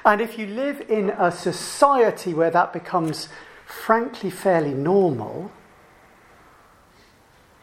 And 0.04 0.21
if 0.21 0.38
you 0.38 0.48
live 0.48 0.89
in 0.89 1.10
a 1.12 1.32
society 1.32 2.34
where 2.34 2.52
that 2.52 2.74
becomes 2.74 3.30
frankly 3.65 4.30
fairly 4.30 4.74
normal, 4.74 5.52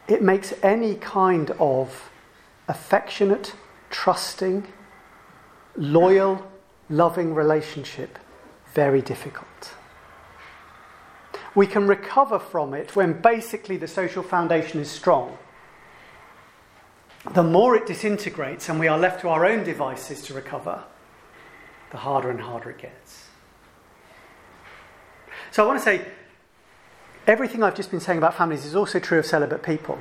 it 0.07 0.21
makes 0.21 0.53
any 0.61 0.95
kind 0.95 1.51
of 1.59 2.09
affectionate, 2.67 3.53
trusting, 3.93 4.67
loyal, 5.77 6.45
loving 6.89 7.33
relationship 7.33 8.19
very 8.73 9.01
difficult. 9.01 9.73
We 11.55 11.67
can 11.67 11.87
recover 11.87 12.39
from 12.39 12.73
it 12.73 12.95
when 12.95 13.21
basically 13.21 13.77
the 13.77 13.87
social 13.87 14.23
foundation 14.23 14.81
is 14.81 14.89
strong 14.89 15.37
the 17.31 17.43
more 17.43 17.75
it 17.75 17.85
disintegrates 17.85 18.67
and 18.67 18.79
we 18.79 18.87
are 18.87 18.99
left 18.99 19.21
to 19.21 19.29
our 19.29 19.45
own 19.45 19.63
devices 19.63 20.21
to 20.23 20.33
recover, 20.33 20.83
the 21.91 21.97
harder 21.97 22.29
and 22.29 22.41
harder 22.41 22.71
it 22.71 22.79
gets. 22.79 23.27
So 25.51 25.63
I 25.63 25.67
want 25.67 25.79
to 25.79 25.85
say 25.85 26.05
everything 27.25 27.63
I've 27.63 27.75
just 27.75 27.91
been 27.91 28.01
saying 28.01 28.17
about 28.17 28.35
families 28.35 28.65
is 28.65 28.75
also 28.75 28.99
true 28.99 29.19
of 29.19 29.25
celibate 29.25 29.63
people 29.63 29.99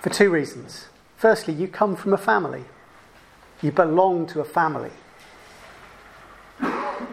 for 0.00 0.10
two 0.10 0.30
reasons. 0.30 0.86
Firstly, 1.16 1.52
you 1.52 1.66
come 1.66 1.96
from 1.96 2.12
a 2.12 2.18
family, 2.18 2.64
you 3.62 3.72
belong 3.72 4.26
to 4.26 4.40
a 4.40 4.44
family. 4.44 4.90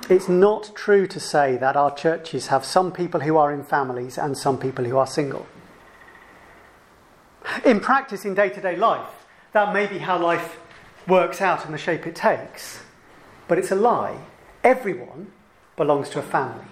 It's 0.10 0.28
not 0.28 0.72
true 0.76 1.08
to 1.08 1.20
say 1.20 1.58
that 1.58 1.76
our 1.76 1.94
churches 1.94 2.48
have 2.48 2.66
some 2.66 2.92
people 2.92 3.22
who 3.22 3.38
are 3.38 3.52
in 3.54 3.64
families 3.64 4.18
and 4.18 4.38
some 4.38 4.58
people 4.58 4.86
who 4.86 4.98
are 4.98 5.08
single. 5.08 5.46
In 7.66 7.80
practice, 7.80 8.26
in 8.26 8.34
day 8.34 8.50
to 8.50 8.62
day 8.62 8.76
life, 8.76 9.26
that 9.54 9.74
may 9.74 9.88
be 9.88 10.00
how 10.00 10.18
life 10.18 10.60
works 11.08 11.42
out 11.42 11.66
and 11.66 11.74
the 11.74 11.78
shape 11.78 12.08
it 12.08 12.16
takes. 12.16 12.82
But 13.48 13.58
it's 13.58 13.72
a 13.72 13.76
lie. 13.76 14.18
Everyone 14.64 15.32
belongs 15.76 16.10
to 16.12 16.20
a 16.20 16.24
family. 16.24 16.66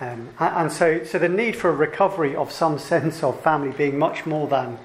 Um, 0.00 0.30
and 0.40 0.72
so, 0.72 1.04
so 1.04 1.18
the 1.18 1.28
need 1.28 1.54
for 1.54 1.70
a 1.70 1.74
recovery 1.74 2.34
of 2.34 2.50
some 2.50 2.78
sense 2.78 3.22
of 3.22 3.40
family 3.40 3.70
being 3.70 3.98
much 3.98 4.26
more 4.26 4.48
than 4.48 4.78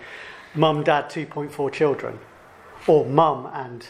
mum, 0.55 0.83
dad, 0.83 1.09
2.4 1.09 1.71
children, 1.71 2.19
or 2.87 3.05
mum 3.05 3.49
and 3.53 3.87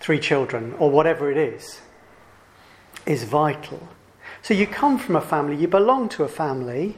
three 0.00 0.18
children, 0.18 0.74
or 0.78 0.90
whatever 0.90 1.30
it 1.30 1.36
is, 1.36 1.80
is 3.06 3.24
vital. 3.24 3.88
So 4.42 4.54
you 4.54 4.66
come 4.66 4.98
from 4.98 5.16
a 5.16 5.20
family, 5.20 5.56
you 5.56 5.68
belong 5.68 6.08
to 6.10 6.24
a 6.24 6.28
family, 6.28 6.96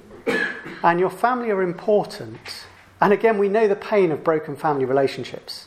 and 0.82 1.00
your 1.00 1.10
family 1.10 1.50
are 1.50 1.62
important. 1.62 2.66
And 3.00 3.12
again, 3.12 3.38
we 3.38 3.48
know 3.48 3.66
the 3.66 3.76
pain 3.76 4.12
of 4.12 4.22
broken 4.22 4.56
family 4.56 4.84
relationships. 4.84 5.66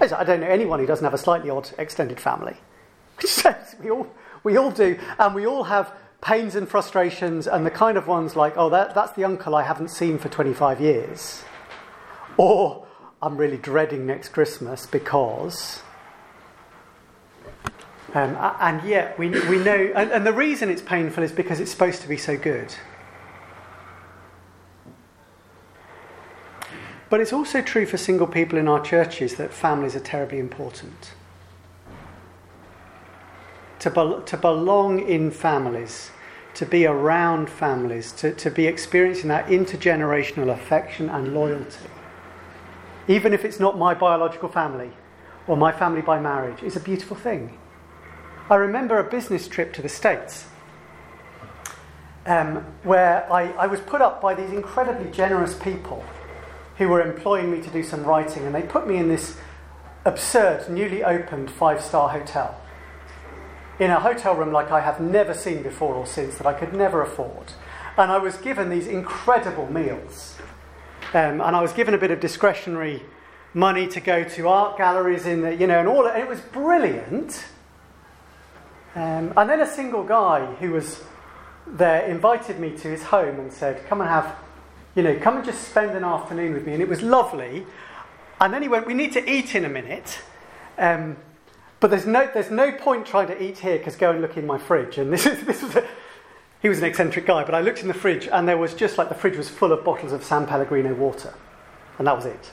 I 0.00 0.24
don't 0.24 0.40
know 0.40 0.46
anyone 0.46 0.78
who 0.78 0.86
doesn't 0.86 1.04
have 1.04 1.14
a 1.14 1.18
slightly 1.18 1.50
odd 1.50 1.70
extended 1.78 2.20
family. 2.20 2.56
we, 3.82 3.90
all, 3.90 4.06
we 4.44 4.56
all 4.56 4.70
do. 4.70 4.98
And 5.18 5.34
we 5.34 5.46
all 5.46 5.64
have 5.64 5.92
pains 6.20 6.54
and 6.54 6.68
frustrations, 6.68 7.46
and 7.46 7.64
the 7.64 7.70
kind 7.70 7.96
of 7.96 8.06
ones 8.06 8.36
like, 8.36 8.54
oh, 8.56 8.70
that, 8.70 8.94
that's 8.94 9.12
the 9.12 9.24
uncle 9.24 9.54
I 9.54 9.62
haven't 9.62 9.88
seen 9.88 10.18
for 10.18 10.28
25 10.28 10.80
years. 10.80 11.44
Or, 12.38 12.86
I'm 13.20 13.36
really 13.36 13.56
dreading 13.58 14.06
next 14.06 14.30
Christmas 14.30 14.86
because. 14.86 15.82
Um, 18.14 18.38
and 18.60 18.82
yet, 18.88 19.18
we, 19.18 19.28
we 19.28 19.58
know, 19.58 19.92
and, 19.94 20.10
and 20.10 20.26
the 20.26 20.32
reason 20.32 20.70
it's 20.70 20.80
painful 20.80 21.22
is 21.22 21.32
because 21.32 21.60
it's 21.60 21.70
supposed 21.70 22.00
to 22.00 22.08
be 22.08 22.16
so 22.16 22.38
good. 22.38 22.74
But 27.10 27.20
it's 27.20 27.32
also 27.32 27.60
true 27.60 27.86
for 27.86 27.96
single 27.96 28.26
people 28.26 28.58
in 28.58 28.68
our 28.68 28.80
churches 28.80 29.34
that 29.36 29.52
families 29.52 29.96
are 29.96 30.00
terribly 30.00 30.38
important. 30.38 31.12
To, 33.80 33.90
be- 33.90 34.24
to 34.24 34.36
belong 34.36 35.06
in 35.06 35.30
families, 35.30 36.10
to 36.54 36.66
be 36.66 36.86
around 36.86 37.50
families, 37.50 38.12
to, 38.12 38.32
to 38.34 38.50
be 38.50 38.66
experiencing 38.66 39.28
that 39.28 39.46
intergenerational 39.46 40.52
affection 40.52 41.08
and 41.08 41.34
loyalty, 41.34 41.88
even 43.08 43.32
if 43.32 43.44
it's 43.44 43.58
not 43.58 43.78
my 43.78 43.94
biological 43.94 44.48
family 44.48 44.92
or 45.46 45.56
my 45.56 45.72
family 45.72 46.02
by 46.02 46.20
marriage, 46.20 46.62
is 46.62 46.76
a 46.76 46.80
beautiful 46.80 47.16
thing. 47.16 47.58
I 48.50 48.56
remember 48.56 48.98
a 48.98 49.04
business 49.04 49.48
trip 49.48 49.72
to 49.74 49.82
the 49.82 49.88
States 49.88 50.46
um, 52.26 52.56
where 52.82 53.30
I, 53.32 53.50
I 53.52 53.66
was 53.66 53.80
put 53.80 54.02
up 54.02 54.20
by 54.20 54.34
these 54.34 54.50
incredibly 54.50 55.10
generous 55.10 55.54
people 55.54 56.04
who 56.76 56.88
were 56.88 57.00
employing 57.00 57.50
me 57.50 57.60
to 57.62 57.70
do 57.70 57.82
some 57.82 58.04
writing, 58.04 58.44
and 58.44 58.54
they 58.54 58.62
put 58.62 58.86
me 58.86 58.98
in 58.98 59.08
this 59.08 59.36
absurd, 60.04 60.68
newly 60.70 61.02
opened 61.02 61.50
five 61.50 61.80
star 61.80 62.10
hotel. 62.10 62.60
In 63.80 63.90
a 63.90 64.00
hotel 64.00 64.34
room 64.34 64.52
like 64.52 64.70
I 64.70 64.80
have 64.80 65.00
never 65.00 65.32
seen 65.32 65.62
before 65.62 65.94
or 65.94 66.06
since, 66.06 66.36
that 66.36 66.46
I 66.46 66.52
could 66.52 66.72
never 66.72 67.02
afford. 67.02 67.52
And 67.96 68.12
I 68.12 68.18
was 68.18 68.36
given 68.36 68.70
these 68.70 68.86
incredible 68.86 69.70
meals. 69.70 70.36
Um, 71.14 71.40
and 71.40 71.56
I 71.56 71.62
was 71.62 71.72
given 71.72 71.94
a 71.94 71.98
bit 71.98 72.10
of 72.10 72.20
discretionary 72.20 73.02
money 73.54 73.86
to 73.88 74.00
go 74.00 74.24
to 74.24 74.48
art 74.48 74.76
galleries 74.76 75.26
in 75.26 75.40
the, 75.40 75.54
you 75.54 75.66
know, 75.66 75.78
and 75.78 75.88
all, 75.88 76.06
and 76.06 76.20
it 76.20 76.28
was 76.28 76.40
brilliant. 76.40 77.46
Um, 78.94 79.32
and 79.36 79.48
then 79.48 79.60
a 79.60 79.66
single 79.66 80.04
guy 80.04 80.44
who 80.56 80.72
was 80.72 81.02
there 81.66 82.06
invited 82.06 82.58
me 82.58 82.76
to 82.78 82.88
his 82.88 83.02
home 83.04 83.38
and 83.40 83.52
said, 83.52 83.86
Come 83.88 84.00
and 84.00 84.10
have 84.10 84.36
you 84.98 85.04
know, 85.04 85.16
come 85.20 85.36
and 85.36 85.44
just 85.44 85.68
spend 85.68 85.96
an 85.96 86.02
afternoon 86.02 86.54
with 86.54 86.66
me. 86.66 86.72
And 86.72 86.82
it 86.82 86.88
was 86.88 87.02
lovely. 87.02 87.64
And 88.40 88.52
then 88.52 88.62
he 88.62 88.68
went, 88.68 88.84
We 88.84 88.94
need 88.94 89.12
to 89.12 89.30
eat 89.30 89.54
in 89.54 89.64
a 89.64 89.68
minute. 89.68 90.20
Um, 90.76 91.16
But 91.78 91.90
there's 91.90 92.06
no, 92.06 92.28
there's 92.34 92.50
no 92.50 92.72
point 92.72 93.06
trying 93.06 93.28
to 93.28 93.40
eat 93.40 93.58
here 93.58 93.78
because 93.78 93.94
go 93.94 94.10
and 94.10 94.20
look 94.20 94.36
in 94.36 94.44
my 94.44 94.58
fridge. 94.58 94.98
And 94.98 95.12
this 95.12 95.24
is, 95.24 95.44
this 95.46 95.62
was 95.62 95.76
a, 95.76 95.86
he 96.60 96.68
was 96.68 96.78
an 96.78 96.84
eccentric 96.84 97.26
guy, 97.26 97.44
but 97.44 97.54
I 97.54 97.60
looked 97.60 97.82
in 97.82 97.88
the 97.88 97.94
fridge 97.94 98.28
and 98.28 98.48
there 98.48 98.58
was 98.58 98.74
just 98.74 98.98
like 98.98 99.08
the 99.08 99.14
fridge 99.14 99.36
was 99.36 99.48
full 99.48 99.72
of 99.72 99.84
bottles 99.84 100.12
of 100.12 100.24
San 100.24 100.46
Pellegrino 100.46 100.92
water. 100.94 101.34
And 101.98 102.06
that 102.06 102.16
was 102.16 102.26
it. 102.26 102.50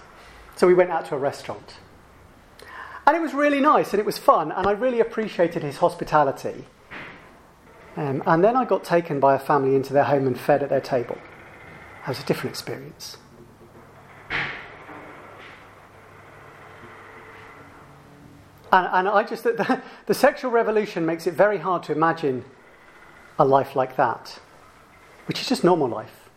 So 0.55 0.67
we 0.67 0.73
went 0.73 0.91
out 0.91 1.05
to 1.07 1.15
a 1.15 1.17
restaurant. 1.17 1.77
And 3.07 3.15
it 3.15 3.21
was 3.21 3.33
really 3.33 3.59
nice 3.59 3.93
and 3.93 3.99
it 3.99 4.05
was 4.05 4.17
fun, 4.17 4.51
and 4.51 4.67
I 4.67 4.71
really 4.71 4.99
appreciated 4.99 5.63
his 5.63 5.77
hospitality. 5.77 6.65
Um, 7.97 8.21
and 8.25 8.43
then 8.43 8.55
I 8.55 8.65
got 8.65 8.83
taken 8.83 9.19
by 9.19 9.35
a 9.35 9.39
family 9.39 9.75
into 9.75 9.93
their 9.93 10.03
home 10.03 10.27
and 10.27 10.39
fed 10.39 10.61
at 10.63 10.69
their 10.69 10.81
table. 10.81 11.17
That 12.01 12.09
was 12.09 12.19
a 12.19 12.25
different 12.25 12.51
experience. 12.51 13.17
And, 18.71 18.87
and 18.91 19.07
I 19.07 19.23
just, 19.23 19.43
the, 19.45 19.81
the 20.05 20.13
sexual 20.13 20.51
revolution 20.51 21.05
makes 21.05 21.25
it 21.25 21.33
very 21.33 21.59
hard 21.59 21.83
to 21.83 21.91
imagine 21.91 22.43
a 23.37 23.45
life 23.45 23.75
like 23.75 23.95
that, 23.97 24.39
which 25.27 25.41
is 25.41 25.47
just 25.47 25.63
normal 25.63 25.87
life. 25.87 26.29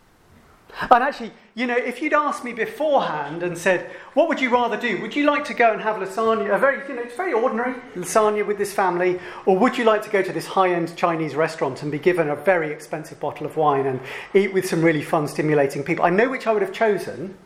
And 0.90 1.02
actually, 1.02 1.32
you 1.54 1.66
know, 1.66 1.76
if 1.76 2.00
you'd 2.00 2.12
asked 2.12 2.44
me 2.44 2.52
beforehand 2.52 3.42
and 3.42 3.56
said, 3.58 3.90
what 4.14 4.28
would 4.28 4.40
you 4.40 4.50
rather 4.50 4.76
do? 4.76 5.00
Would 5.00 5.16
you 5.16 5.24
like 5.24 5.44
to 5.46 5.54
go 5.54 5.72
and 5.72 5.80
have 5.82 5.96
lasagna, 5.96 6.54
a 6.54 6.58
very, 6.58 6.86
you 6.88 6.94
know, 6.94 7.02
it's 7.02 7.16
very 7.16 7.32
ordinary 7.32 7.74
lasagna 7.96 8.46
with 8.46 8.58
this 8.58 8.72
family, 8.72 9.18
or 9.46 9.58
would 9.58 9.76
you 9.76 9.84
like 9.84 10.02
to 10.02 10.10
go 10.10 10.22
to 10.22 10.32
this 10.32 10.46
high 10.46 10.72
end 10.72 10.94
Chinese 10.96 11.34
restaurant 11.34 11.82
and 11.82 11.90
be 11.90 11.98
given 11.98 12.28
a 12.28 12.36
very 12.36 12.70
expensive 12.70 13.18
bottle 13.18 13.46
of 13.46 13.56
wine 13.56 13.86
and 13.86 14.00
eat 14.34 14.52
with 14.52 14.68
some 14.68 14.82
really 14.82 15.02
fun, 15.02 15.26
stimulating 15.26 15.82
people? 15.82 16.04
I 16.04 16.10
know 16.10 16.28
which 16.28 16.46
I 16.46 16.52
would 16.52 16.62
have 16.62 16.72
chosen. 16.72 17.36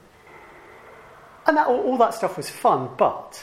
And 1.46 1.57
that, 1.57 1.66
all, 1.66 1.80
all 1.80 1.96
that 1.98 2.14
stuff 2.14 2.36
was 2.36 2.50
fun, 2.50 2.90
but 2.96 3.42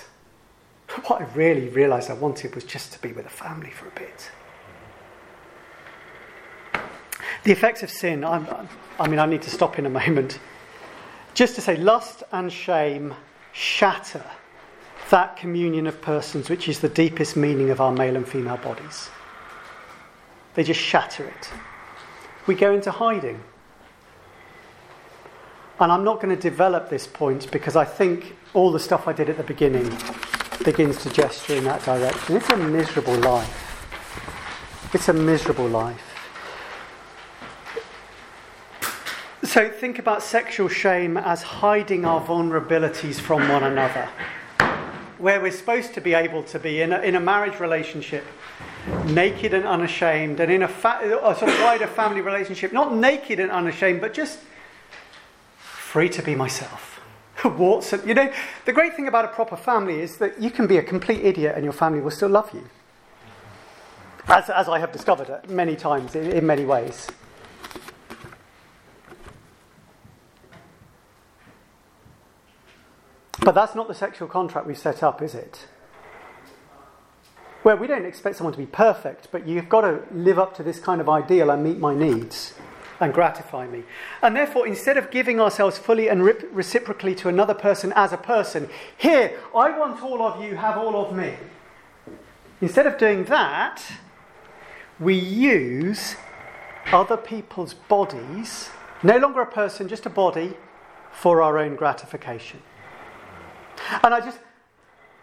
what 1.05 1.22
I 1.22 1.26
really 1.34 1.68
realised 1.70 2.10
I 2.10 2.14
wanted 2.14 2.55
was 2.55 2.64
just 2.64 2.93
to 2.93 3.01
be 3.01 3.12
with 3.12 3.26
a 3.26 3.30
family 3.30 3.72
for 3.72 3.88
a 3.88 3.91
bit. 3.91 4.30
The 7.44 7.52
effects 7.52 7.84
of 7.84 7.90
sin, 7.90 8.24
I'm, 8.24 8.48
I 9.00 9.08
mean, 9.08 9.20
I 9.20 9.26
need 9.26 9.42
to 9.44 9.50
stop 9.50 9.80
in 9.80 9.86
a 9.86 9.90
moment. 9.90 10.40
Just 11.34 11.56
to 11.56 11.62
say, 11.62 11.78
lust 11.78 12.24
and 12.32 12.52
shame 12.52 13.14
shatter 13.54 14.24
that 15.10 15.38
communion 15.38 15.88
of 15.88 16.02
persons, 16.02 16.50
which 16.50 16.68
is 16.68 16.80
the 16.80 16.90
deepest 16.90 17.36
meaning 17.36 17.70
of 17.70 17.82
our 17.82 17.92
male 17.92 18.16
and 18.16 18.28
female 18.28 18.58
bodies. 18.58 19.10
They 20.54 20.64
just 20.64 20.80
shatter 20.80 21.26
it. 21.26 21.50
We 22.48 22.56
go 22.56 22.74
into 22.74 22.92
hiding. 22.92 23.42
And 25.80 25.92
I'm 25.92 26.04
not 26.04 26.22
going 26.22 26.36
to 26.36 26.42
develop 26.42 26.90
this 26.90 27.08
point 27.08 27.50
because 27.52 27.76
I 27.76 27.86
think 27.86 28.36
all 28.54 28.72
the 28.72 28.80
stuff 28.80 29.08
I 29.08 29.14
did 29.14 29.30
at 29.30 29.38
the 29.38 29.44
beginning 29.44 29.90
begins 30.66 31.02
to 31.04 31.10
gesture 31.10 31.56
in 31.56 31.64
that 31.64 31.84
direction. 31.86 32.36
It's 32.36 32.50
a 32.50 32.58
miserable 32.58 33.16
life. 33.16 34.92
It's 34.94 35.08
a 35.08 35.14
miserable 35.14 35.68
life. 35.68 36.09
So 39.50 39.68
think 39.68 39.97
about 39.97 40.22
sexual 40.22 40.68
shame 40.68 41.18
as 41.18 41.41
hiding 41.41 42.06
our 42.06 42.22
vulnerabilities 42.22 43.20
from 43.20 43.50
one 43.50 43.64
another. 43.64 44.08
Where 45.18 45.41
we're 45.41 45.50
supposed 45.50 45.95
to 45.95 46.02
be 46.02 46.14
able 46.14 46.43
to 46.43 46.60
be 46.60 46.82
in 46.82 46.93
a, 46.93 47.00
in 47.00 47.16
a 47.16 47.20
marriage 47.20 47.60
relationship, 47.60 48.24
naked 49.08 49.56
and 49.56 49.66
unashamed, 49.66 50.39
and 50.39 50.52
in 50.52 50.62
a, 50.62 50.68
fa- 50.68 51.00
uh, 51.02 51.32
a 51.32 51.36
sort 51.36 51.50
of 51.50 51.60
wider 51.62 51.88
family 51.88 52.22
relationship, 52.22 52.72
not 52.72 52.93
naked 52.93 53.39
and 53.39 53.50
unashamed, 53.50 54.02
but 54.02 54.14
just 54.14 54.38
free 55.58 56.10
to 56.10 56.22
be 56.22 56.36
myself. 56.36 57.02
Warts, 57.43 57.91
you 58.06 58.14
know, 58.14 58.32
the 58.66 58.72
great 58.72 58.95
thing 58.95 59.08
about 59.08 59.26
a 59.26 59.30
proper 59.30 59.58
family 59.58 60.00
is 60.00 60.18
that 60.18 60.39
you 60.39 60.52
can 60.52 60.68
be 60.68 60.78
a 60.78 60.84
complete 60.84 61.26
idiot 61.26 61.54
and 61.56 61.64
your 61.64 61.74
family 61.74 62.02
will 62.02 62.12
still 62.12 62.30
love 62.30 62.54
you. 62.54 62.70
As, 64.28 64.47
as 64.52 64.70
I 64.70 64.78
have 64.78 64.91
discovered 64.91 65.50
many 65.50 65.76
times 65.76 66.14
in, 66.14 66.34
in 66.34 66.45
many 66.45 66.66
ways. 66.66 67.08
But 73.42 73.56
that's 73.56 73.76
not 73.76 73.88
the 73.88 73.94
sexual 73.94 74.28
contract 74.28 74.68
we've 74.68 74.78
set 74.78 75.02
up, 75.02 75.22
is 75.22 75.34
it? 75.34 75.68
Where 77.64 77.76
we 77.76 77.88
don't 77.88 78.06
expect 78.06 78.38
someone 78.38 78.54
to 78.54 78.60
be 78.60 78.66
perfect, 78.66 79.30
but 79.32 79.48
you've 79.48 79.70
got 79.70 79.82
to 79.82 80.04
live 80.12 80.40
up 80.40 80.56
to 80.58 80.64
this 80.64 80.80
kind 80.80 81.02
of 81.02 81.10
ideal 81.10 81.50
and 81.50 81.64
meet 81.64 81.78
my 81.78 81.94
needs 81.94 82.54
and 83.00 83.14
gratify 83.14 83.68
me. 83.68 83.84
And 84.22 84.36
therefore, 84.36 84.68
instead 84.68 84.98
of 84.98 85.10
giving 85.12 85.40
ourselves 85.40 85.78
fully 85.78 86.10
and 86.10 86.24
reciprocally 86.24 87.16
to 87.16 87.30
another 87.30 87.54
person 87.54 87.94
as 87.96 88.12
a 88.12 88.18
person, 88.18 88.70
here, 88.98 89.38
I 89.56 89.78
want 89.78 90.02
all 90.04 90.22
of 90.22 90.44
you, 90.44 90.56
have 90.56 90.78
all 90.78 90.96
of 91.06 91.16
me. 91.16 91.36
Instead 92.62 92.88
of 92.88 92.98
doing 92.98 93.24
that, 93.26 93.82
we 95.00 95.16
use 95.16 96.16
other 96.92 97.16
people's 97.16 97.74
bodies, 97.74 98.70
no 99.02 99.18
longer 99.18 99.42
a 99.42 99.46
person, 99.46 99.88
just 99.88 100.06
a 100.06 100.10
body, 100.10 100.58
for 101.12 101.42
our 101.42 101.58
own 101.58 101.76
gratification. 101.76 102.62
And 104.04 104.14
I 104.14 104.20
just, 104.20 104.40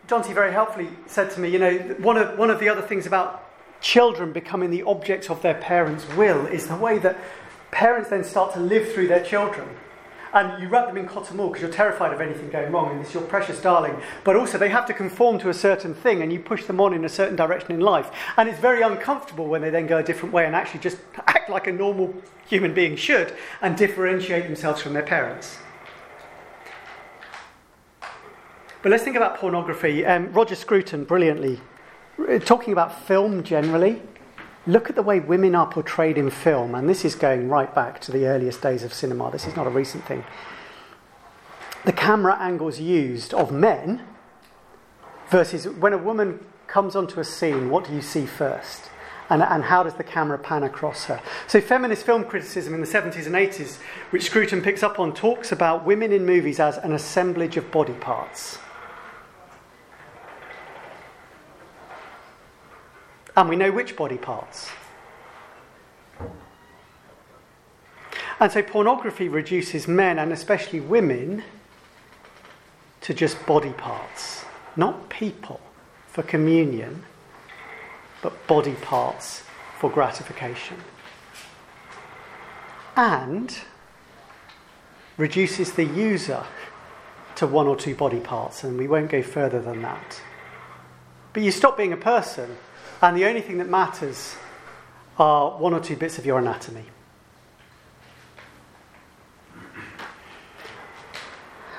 John 0.08 0.22
T 0.22 0.32
very 0.32 0.52
helpfully 0.52 0.88
said 1.06 1.30
to 1.32 1.40
me, 1.40 1.48
you 1.48 1.58
know, 1.58 1.76
one 1.98 2.16
of, 2.16 2.38
one 2.38 2.50
of 2.50 2.60
the 2.60 2.68
other 2.68 2.82
things 2.82 3.06
about 3.06 3.42
children 3.80 4.32
becoming 4.32 4.70
the 4.70 4.82
objects 4.82 5.30
of 5.30 5.42
their 5.42 5.54
parents' 5.54 6.06
will 6.14 6.46
is 6.46 6.66
the 6.66 6.76
way 6.76 6.98
that 6.98 7.16
parents 7.70 8.10
then 8.10 8.24
start 8.24 8.54
to 8.54 8.60
live 8.60 8.92
through 8.92 9.08
their 9.08 9.22
children. 9.22 9.68
And 10.32 10.60
you 10.60 10.68
wrap 10.68 10.86
them 10.88 10.98
in 10.98 11.06
cotton 11.06 11.38
wool 11.38 11.48
because 11.48 11.62
you're 11.62 11.70
terrified 11.70 12.12
of 12.12 12.20
anything 12.20 12.50
going 12.50 12.70
wrong 12.70 12.90
and 12.90 13.00
it's 13.00 13.14
your 13.14 13.22
precious 13.22 13.60
darling. 13.60 13.96
But 14.22 14.36
also, 14.36 14.58
they 14.58 14.68
have 14.68 14.84
to 14.86 14.94
conform 14.94 15.38
to 15.38 15.48
a 15.48 15.54
certain 15.54 15.94
thing 15.94 16.20
and 16.20 16.32
you 16.32 16.40
push 16.40 16.64
them 16.64 16.80
on 16.80 16.92
in 16.92 17.04
a 17.04 17.08
certain 17.08 17.36
direction 17.36 17.72
in 17.72 17.80
life. 17.80 18.10
And 18.36 18.48
it's 18.48 18.58
very 18.58 18.82
uncomfortable 18.82 19.46
when 19.46 19.62
they 19.62 19.70
then 19.70 19.86
go 19.86 19.98
a 19.98 20.02
different 20.02 20.34
way 20.34 20.44
and 20.44 20.54
actually 20.54 20.80
just 20.80 20.98
act 21.26 21.48
like 21.48 21.66
a 21.66 21.72
normal 21.72 22.14
human 22.46 22.74
being 22.74 22.96
should 22.96 23.34
and 23.62 23.76
differentiate 23.76 24.44
themselves 24.44 24.82
from 24.82 24.92
their 24.92 25.02
parents. 25.02 25.58
But 28.86 28.92
let's 28.92 29.02
think 29.02 29.16
about 29.16 29.38
pornography. 29.38 30.06
Um, 30.06 30.32
Roger 30.32 30.54
Scruton, 30.54 31.02
brilliantly, 31.02 31.58
uh, 32.20 32.38
talking 32.38 32.72
about 32.72 32.96
film 33.04 33.42
generally, 33.42 34.00
look 34.64 34.88
at 34.88 34.94
the 34.94 35.02
way 35.02 35.18
women 35.18 35.56
are 35.56 35.66
portrayed 35.66 36.16
in 36.16 36.30
film, 36.30 36.72
and 36.72 36.88
this 36.88 37.04
is 37.04 37.16
going 37.16 37.48
right 37.48 37.74
back 37.74 38.00
to 38.02 38.12
the 38.12 38.26
earliest 38.26 38.62
days 38.62 38.84
of 38.84 38.94
cinema. 38.94 39.28
This 39.32 39.44
is 39.44 39.56
not 39.56 39.66
a 39.66 39.70
recent 39.70 40.04
thing. 40.04 40.24
The 41.84 41.90
camera 41.90 42.38
angles 42.38 42.78
used 42.78 43.34
of 43.34 43.50
men 43.50 44.04
versus 45.30 45.66
when 45.66 45.92
a 45.92 45.98
woman 45.98 46.38
comes 46.68 46.94
onto 46.94 47.18
a 47.18 47.24
scene, 47.24 47.70
what 47.70 47.88
do 47.88 47.92
you 47.92 48.00
see 48.00 48.24
first? 48.24 48.88
And, 49.28 49.42
and, 49.42 49.64
how 49.64 49.82
does 49.82 49.94
the 49.94 50.04
camera 50.04 50.38
pan 50.38 50.62
across 50.62 51.06
her? 51.06 51.20
So, 51.48 51.60
feminist 51.60 52.06
film 52.06 52.22
criticism 52.22 52.72
in 52.72 52.80
the 52.80 52.86
70s 52.86 53.26
and 53.26 53.34
80s, 53.34 53.78
which 54.10 54.26
Scruton 54.26 54.62
picks 54.62 54.84
up 54.84 55.00
on, 55.00 55.12
talks 55.12 55.50
about 55.50 55.84
women 55.84 56.12
in 56.12 56.24
movies 56.24 56.60
as 56.60 56.76
an 56.76 56.92
assemblage 56.92 57.56
of 57.56 57.72
body 57.72 57.94
parts. 57.94 58.60
And 63.36 63.48
we 63.48 63.56
know 63.56 63.70
which 63.70 63.96
body 63.96 64.16
parts. 64.16 64.70
And 68.40 68.52
so 68.52 68.62
pornography 68.62 69.28
reduces 69.28 69.86
men, 69.86 70.18
and 70.18 70.32
especially 70.32 70.80
women, 70.80 71.42
to 73.02 73.14
just 73.14 73.44
body 73.46 73.72
parts. 73.72 74.44
Not 74.74 75.08
people 75.08 75.60
for 76.08 76.22
communion, 76.22 77.04
but 78.22 78.46
body 78.46 78.74
parts 78.74 79.42
for 79.78 79.90
gratification. 79.90 80.78
And 82.96 83.56
reduces 85.18 85.72
the 85.72 85.84
user 85.84 86.44
to 87.36 87.46
one 87.46 87.66
or 87.66 87.76
two 87.76 87.94
body 87.94 88.20
parts, 88.20 88.64
and 88.64 88.78
we 88.78 88.88
won't 88.88 89.10
go 89.10 89.22
further 89.22 89.60
than 89.60 89.82
that. 89.82 90.20
But 91.32 91.42
you 91.42 91.50
stop 91.50 91.76
being 91.76 91.92
a 91.92 91.98
person 91.98 92.56
and 93.02 93.16
the 93.16 93.24
only 93.24 93.40
thing 93.40 93.58
that 93.58 93.68
matters 93.68 94.36
are 95.18 95.58
one 95.58 95.72
or 95.72 95.80
two 95.80 95.96
bits 95.96 96.18
of 96.18 96.26
your 96.26 96.38
anatomy. 96.38 96.84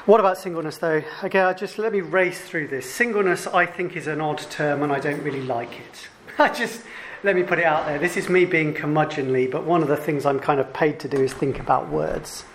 What 0.05 0.21
about 0.21 0.37
singleness, 0.37 0.77
though? 0.77 1.03
Again, 1.21 1.53
just 1.57 1.77
let 1.77 1.91
me 1.91 1.99
race 1.99 2.39
through 2.39 2.69
this. 2.69 2.89
Singleness, 2.89 3.45
I 3.45 3.65
think, 3.65 3.97
is 3.97 4.07
an 4.07 4.21
odd 4.21 4.37
term, 4.37 4.81
and 4.81 4.91
I 4.93 5.01
don't 5.01 5.21
really 5.21 5.41
like 5.41 5.81
it. 5.81 6.07
I 6.39 6.47
just 6.47 6.81
let 7.23 7.35
me 7.35 7.43
put 7.43 7.59
it 7.59 7.65
out 7.65 7.85
there. 7.87 7.99
This 7.99 8.15
is 8.15 8.29
me 8.29 8.45
being 8.45 8.73
curmudgeonly, 8.73 9.51
but 9.51 9.65
one 9.65 9.81
of 9.81 9.89
the 9.89 9.97
things 9.97 10.25
I'm 10.25 10.39
kind 10.39 10.61
of 10.61 10.71
paid 10.71 10.99
to 11.01 11.09
do 11.09 11.21
is 11.21 11.33
think 11.33 11.59
about 11.59 11.89
words. 11.89 12.45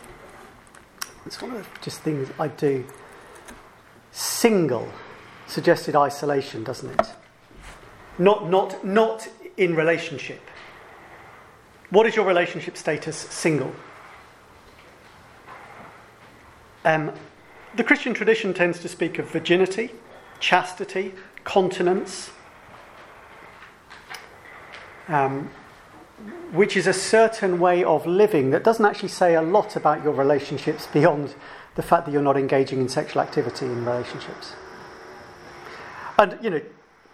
It's 1.27 1.43
one 1.43 1.51
of 1.51 1.59
the 1.59 1.81
just 1.83 2.01
things 2.01 2.31
I 2.39 2.49
do. 2.49 2.87
Single 4.13 4.89
suggested 5.47 5.95
isolation, 5.95 6.65
doesn't 6.65 7.01
it? 7.01 7.07
Not, 8.19 8.49
not, 8.49 8.85
not 8.85 9.29
in 9.57 9.75
relationship. 9.75 10.41
What 11.91 12.07
is 12.07 12.17
your 12.17 12.27
relationship 12.27 12.77
status? 12.77 13.17
Single. 13.17 13.73
Um, 16.85 17.13
the 17.77 17.85
Christian 17.85 18.15
tradition 18.15 18.55
tends 18.55 18.79
to 18.81 18.89
speak 18.89 19.19
of 19.19 19.31
virginity, 19.31 19.91
chastity, 20.41 21.15
continence, 21.45 22.31
um, 25.09 25.51
which 26.53 26.77
is 26.77 26.87
a 26.87 26.93
certain 26.93 27.59
way 27.59 27.83
of 27.83 28.07
living 28.07 28.51
that 28.51 28.63
doesn't 28.63 28.85
actually 28.85 29.09
say 29.09 29.35
a 29.35 29.43
lot 29.43 29.77
about 29.77 30.05
your 30.05 30.13
relationships 30.13 30.87
beyond 30.87 31.35
the 31.75 31.83
fact 31.83 32.07
that 32.07 32.13
you're 32.13 32.23
not 32.23 32.37
engaging 32.37 32.81
in 32.81 32.89
sexual 32.89 33.23
activity 33.23 33.67
in 33.67 33.85
relationships. 33.85 34.53
And, 36.19 36.39
you 36.43 36.51
know, 36.51 36.61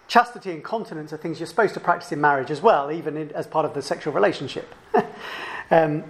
chastity 0.09 0.51
and 0.51 0.65
continence 0.65 1.13
are 1.13 1.19
things 1.19 1.39
you're 1.39 1.47
supposed 1.47 1.75
to 1.75 1.81
practice 1.81 2.11
in 2.11 2.21
marriage 2.21 2.51
as 2.51 2.61
well, 2.61 2.91
even 2.91 3.17
in, 3.17 3.31
as 3.33 3.47
part 3.47 3.65
of 3.65 3.75
the 3.75 3.83
sexual 3.83 4.13
relationship. 4.13 4.75
um, 5.71 6.03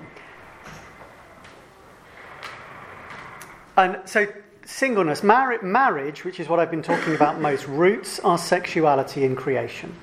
and 3.77 3.99
so, 4.07 4.27
singleness, 4.65 5.23
mar- 5.23 5.61
marriage, 5.63 6.25
which 6.25 6.41
is 6.41 6.49
what 6.49 6.61
I've 6.61 6.71
been 6.71 6.83
talking 6.83 7.15
about 7.15 7.41
most, 7.41 7.67
roots 7.67 8.21
our 8.21 8.39
sexuality 8.39 9.25
in 9.25 9.35
creation 9.35 9.95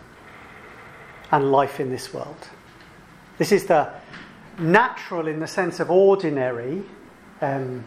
and 1.32 1.52
life 1.52 1.80
in 1.80 1.89
this 1.89 2.14
world. 2.14 2.50
This 3.38 3.52
is 3.52 3.66
the 3.66 3.91
natural, 4.60 5.28
in 5.28 5.39
the 5.39 5.48
sense 5.48 5.80
of 5.80 5.89
ordinary, 5.89 6.84
um, 7.41 7.84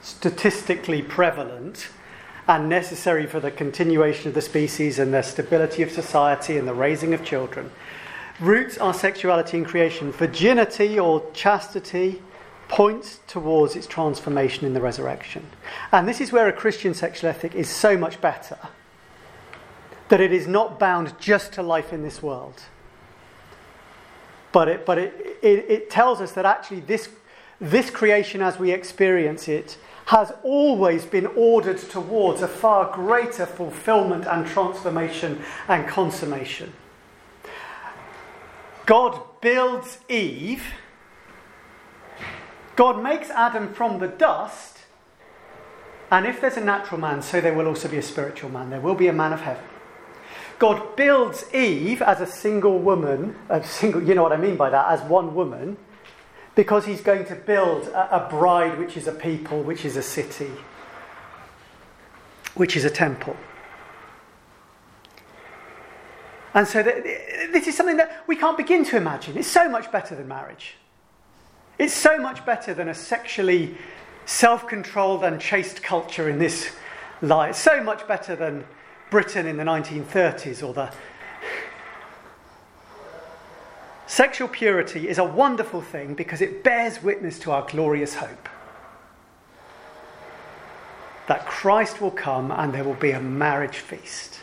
statistically 0.00 1.02
prevalent, 1.02 1.88
and 2.48 2.68
necessary 2.68 3.26
for 3.26 3.40
the 3.40 3.50
continuation 3.50 4.28
of 4.28 4.34
the 4.34 4.42
species 4.42 4.98
and 4.98 5.14
the 5.14 5.22
stability 5.22 5.82
of 5.82 5.90
society 5.90 6.56
and 6.56 6.66
the 6.66 6.74
raising 6.74 7.14
of 7.14 7.24
children. 7.24 7.70
Roots 8.40 8.78
our 8.78 8.94
sexuality 8.94 9.58
in 9.58 9.64
creation. 9.64 10.10
Virginity 10.10 10.98
or 10.98 11.24
chastity 11.32 12.20
points 12.68 13.20
towards 13.26 13.76
its 13.76 13.86
transformation 13.86 14.66
in 14.66 14.72
the 14.72 14.80
resurrection. 14.80 15.46
And 15.92 16.08
this 16.08 16.20
is 16.20 16.32
where 16.32 16.48
a 16.48 16.52
Christian 16.52 16.94
sexual 16.94 17.30
ethic 17.30 17.54
is 17.54 17.68
so 17.68 17.96
much 17.96 18.20
better 18.20 18.58
that 20.08 20.20
it 20.20 20.32
is 20.32 20.46
not 20.46 20.78
bound 20.78 21.18
just 21.18 21.52
to 21.52 21.62
life 21.62 21.92
in 21.92 22.02
this 22.02 22.22
world. 22.22 22.62
But 24.52 24.68
it, 24.68 24.86
but 24.86 24.98
it, 24.98 25.38
it, 25.42 25.66
it 25.70 25.90
tells 25.90 26.20
us 26.20 26.32
that 26.32 26.44
actually 26.44 26.80
this, 26.80 27.08
this 27.60 27.90
creation 27.90 28.42
as 28.42 28.58
we 28.58 28.72
experience 28.72 29.48
it 29.48 29.78
has 30.12 30.30
always 30.42 31.06
been 31.06 31.24
ordered 31.24 31.78
towards 31.78 32.42
a 32.42 32.46
far 32.46 32.94
greater 32.94 33.46
fulfillment 33.46 34.26
and 34.26 34.46
transformation 34.46 35.40
and 35.68 35.88
consummation. 35.88 36.70
God 38.84 39.18
builds 39.40 40.00
Eve, 40.10 40.64
God 42.76 43.02
makes 43.02 43.30
Adam 43.30 43.72
from 43.72 44.00
the 44.00 44.08
dust, 44.08 44.80
and 46.10 46.26
if 46.26 46.42
there's 46.42 46.58
a 46.58 46.64
natural 46.64 47.00
man, 47.00 47.22
so 47.22 47.40
there 47.40 47.54
will 47.54 47.66
also 47.66 47.88
be 47.88 47.96
a 47.96 48.02
spiritual 48.02 48.50
man. 48.50 48.68
There 48.68 48.82
will 48.82 48.94
be 48.94 49.08
a 49.08 49.14
man 49.14 49.32
of 49.32 49.40
heaven. 49.40 49.64
God 50.58 50.94
builds 50.94 51.46
Eve 51.54 52.02
as 52.02 52.20
a 52.20 52.26
single 52.26 52.78
woman, 52.78 53.34
a 53.48 53.64
single, 53.64 54.02
you 54.02 54.14
know 54.14 54.22
what 54.22 54.32
I 54.32 54.36
mean 54.36 54.58
by 54.58 54.68
that, 54.68 54.88
as 54.88 55.00
one 55.08 55.34
woman 55.34 55.78
because 56.54 56.84
he's 56.84 57.00
going 57.00 57.24
to 57.26 57.34
build 57.34 57.88
a, 57.88 58.26
a 58.26 58.30
bride 58.30 58.78
which 58.78 58.96
is 58.96 59.06
a 59.06 59.12
people, 59.12 59.62
which 59.62 59.84
is 59.84 59.96
a 59.96 60.02
city, 60.02 60.50
which 62.54 62.76
is 62.76 62.84
a 62.84 62.90
temple. 62.90 63.36
And 66.54 66.68
so 66.68 66.82
this 66.82 67.66
is 67.66 67.76
something 67.76 67.96
that 67.96 68.24
we 68.26 68.36
can't 68.36 68.58
begin 68.58 68.84
to 68.86 68.96
imagine. 68.96 69.38
It's 69.38 69.48
so 69.48 69.68
much 69.68 69.90
better 69.90 70.14
than 70.14 70.28
marriage. 70.28 70.74
It's 71.78 71.94
so 71.94 72.18
much 72.18 72.44
better 72.44 72.74
than 72.74 72.88
a 72.88 72.94
sexually 72.94 73.74
self 74.26 74.68
controlled 74.68 75.24
and 75.24 75.40
chaste 75.40 75.82
culture 75.82 76.28
in 76.28 76.38
this 76.38 76.70
light. 77.22 77.50
It's 77.50 77.58
so 77.58 77.82
much 77.82 78.06
better 78.06 78.36
than 78.36 78.64
Britain 79.10 79.46
in 79.46 79.56
the 79.56 79.64
1930s 79.64 80.66
or 80.66 80.74
the 80.74 80.92
Sexual 84.12 84.48
purity 84.48 85.08
is 85.08 85.16
a 85.16 85.24
wonderful 85.24 85.80
thing 85.80 86.12
because 86.12 86.42
it 86.42 86.62
bears 86.62 87.02
witness 87.02 87.38
to 87.38 87.50
our 87.50 87.66
glorious 87.66 88.16
hope 88.16 88.46
that 91.28 91.46
Christ 91.46 92.02
will 92.02 92.10
come 92.10 92.50
and 92.50 92.74
there 92.74 92.84
will 92.84 92.92
be 92.92 93.12
a 93.12 93.20
marriage 93.22 93.78
feast. 93.78 94.40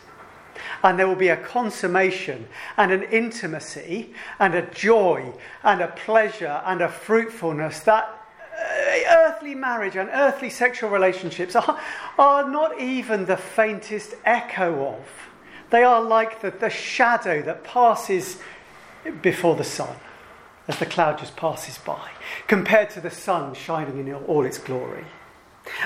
And 0.82 0.98
there 0.98 1.08
will 1.08 1.14
be 1.14 1.28
a 1.28 1.38
consummation 1.38 2.48
and 2.78 2.92
an 2.92 3.04
intimacy 3.04 4.16
and 4.40 4.56
a 4.56 4.64
joy 4.72 5.34
and 5.62 5.82
a 5.82 5.90
pleasure 5.90 6.64
and 6.66 6.82
a 6.82 6.90
fruitfulness 6.90 7.82
that 7.82 8.06
uh, 8.06 9.28
earthly 9.28 9.54
marriage 9.54 9.96
and 9.96 10.10
earthly 10.12 10.50
sexual 10.50 10.90
relationships 10.90 11.56
are, 11.56 11.80
are 12.18 12.50
not 12.50 12.82
even 12.82 13.26
the 13.26 13.38
faintest 13.38 14.16
echo 14.26 14.96
of. 14.96 15.30
They 15.70 15.84
are 15.84 16.02
like 16.02 16.42
the, 16.42 16.50
the 16.50 16.72
shadow 16.72 17.44
that 17.44 17.64
passes 17.64 18.40
before 19.22 19.56
the 19.56 19.64
sun 19.64 19.96
as 20.68 20.78
the 20.78 20.86
cloud 20.86 21.18
just 21.18 21.36
passes 21.36 21.80
by, 21.80 22.12
compared 22.48 22.92
to 22.92 23.02
the 23.02 23.10
sun 23.10 23.56
shining 23.56 24.08
in 24.08 24.14
all 24.14 24.46
its 24.46 24.60
glory. 24.60 25.06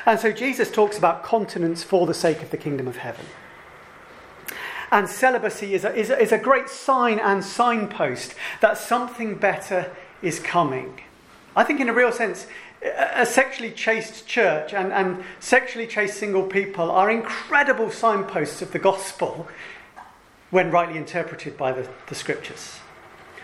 And 0.05 0.19
so 0.19 0.31
Jesus 0.31 0.69
talks 0.69 0.97
about 0.97 1.23
continence 1.23 1.83
for 1.83 2.05
the 2.05 2.13
sake 2.13 2.41
of 2.41 2.51
the 2.51 2.57
kingdom 2.57 2.87
of 2.87 2.97
heaven. 2.97 3.25
And 4.91 5.09
celibacy 5.09 5.73
is 5.73 5.85
a, 5.85 5.95
is 5.95 6.09
a, 6.09 6.19
is 6.21 6.31
a 6.31 6.37
great 6.37 6.69
sign 6.69 7.17
and 7.19 7.43
signpost 7.43 8.35
that 8.61 8.77
something 8.77 9.35
better 9.35 9.89
is 10.21 10.39
coming. 10.39 10.99
I 11.55 11.63
think, 11.63 11.79
in 11.79 11.89
a 11.89 11.93
real 11.93 12.11
sense, 12.11 12.45
a 12.81 13.25
sexually 13.25 13.71
chaste 13.71 14.27
church 14.27 14.73
and, 14.73 14.91
and 14.91 15.23
sexually 15.39 15.87
chaste 15.87 16.17
single 16.17 16.43
people 16.43 16.91
are 16.91 17.09
incredible 17.09 17.89
signposts 17.89 18.61
of 18.61 18.73
the 18.73 18.79
gospel 18.79 19.47
when 20.51 20.69
rightly 20.69 20.97
interpreted 20.97 21.57
by 21.57 21.71
the, 21.71 21.87
the 22.07 22.15
scriptures. 22.15 22.79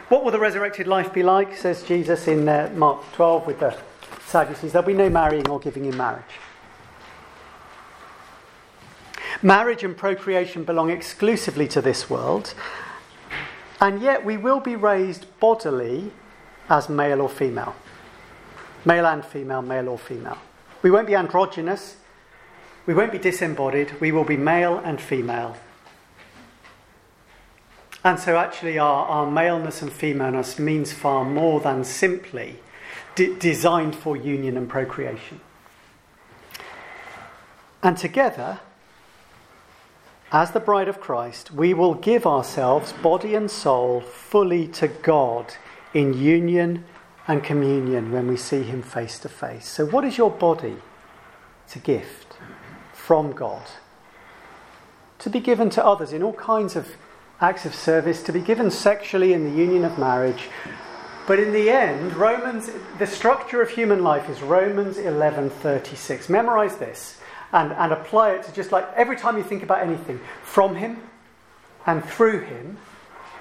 What 0.10 0.24
will 0.24 0.32
the 0.32 0.39
resurrected 0.39 0.88
life 0.88 1.14
be 1.14 1.22
like, 1.22 1.55
says 1.55 1.84
Jesus 1.84 2.28
in 2.28 2.49
uh, 2.49 2.72
Mark 2.74 3.03
12 3.14 3.45
with 3.45 3.60
the 3.60 3.78
Sadducees? 4.26 4.72
There'll 4.72 4.88
be 4.88 4.95
no 4.95 5.07
marrying 5.07 5.47
or 5.47 5.60
giving 5.60 5.86
in 5.86 5.95
marriage. 5.95 6.24
Marriage 9.43 9.84
and 9.84 9.95
procreation 9.95 10.64
belong 10.64 10.89
exclusively 10.89 11.68
to 11.68 11.80
this 11.80 12.10
world, 12.10 12.55
and 13.80 14.01
yet 14.01 14.26
we 14.26 14.36
will 14.36 14.60
be 14.60 14.76
raised 14.76 15.28
bodily 15.39 16.12
as 16.70 16.89
male 16.89 17.22
or 17.22 17.30
female. 17.30 17.76
Male 18.86 19.05
and 19.05 19.24
female, 19.24 19.62
male 19.62 19.89
or 19.89 19.99
female. 19.99 20.39
We 20.82 20.89
won't 20.89 21.05
be 21.05 21.16
androgynous, 21.16 21.97
we 22.88 22.95
won't 22.95 23.12
be 23.12 23.20
disembodied, 23.20 24.01
we 24.01 24.12
will 24.12 24.24
be 24.24 24.38
male 24.38 24.80
and 24.80 24.99
female 24.99 25.55
and 28.04 28.18
so, 28.18 28.38
actually, 28.38 28.80
our, 28.80 29.06
our 29.08 29.30
maleness 29.30 29.82
and 29.82 29.91
femaleness 29.91 30.58
means 30.58 30.93
far 30.93 31.26
more 31.26 31.60
than 31.60 31.84
simply 31.84 32.60
designed 33.16 33.95
for 33.95 34.16
union 34.16 34.56
and 34.56 34.70
procreation. 34.70 35.41
And 37.84 37.97
together, 37.97 38.62
as 40.32 40.52
the 40.52 40.60
bride 40.60 40.88
of 40.88 41.02
Christ, 41.02 41.52
we 41.52 41.74
will 41.74 41.93
give 41.93 42.26
ourselves, 42.26 42.93
body 42.93 43.36
and 43.36 43.52
soul, 43.52 44.00
fully 44.02 44.68
to 44.70 44.88
God 44.88 45.56
in 45.93 46.14
union 46.14 46.86
and 47.28 47.43
communion 47.43 48.12
when 48.12 48.28
we 48.28 48.38
see 48.38 48.64
Him 48.64 48.82
face 48.82 49.20
to 49.20 49.30
face. 49.30 49.68
So, 49.68 49.86
what 49.86 50.06
is 50.06 50.18
your 50.18 50.32
body? 50.32 50.78
It's 51.66 51.76
a 51.76 51.80
gift 51.80 52.38
from 52.93 53.34
God 53.34 53.64
to 55.20 55.30
be 55.30 55.39
given 55.39 55.70
to 55.72 55.86
others 55.86 56.14
in 56.14 56.24
all 56.24 56.34
kinds 56.34 56.76
of 56.76 56.95
acts 57.42 57.66
of 57.66 57.74
service 57.74 58.22
to 58.24 58.32
be 58.32 58.42
given 58.42 58.70
sexually 58.70 59.34
in 59.34 59.44
the 59.44 59.58
union 59.58 59.86
of 59.86 59.98
marriage. 59.98 60.50
But 61.28 61.40
in 61.40 61.54
the 61.54 61.70
end, 61.70 62.16
Romans, 62.16 62.72
the 62.98 63.08
structure 63.08 63.62
of 63.62 63.70
human 63.70 64.04
life 64.04 64.30
is 64.30 64.42
Romans 64.42 64.98
11:36. 64.98 66.28
Memorize 66.28 66.78
this 66.78 67.20
and, 67.54 67.72
and 67.74 67.94
apply 67.94 68.32
it 68.32 68.44
to 68.44 68.52
just 68.52 68.72
like 68.72 68.88
every 68.96 69.16
time 69.16 69.38
you 69.38 69.44
think 69.44 69.64
about 69.64 69.82
anything, 69.82 70.20
from 70.42 70.76
Him 70.76 71.02
and 71.86 72.04
through 72.04 72.42
Him 72.42 72.78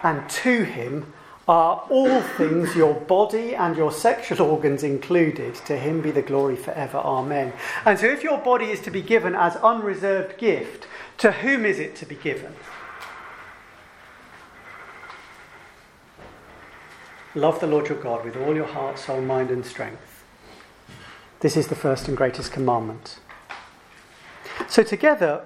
and 0.02 0.28
to 0.28 0.64
Him 0.64 1.12
are 1.48 1.82
all 1.88 2.20
things, 2.20 2.76
your 2.76 2.92
body 2.92 3.54
and 3.54 3.74
your 3.74 3.90
sexual 3.90 4.42
organs 4.42 4.82
included. 4.82 5.54
To 5.64 5.78
Him 5.78 6.02
be 6.02 6.10
the 6.10 6.22
glory 6.22 6.56
forever. 6.56 6.98
Amen. 6.98 7.54
And 7.86 7.98
so, 7.98 8.06
if 8.06 8.22
your 8.22 8.38
body 8.38 8.66
is 8.66 8.80
to 8.82 8.90
be 8.90 9.00
given 9.00 9.34
as 9.34 9.56
unreserved 9.56 10.36
gift, 10.36 10.86
to 11.18 11.32
whom 11.32 11.64
is 11.64 11.78
it 11.78 11.96
to 11.96 12.06
be 12.06 12.16
given? 12.16 12.54
Love 17.34 17.60
the 17.60 17.66
Lord 17.66 17.88
your 17.88 18.00
God 18.00 18.24
with 18.24 18.36
all 18.36 18.54
your 18.54 18.66
heart, 18.66 18.98
soul, 18.98 19.20
mind, 19.20 19.50
and 19.50 19.64
strength. 19.64 20.24
This 21.40 21.56
is 21.56 21.68
the 21.68 21.74
first 21.74 22.08
and 22.08 22.16
greatest 22.16 22.52
commandment. 22.52 23.20
So, 24.66 24.82
together, 24.82 25.44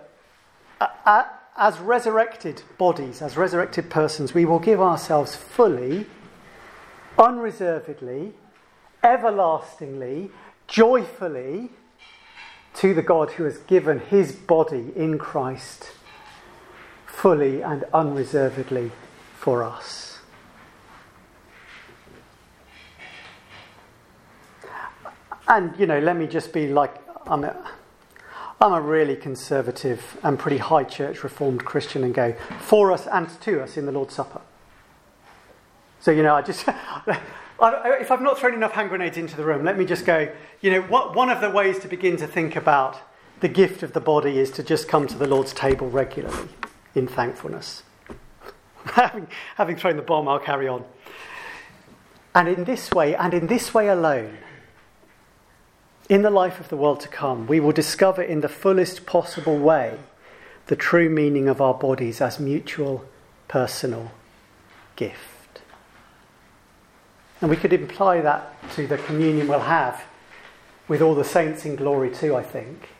as 1.56 1.78
resurrected 1.80 2.62
bodies, 2.78 3.20
as 3.20 3.36
resurrected 3.36 3.90
persons, 3.90 4.32
we 4.32 4.44
will 4.44 4.58
give 4.58 4.80
ourselves 4.80 5.36
fully, 5.36 6.06
unreservedly, 7.18 8.32
everlastingly, 9.02 10.30
joyfully 10.66 11.70
to 12.74 12.94
the 12.94 13.02
God 13.02 13.32
who 13.32 13.44
has 13.44 13.58
given 13.58 14.00
his 14.00 14.32
body 14.32 14.92
in 14.96 15.18
Christ 15.18 15.92
fully 17.06 17.60
and 17.60 17.84
unreservedly 17.92 18.92
for 19.34 19.62
us. 19.62 20.11
And, 25.48 25.78
you 25.78 25.86
know, 25.86 25.98
let 25.98 26.16
me 26.16 26.26
just 26.26 26.52
be 26.52 26.68
like, 26.68 26.94
I'm 27.26 27.44
a, 27.44 27.56
I'm 28.60 28.72
a 28.72 28.80
really 28.80 29.16
conservative 29.16 30.18
and 30.22 30.38
pretty 30.38 30.58
high 30.58 30.84
church 30.84 31.24
reformed 31.24 31.64
Christian 31.64 32.04
and 32.04 32.14
go, 32.14 32.34
for 32.60 32.92
us 32.92 33.06
and 33.06 33.28
to 33.42 33.62
us 33.62 33.76
in 33.76 33.86
the 33.86 33.92
Lord's 33.92 34.14
Supper. 34.14 34.40
So, 36.00 36.10
you 36.10 36.22
know, 36.22 36.34
I 36.34 36.42
just, 36.42 36.66
if 37.62 38.10
I've 38.10 38.22
not 38.22 38.38
thrown 38.38 38.54
enough 38.54 38.72
hand 38.72 38.88
grenades 38.88 39.16
into 39.16 39.36
the 39.36 39.44
room, 39.44 39.64
let 39.64 39.78
me 39.78 39.84
just 39.84 40.04
go, 40.04 40.32
you 40.60 40.70
know, 40.70 40.82
what, 40.82 41.14
one 41.14 41.30
of 41.30 41.40
the 41.40 41.50
ways 41.50 41.78
to 41.80 41.88
begin 41.88 42.16
to 42.18 42.26
think 42.26 42.56
about 42.56 42.98
the 43.40 43.48
gift 43.48 43.82
of 43.82 43.92
the 43.92 44.00
body 44.00 44.38
is 44.38 44.50
to 44.52 44.62
just 44.62 44.88
come 44.88 45.06
to 45.08 45.18
the 45.18 45.26
Lord's 45.26 45.52
table 45.52 45.90
regularly 45.90 46.48
in 46.94 47.08
thankfulness. 47.08 47.82
having, 48.84 49.26
having 49.56 49.76
thrown 49.76 49.96
the 49.96 50.02
bomb, 50.02 50.28
I'll 50.28 50.38
carry 50.38 50.68
on. 50.68 50.84
And 52.34 52.48
in 52.48 52.64
this 52.64 52.90
way, 52.92 53.14
and 53.14 53.34
in 53.34 53.46
this 53.46 53.74
way 53.74 53.88
alone, 53.88 54.38
in 56.12 56.20
the 56.20 56.28
life 56.28 56.60
of 56.60 56.68
the 56.68 56.76
world 56.76 57.00
to 57.00 57.08
come, 57.08 57.46
we 57.46 57.58
will 57.58 57.72
discover 57.72 58.20
in 58.20 58.42
the 58.42 58.48
fullest 58.48 59.06
possible 59.06 59.56
way 59.56 59.98
the 60.66 60.76
true 60.76 61.08
meaning 61.08 61.48
of 61.48 61.58
our 61.58 61.72
bodies 61.72 62.20
as 62.20 62.38
mutual 62.38 63.02
personal 63.48 64.12
gift. 64.94 65.62
And 67.40 67.48
we 67.48 67.56
could 67.56 67.72
imply 67.72 68.20
that 68.20 68.54
to 68.72 68.86
the 68.86 68.98
communion 68.98 69.48
we'll 69.48 69.60
have 69.60 70.04
with 70.86 71.00
all 71.00 71.14
the 71.14 71.24
saints 71.24 71.64
in 71.64 71.76
glory 71.76 72.10
too, 72.10 72.36
I 72.36 72.42
think. 72.42 72.90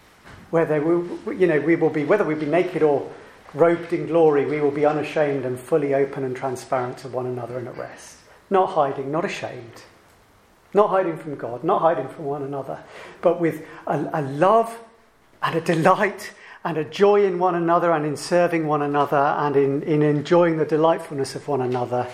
Where 0.49 0.65
they 0.65 0.81
will, 0.81 1.05
you 1.35 1.47
know, 1.47 1.61
we 1.61 1.77
will 1.77 1.91
be, 1.91 2.05
whether 2.05 2.25
we 2.25 2.35
be 2.35 2.47
naked 2.47 2.83
or 2.83 3.13
robed 3.53 3.93
in 3.93 4.07
glory, 4.07 4.47
we 4.47 4.63
will 4.63 4.71
be 4.71 4.87
unashamed 4.87 5.45
and 5.45 5.61
fully 5.61 5.93
open 5.93 6.25
and 6.25 6.35
transparent 6.35 6.97
to 6.99 7.09
one 7.09 7.27
another 7.27 7.59
and 7.59 7.69
at 7.69 7.77
rest. 7.77 8.17
Not 8.49 8.71
hiding, 8.71 9.13
not 9.13 9.27
ashamed. 9.27 9.83
Not 10.75 10.89
hiding 10.91 11.19
from 11.19 11.37
God, 11.37 11.65
not 11.65 11.83
hiding 11.83 12.09
from 12.09 12.25
one 12.25 12.43
another, 12.43 12.83
but 13.21 13.41
with 13.41 13.67
a, 13.87 14.09
a 14.13 14.23
love 14.23 14.83
and 15.43 15.55
a 15.55 15.61
delight 15.61 16.33
and 16.65 16.79
a 16.79 16.85
joy 16.85 17.25
in 17.25 17.39
one 17.39 17.55
another 17.55 17.93
and 17.93 18.07
in 18.07 18.17
serving 18.17 18.67
one 18.67 18.83
another 18.83 19.17
and 19.17 19.57
in, 19.57 19.83
in 19.83 20.03
enjoying 20.03 20.57
the 20.57 20.65
delightfulness 20.65 21.35
of 21.35 21.49
one 21.49 21.61
another 21.61 22.09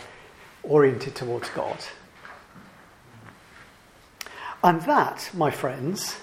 oriented 0.62 1.14
towards 1.14 1.48
God. 1.50 1.78
And 4.64 4.82
that, 4.82 5.30
my 5.34 5.50
friends, 5.50 6.16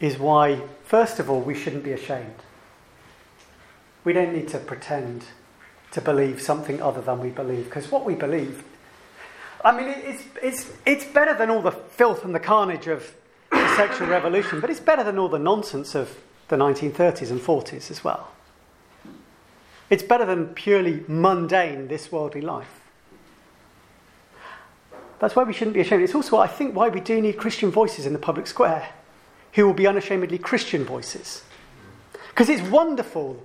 is 0.00 0.18
why, 0.18 0.62
first 0.84 1.18
of 1.18 1.28
all, 1.28 1.40
we 1.40 1.54
shouldn't 1.54 1.84
be 1.84 1.92
ashamed. 1.92 2.34
We 4.04 4.12
don't 4.12 4.32
need 4.32 4.48
to 4.48 4.58
pretend 4.58 5.24
to 5.90 6.00
believe 6.00 6.40
something 6.40 6.80
other 6.80 7.02
than 7.02 7.20
we 7.20 7.28
believe, 7.28 7.66
because 7.66 7.90
what 7.90 8.04
we 8.04 8.14
believe 8.14 8.64
I 9.64 9.76
mean, 9.76 9.88
it's, 9.88 10.24
it's, 10.42 10.72
it's 10.84 11.04
better 11.04 11.34
than 11.34 11.50
all 11.50 11.62
the 11.62 11.72
filth 11.72 12.24
and 12.24 12.34
the 12.34 12.40
carnage 12.40 12.88
of 12.88 13.14
the 13.50 13.76
sexual 13.76 14.08
revolution, 14.08 14.60
but 14.60 14.70
it's 14.70 14.80
better 14.80 15.04
than 15.04 15.18
all 15.18 15.28
the 15.28 15.38
nonsense 15.38 15.94
of 15.94 16.18
the 16.48 16.56
1930s 16.56 17.30
and 17.30 17.40
40s 17.40 17.90
as 17.90 18.02
well. 18.02 18.28
It's 19.88 20.02
better 20.02 20.24
than 20.24 20.48
purely 20.48 21.04
mundane, 21.06 21.88
this 21.88 22.10
worldly 22.10 22.40
life. 22.40 22.80
That's 25.18 25.36
why 25.36 25.44
we 25.44 25.52
shouldn't 25.52 25.74
be 25.74 25.80
ashamed. 25.80 26.02
It's 26.02 26.14
also, 26.14 26.38
I 26.38 26.48
think, 26.48 26.74
why 26.74 26.88
we 26.88 27.00
do 27.00 27.20
need 27.20 27.36
Christian 27.36 27.70
voices 27.70 28.06
in 28.06 28.12
the 28.12 28.18
public 28.18 28.46
square 28.46 28.88
who 29.52 29.66
will 29.66 29.74
be 29.74 29.86
unashamedly 29.86 30.38
Christian 30.38 30.84
voices. 30.84 31.44
Because 32.30 32.48
it's 32.48 32.62
wonderful 32.62 33.40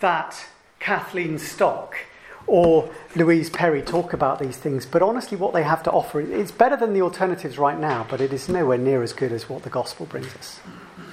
that 0.00 0.44
Kathleen 0.80 1.38
Stock 1.38 1.96
or 2.46 2.90
Louise 3.16 3.50
Perry 3.50 3.82
talk 3.82 4.12
about 4.12 4.38
these 4.38 4.56
things, 4.56 4.86
but 4.86 5.02
honestly, 5.02 5.36
what 5.36 5.52
they 5.52 5.62
have 5.62 5.82
to 5.84 5.90
offer 5.90 6.20
is 6.20 6.52
better 6.52 6.76
than 6.76 6.92
the 6.92 7.02
alternatives 7.02 7.58
right 7.58 7.78
now, 7.78 8.06
but 8.08 8.20
it 8.20 8.32
is 8.32 8.48
nowhere 8.48 8.78
near 8.78 9.02
as 9.02 9.12
good 9.12 9.32
as 9.32 9.48
what 9.48 9.62
the 9.62 9.70
gospel 9.70 10.06
brings 10.06 10.34
us. 10.34 10.60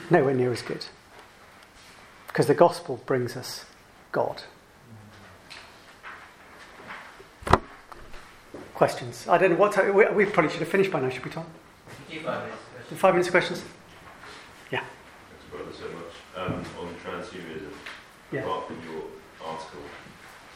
Nowhere 0.09 0.34
near 0.34 0.51
as 0.51 0.61
good. 0.61 0.86
Because 2.27 2.47
the 2.47 2.53
gospel 2.53 3.01
brings 3.05 3.36
us 3.36 3.65
God. 4.11 4.43
Questions? 8.73 9.27
I 9.27 9.38
don't 9.38 9.51
know 9.51 9.57
what 9.57 9.73
time. 9.73 9.93
We, 9.93 10.05
we 10.07 10.25
probably 10.25 10.51
should 10.51 10.61
have 10.61 10.69
finished 10.69 10.91
by 10.91 11.01
now, 11.01 11.09
should 11.09 11.25
we, 11.25 11.32
Tom? 11.32 11.45
Five 12.07 12.43
minutes. 12.43 13.01
Five 13.01 13.13
minutes 13.13 13.27
of 13.27 13.34
questions? 13.34 13.63
Yeah. 14.71 14.84
Thanks, 15.30 15.45
brother, 15.51 15.73
so 15.73 15.86
much. 15.93 16.13
Um, 16.38 16.63
on 16.80 16.95
transhumanism, 17.03 17.73
yeah. 18.32 18.41
apart 18.41 18.67
from 18.67 18.77
your 18.89 19.03
article, 19.43 19.82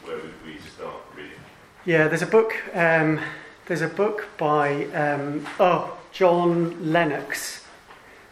where 0.04 0.16
would 0.16 0.24
we 0.24 0.28
start 0.34 0.42
reading? 0.46 0.53
Yeah, 1.86 2.08
there's 2.08 2.22
a 2.22 2.26
book. 2.26 2.54
Um, 2.74 3.20
there's 3.66 3.82
a 3.82 3.88
book 3.88 4.28
by 4.38 4.86
um, 4.86 5.46
oh 5.60 5.98
John 6.12 6.92
Lennox 6.92 7.66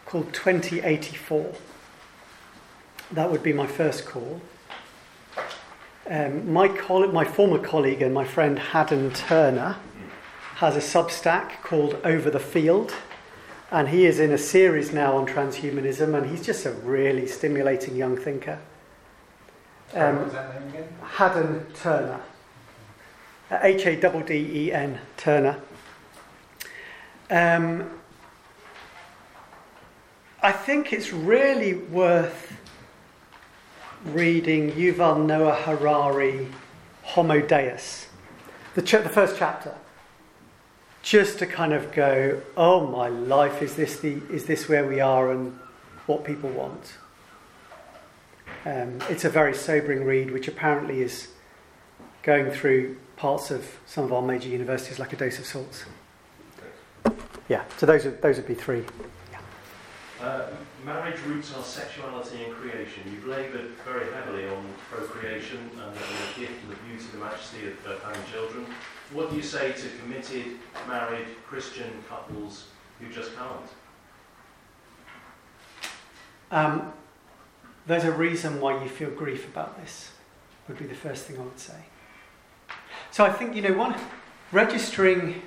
called 0.07 0.33
2084. 0.33 1.53
That 3.11 3.31
would 3.31 3.43
be 3.43 3.53
my 3.53 3.67
first 3.67 4.07
call. 4.07 4.41
Um, 6.09 6.51
my, 6.51 6.67
coll- 6.67 7.11
my 7.11 7.23
former 7.25 7.59
colleague 7.59 8.01
and 8.01 8.11
my 8.13 8.25
friend 8.25 8.57
Hadden 8.57 9.11
Turner 9.13 9.77
has 10.55 10.75
a 10.75 10.79
Substack 10.79 11.61
called 11.61 11.95
Over 12.03 12.31
the 12.31 12.39
Field, 12.39 12.93
and 13.71 13.89
he 13.89 14.05
is 14.05 14.19
in 14.19 14.31
a 14.31 14.37
series 14.37 14.91
now 14.91 15.15
on 15.15 15.27
transhumanism, 15.27 16.17
and 16.17 16.29
he's 16.29 16.43
just 16.43 16.65
a 16.65 16.71
really 16.71 17.27
stimulating 17.27 17.95
young 17.95 18.17
thinker. 18.17 18.59
Um, 19.93 20.29
that 20.31 20.59
name 20.59 20.69
again? 20.69 20.87
Hadden 21.03 21.65
Turner. 21.75 22.19
H 23.61 23.85
A 23.85 23.95
D 23.95 24.09
D 24.25 24.67
E 24.67 24.71
N 24.71 24.99
Turner. 25.17 25.59
Um, 27.29 27.89
I 30.41 30.51
think 30.51 30.91
it's 30.91 31.13
really 31.13 31.73
worth 31.73 32.53
reading 34.05 34.71
Yuval 34.71 35.25
Noah 35.25 35.55
Harari, 35.55 36.49
Homo 37.03 37.39
Deus, 37.39 38.07
the, 38.75 38.81
ch- 38.81 38.91
the 38.91 39.09
first 39.09 39.37
chapter, 39.37 39.75
just 41.01 41.39
to 41.39 41.45
kind 41.45 41.73
of 41.73 41.93
go, 41.93 42.41
oh 42.57 42.85
my 42.87 43.07
life, 43.07 43.61
is 43.61 43.75
this, 43.75 43.99
the, 43.99 44.21
is 44.29 44.45
this 44.45 44.67
where 44.67 44.85
we 44.85 44.99
are 44.99 45.31
and 45.31 45.57
what 46.05 46.25
people 46.25 46.49
want? 46.49 46.97
Um, 48.65 48.99
it's 49.09 49.25
a 49.25 49.29
very 49.29 49.53
sobering 49.53 50.03
read, 50.03 50.31
which 50.31 50.47
apparently 50.47 51.01
is 51.01 51.29
going 52.21 52.51
through 52.51 52.97
parts 53.15 53.51
of 53.51 53.79
some 53.85 54.03
of 54.03 54.13
our 54.13 54.21
major 54.21 54.49
universities 54.49 54.99
like 54.99 55.13
a 55.13 55.15
dose 55.15 55.39
of 55.39 55.45
salts. 55.45 55.85
Yeah, 57.49 57.63
so 57.77 57.85
those, 57.85 58.05
are, 58.05 58.11
those 58.11 58.37
would 58.37 58.47
be 58.47 58.53
three. 58.53 58.83
Yeah. 59.31 59.39
Uh, 60.25 60.47
marriage 60.85 61.19
roots 61.27 61.53
our 61.53 61.63
sexuality 61.63 62.45
and 62.45 62.53
creation. 62.55 63.03
You've 63.11 63.27
laboured 63.27 63.71
very 63.85 64.11
heavily 64.13 64.47
on 64.47 64.65
procreation 64.89 65.59
and 65.59 65.93
the 65.93 66.39
gift 66.39 66.63
and 66.63 66.71
the 66.71 66.75
beauty, 66.87 67.05
the 67.11 67.17
majesty 67.19 67.67
of, 67.67 67.85
of 67.85 68.01
having 68.01 68.21
children. 68.31 68.65
What 69.11 69.29
do 69.29 69.35
you 69.35 69.43
say 69.43 69.73
to 69.73 69.87
committed, 70.01 70.45
married 70.87 71.27
Christian 71.45 71.91
couples 72.07 72.67
who 72.99 73.13
just 73.13 73.31
can't? 73.35 73.69
Um, 76.51 76.93
there's 77.87 78.03
a 78.05 78.11
reason 78.11 78.61
why 78.61 78.81
you 78.81 78.89
feel 78.89 79.09
grief 79.09 79.47
about 79.47 79.79
this, 79.81 80.11
would 80.67 80.77
be 80.77 80.85
the 80.85 80.95
first 80.95 81.25
thing 81.25 81.37
I 81.37 81.41
would 81.41 81.59
say. 81.59 81.73
So 83.13 83.23
I 83.23 83.31
think, 83.31 83.55
you 83.55 83.61
know, 83.61 83.73
one, 83.73 83.95
registering. 84.51 85.43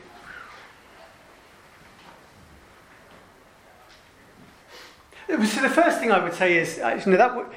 So 5.28 5.36
the 5.36 5.68
first 5.68 5.98
thing 5.98 6.12
I 6.12 6.22
would 6.22 6.34
say 6.34 6.58
is, 6.58 6.78
uh, 6.78 7.02
you 7.04 7.10
know, 7.10 7.18
that 7.18 7.30
w- 7.30 7.48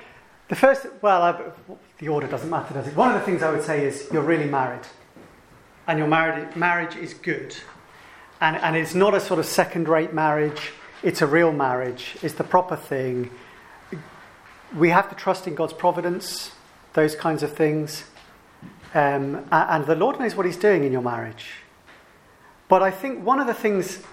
the 0.47 0.55
first, 0.55 0.87
well, 1.03 1.21
I, 1.21 1.39
the 1.99 2.07
order 2.07 2.25
doesn't 2.25 2.49
matter, 2.49 2.73
does 2.73 2.87
it? 2.87 2.95
One 2.95 3.11
of 3.11 3.19
the 3.19 3.23
things 3.23 3.43
I 3.43 3.51
would 3.51 3.61
say 3.61 3.85
is 3.85 4.09
you're 4.11 4.23
really 4.23 4.49
married, 4.49 4.87
and 5.85 5.99
your 5.99 6.07
married, 6.07 6.55
marriage 6.55 6.95
is 6.95 7.13
good, 7.13 7.55
and, 8.41 8.55
and 8.55 8.75
it's 8.75 8.95
not 8.95 9.13
a 9.13 9.19
sort 9.19 9.39
of 9.39 9.45
second-rate 9.45 10.11
marriage. 10.11 10.71
It's 11.03 11.21
a 11.21 11.27
real 11.27 11.51
marriage. 11.51 12.17
It's 12.23 12.33
the 12.33 12.43
proper 12.43 12.75
thing 12.75 13.29
we 14.75 14.89
have 14.89 15.07
to 15.09 15.15
trust 15.15 15.45
in 15.45 15.53
God's 15.53 15.73
providence, 15.73 16.51
those 16.93 17.15
kinds 17.15 17.43
of 17.43 17.53
things. 17.55 18.05
Um, 18.93 19.45
and 19.51 19.85
the 19.85 19.95
Lord 19.95 20.19
knows 20.19 20.35
what 20.35 20.45
He's 20.45 20.57
doing 20.57 20.83
in 20.83 20.91
your 20.91 21.01
marriage. 21.01 21.51
But 22.67 22.83
I 22.83 22.91
think 22.91 23.23
one 23.23 23.39
of 23.39 23.47
the 23.47 23.53
things 23.53 24.03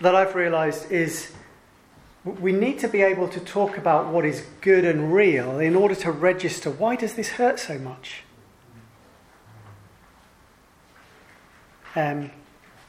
that 0.00 0.14
I've 0.14 0.34
realized 0.34 0.90
is 0.90 1.32
we 2.24 2.52
need 2.52 2.78
to 2.80 2.88
be 2.88 3.02
able 3.02 3.28
to 3.28 3.40
talk 3.40 3.76
about 3.76 4.08
what 4.08 4.24
is 4.24 4.44
good 4.60 4.84
and 4.84 5.12
real 5.12 5.58
in 5.58 5.74
order 5.74 5.94
to 5.96 6.12
register 6.12 6.70
why 6.70 6.94
does 6.94 7.14
this 7.14 7.30
hurt 7.30 7.58
so 7.58 7.78
much? 7.78 8.22
Um, 11.94 12.30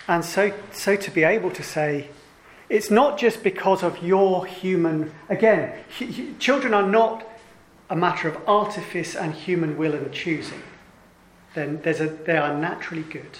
and 0.07 0.23
so, 0.23 0.53
so 0.71 0.95
to 0.95 1.11
be 1.11 1.23
able 1.23 1.51
to 1.51 1.63
say, 1.63 2.09
it's 2.69 2.89
not 2.89 3.17
just 3.17 3.43
because 3.43 3.83
of 3.83 4.03
your 4.03 4.45
human. 4.45 5.13
Again, 5.29 5.73
children 6.39 6.73
are 6.73 6.87
not 6.87 7.27
a 7.89 7.95
matter 7.95 8.27
of 8.27 8.37
artifice 8.47 9.15
and 9.15 9.33
human 9.33 9.77
will 9.77 9.93
and 9.93 10.11
choosing, 10.11 10.61
then 11.53 11.79
there's 11.83 12.01
a, 12.01 12.07
they 12.07 12.37
are 12.37 12.57
naturally 12.57 13.03
good. 13.03 13.39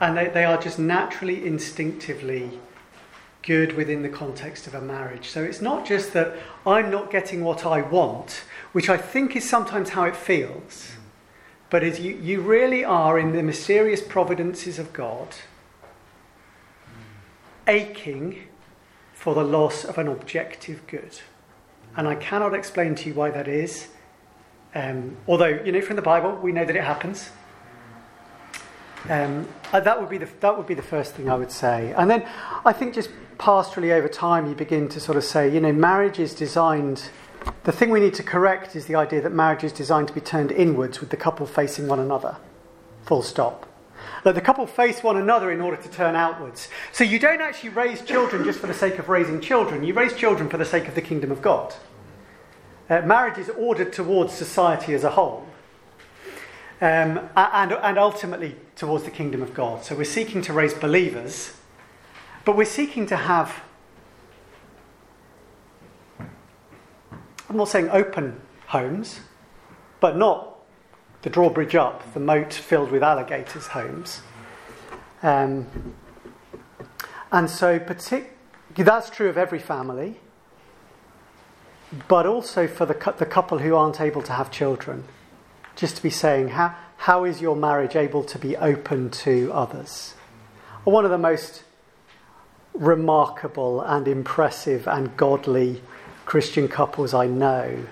And 0.00 0.16
they, 0.16 0.28
they 0.28 0.44
are 0.44 0.58
just 0.58 0.78
naturally, 0.78 1.46
instinctively 1.46 2.58
good 3.42 3.74
within 3.76 4.02
the 4.02 4.08
context 4.08 4.66
of 4.66 4.74
a 4.74 4.80
marriage. 4.80 5.28
So 5.28 5.42
it's 5.42 5.60
not 5.60 5.86
just 5.86 6.12
that 6.12 6.36
I'm 6.66 6.90
not 6.90 7.10
getting 7.10 7.42
what 7.42 7.64
I 7.64 7.80
want, 7.82 8.44
which 8.72 8.88
I 8.88 8.96
think 8.96 9.34
is 9.36 9.48
sometimes 9.48 9.90
how 9.90 10.04
it 10.04 10.16
feels, 10.16 10.92
but 11.70 11.82
is 11.82 12.00
you, 12.00 12.16
you 12.16 12.40
really 12.40 12.84
are 12.84 13.18
in 13.18 13.32
the 13.32 13.42
mysterious 13.42 14.02
providences 14.02 14.78
of 14.78 14.92
God 14.92 15.28
aching 17.66 18.44
for 19.12 19.34
the 19.34 19.44
loss 19.44 19.84
of 19.84 19.98
an 19.98 20.08
objective 20.08 20.86
good. 20.86 21.20
And 21.96 22.08
I 22.08 22.14
cannot 22.14 22.54
explain 22.54 22.94
to 22.96 23.08
you 23.08 23.14
why 23.14 23.30
that 23.30 23.48
is. 23.48 23.88
Um, 24.74 25.16
although, 25.26 25.48
you 25.64 25.72
know, 25.72 25.80
from 25.80 25.96
the 25.96 26.02
Bible, 26.02 26.36
we 26.36 26.52
know 26.52 26.64
that 26.64 26.76
it 26.76 26.84
happens. 26.84 27.30
Um, 29.08 29.48
uh, 29.72 29.80
that, 29.80 29.98
would 29.98 30.10
be 30.10 30.18
the, 30.18 30.28
that 30.40 30.56
would 30.56 30.66
be 30.66 30.74
the 30.74 30.82
first 30.82 31.14
thing 31.14 31.30
I 31.30 31.34
would 31.34 31.50
say. 31.50 31.92
And 31.96 32.10
then 32.10 32.26
I 32.64 32.72
think 32.72 32.94
just 32.94 33.10
pastorally 33.38 33.92
over 33.92 34.08
time, 34.08 34.46
you 34.46 34.54
begin 34.54 34.88
to 34.90 35.00
sort 35.00 35.16
of 35.16 35.24
say, 35.24 35.48
you 35.48 35.60
know, 35.60 35.72
marriage 35.72 36.18
is 36.18 36.34
designed. 36.34 37.08
The 37.64 37.72
thing 37.72 37.90
we 37.90 38.00
need 38.00 38.14
to 38.14 38.22
correct 38.22 38.76
is 38.76 38.86
the 38.86 38.96
idea 38.96 39.22
that 39.22 39.32
marriage 39.32 39.64
is 39.64 39.72
designed 39.72 40.08
to 40.08 40.14
be 40.14 40.20
turned 40.20 40.52
inwards 40.52 41.00
with 41.00 41.10
the 41.10 41.16
couple 41.16 41.46
facing 41.46 41.88
one 41.88 41.98
another. 41.98 42.36
Full 43.06 43.22
stop. 43.22 43.66
That 44.24 44.34
the 44.34 44.40
couple 44.42 44.66
face 44.66 45.02
one 45.02 45.16
another 45.16 45.50
in 45.50 45.62
order 45.62 45.80
to 45.80 45.88
turn 45.90 46.14
outwards. 46.14 46.68
So 46.92 47.04
you 47.04 47.18
don't 47.18 47.40
actually 47.40 47.70
raise 47.70 48.02
children 48.02 48.44
just 48.44 48.58
for 48.58 48.66
the 48.66 48.74
sake 48.74 48.98
of 48.98 49.08
raising 49.08 49.40
children, 49.40 49.82
you 49.82 49.94
raise 49.94 50.12
children 50.14 50.50
for 50.50 50.58
the 50.58 50.64
sake 50.64 50.88
of 50.88 50.94
the 50.94 51.02
kingdom 51.02 51.30
of 51.30 51.40
God. 51.40 51.74
Uh, 52.90 53.00
marriage 53.02 53.38
is 53.38 53.48
ordered 53.50 53.92
towards 53.92 54.32
society 54.32 54.92
as 54.94 55.04
a 55.04 55.10
whole. 55.10 55.46
Um, 56.80 57.30
and, 57.36 57.72
and 57.72 57.98
ultimately 57.98 58.56
towards 58.74 59.04
the 59.04 59.12
kingdom 59.12 59.42
of 59.42 59.54
God. 59.54 59.84
So 59.84 59.94
we're 59.94 60.04
seeking 60.04 60.42
to 60.42 60.52
raise 60.52 60.74
believers, 60.74 61.56
but 62.44 62.56
we're 62.56 62.64
seeking 62.64 63.06
to 63.06 63.16
have, 63.16 63.62
I'm 66.18 67.56
not 67.56 67.68
saying 67.68 67.90
open 67.90 68.40
homes, 68.66 69.20
but 70.00 70.16
not 70.16 70.58
the 71.22 71.30
drawbridge 71.30 71.76
up, 71.76 72.12
the 72.14 72.20
moat 72.20 72.52
filled 72.52 72.90
with 72.90 73.02
alligators 73.02 73.68
homes. 73.68 74.22
Um, 75.22 75.94
and 77.30 77.48
so, 77.48 77.78
partic- 77.78 78.30
that's 78.74 79.10
true 79.10 79.28
of 79.28 79.36
every 79.36 79.58
family, 79.58 80.18
but 82.08 82.26
also 82.26 82.66
for 82.66 82.86
the, 82.86 83.14
the 83.18 83.26
couple 83.26 83.58
who 83.58 83.74
aren't 83.74 84.00
able 84.00 84.22
to 84.22 84.32
have 84.32 84.50
children 84.50 85.04
just 85.76 85.96
to 85.96 86.02
be 86.02 86.10
saying, 86.10 86.48
how, 86.48 86.74
how 86.98 87.24
is 87.24 87.40
your 87.40 87.56
marriage 87.56 87.96
able 87.96 88.22
to 88.24 88.38
be 88.38 88.56
open 88.56 89.10
to 89.10 89.50
others? 89.52 90.14
One 90.84 91.04
of 91.04 91.10
the 91.10 91.18
most 91.18 91.64
remarkable 92.74 93.80
and 93.80 94.06
impressive 94.06 94.86
and 94.86 95.16
godly 95.16 95.82
Christian 96.24 96.68
couples 96.68 97.12
I 97.14 97.26
know 97.26 97.86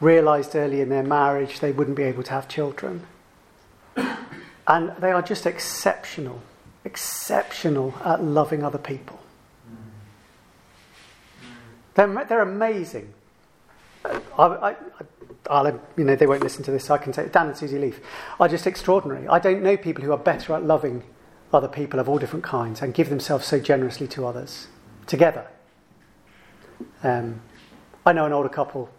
realized 0.00 0.54
early 0.54 0.80
in 0.80 0.88
their 0.88 1.02
marriage 1.02 1.60
they 1.60 1.72
wouldn't 1.72 1.96
be 1.96 2.02
able 2.02 2.22
to 2.22 2.30
have 2.32 2.48
children. 2.48 3.06
And 4.68 4.92
they 4.98 5.12
are 5.12 5.22
just 5.22 5.46
exceptional, 5.46 6.42
exceptional 6.84 7.94
at 8.04 8.22
loving 8.22 8.62
other 8.62 8.78
people. 8.78 9.20
They're, 11.96 12.24
they're 12.26 12.42
amazing. 12.42 13.12
I, 14.04 14.14
I, 14.38 14.76
I'll, 15.50 15.80
you 15.96 16.04
know, 16.04 16.14
they 16.14 16.26
won't 16.26 16.42
listen 16.42 16.62
to 16.64 16.70
this, 16.70 16.84
so 16.84 16.94
I 16.94 16.98
can 16.98 17.12
say, 17.12 17.28
Dan 17.28 17.48
and 17.48 17.56
Susie 17.56 17.78
Leaf 17.78 18.00
are 18.38 18.48
just 18.48 18.66
extraordinary. 18.66 19.26
I 19.26 19.38
don't 19.38 19.62
know 19.62 19.76
people 19.76 20.04
who 20.04 20.12
are 20.12 20.18
better 20.18 20.54
at 20.54 20.64
loving 20.64 21.02
other 21.52 21.68
people 21.68 21.98
of 21.98 22.08
all 22.08 22.18
different 22.18 22.44
kinds 22.44 22.82
and 22.82 22.92
give 22.92 23.08
themselves 23.08 23.46
so 23.46 23.58
generously 23.58 24.06
to 24.08 24.26
others 24.26 24.68
together. 25.06 25.46
Um, 27.02 27.40
I 28.04 28.12
know 28.12 28.26
an 28.26 28.32
older 28.32 28.48
couple 28.48 28.90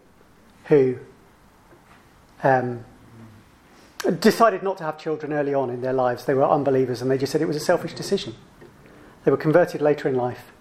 who 0.64 0.98
um, 2.42 2.84
decided 4.18 4.62
not 4.62 4.78
to 4.78 4.84
have 4.84 4.98
children 4.98 5.32
early 5.32 5.54
on 5.54 5.70
in 5.70 5.82
their 5.82 5.92
lives. 5.92 6.24
They 6.24 6.34
were 6.34 6.44
unbelievers 6.44 7.00
and 7.00 7.10
they 7.10 7.18
just 7.18 7.30
said 7.32 7.42
it 7.42 7.48
was 7.48 7.56
a 7.56 7.60
selfish 7.60 7.94
decision. 7.94 8.34
They 9.24 9.30
were 9.30 9.36
converted 9.36 9.80
later 9.80 10.08
in 10.08 10.14
life. 10.14 10.52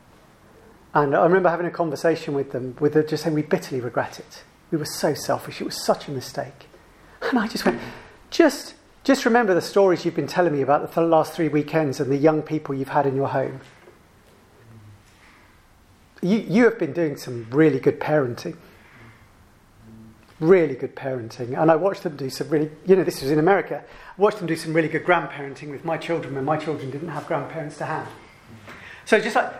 And 0.93 1.15
I 1.15 1.23
remember 1.23 1.49
having 1.49 1.65
a 1.65 1.71
conversation 1.71 2.33
with 2.33 2.51
them, 2.51 2.75
with 2.79 2.93
them 2.93 3.05
just 3.07 3.23
saying, 3.23 3.35
We 3.35 3.41
bitterly 3.41 3.81
regret 3.81 4.19
it. 4.19 4.43
We 4.71 4.77
were 4.77 4.85
so 4.85 5.13
selfish. 5.13 5.61
It 5.61 5.65
was 5.65 5.85
such 5.85 6.07
a 6.07 6.11
mistake. 6.11 6.67
And 7.21 7.39
I 7.39 7.47
just 7.47 7.65
went, 7.65 7.79
just, 8.29 8.75
just 9.03 9.25
remember 9.25 9.53
the 9.53 9.61
stories 9.61 10.05
you've 10.05 10.15
been 10.15 10.27
telling 10.27 10.53
me 10.53 10.61
about 10.61 10.93
the 10.93 11.01
last 11.01 11.33
three 11.33 11.47
weekends 11.47 11.99
and 11.99 12.11
the 12.11 12.17
young 12.17 12.41
people 12.41 12.75
you've 12.75 12.89
had 12.89 13.05
in 13.05 13.15
your 13.15 13.27
home. 13.27 13.61
You, 16.21 16.37
you 16.39 16.63
have 16.65 16.79
been 16.79 16.93
doing 16.93 17.17
some 17.17 17.47
really 17.51 17.79
good 17.79 17.99
parenting. 17.99 18.57
Really 20.39 20.75
good 20.75 20.95
parenting. 20.95 21.59
And 21.59 21.71
I 21.71 21.75
watched 21.75 22.03
them 22.03 22.15
do 22.15 22.29
some 22.29 22.49
really, 22.49 22.69
you 22.85 22.95
know, 22.95 23.03
this 23.03 23.21
was 23.21 23.31
in 23.31 23.39
America. 23.39 23.83
I 24.17 24.21
watched 24.21 24.37
them 24.37 24.47
do 24.47 24.55
some 24.55 24.73
really 24.73 24.87
good 24.87 25.05
grandparenting 25.05 25.71
with 25.71 25.85
my 25.85 25.97
children 25.97 26.35
when 26.35 26.45
my 26.45 26.57
children 26.57 26.91
didn't 26.91 27.09
have 27.09 27.25
grandparents 27.27 27.77
to 27.77 27.85
have. 27.85 28.07
So 29.05 29.19
just 29.19 29.35
like, 29.35 29.53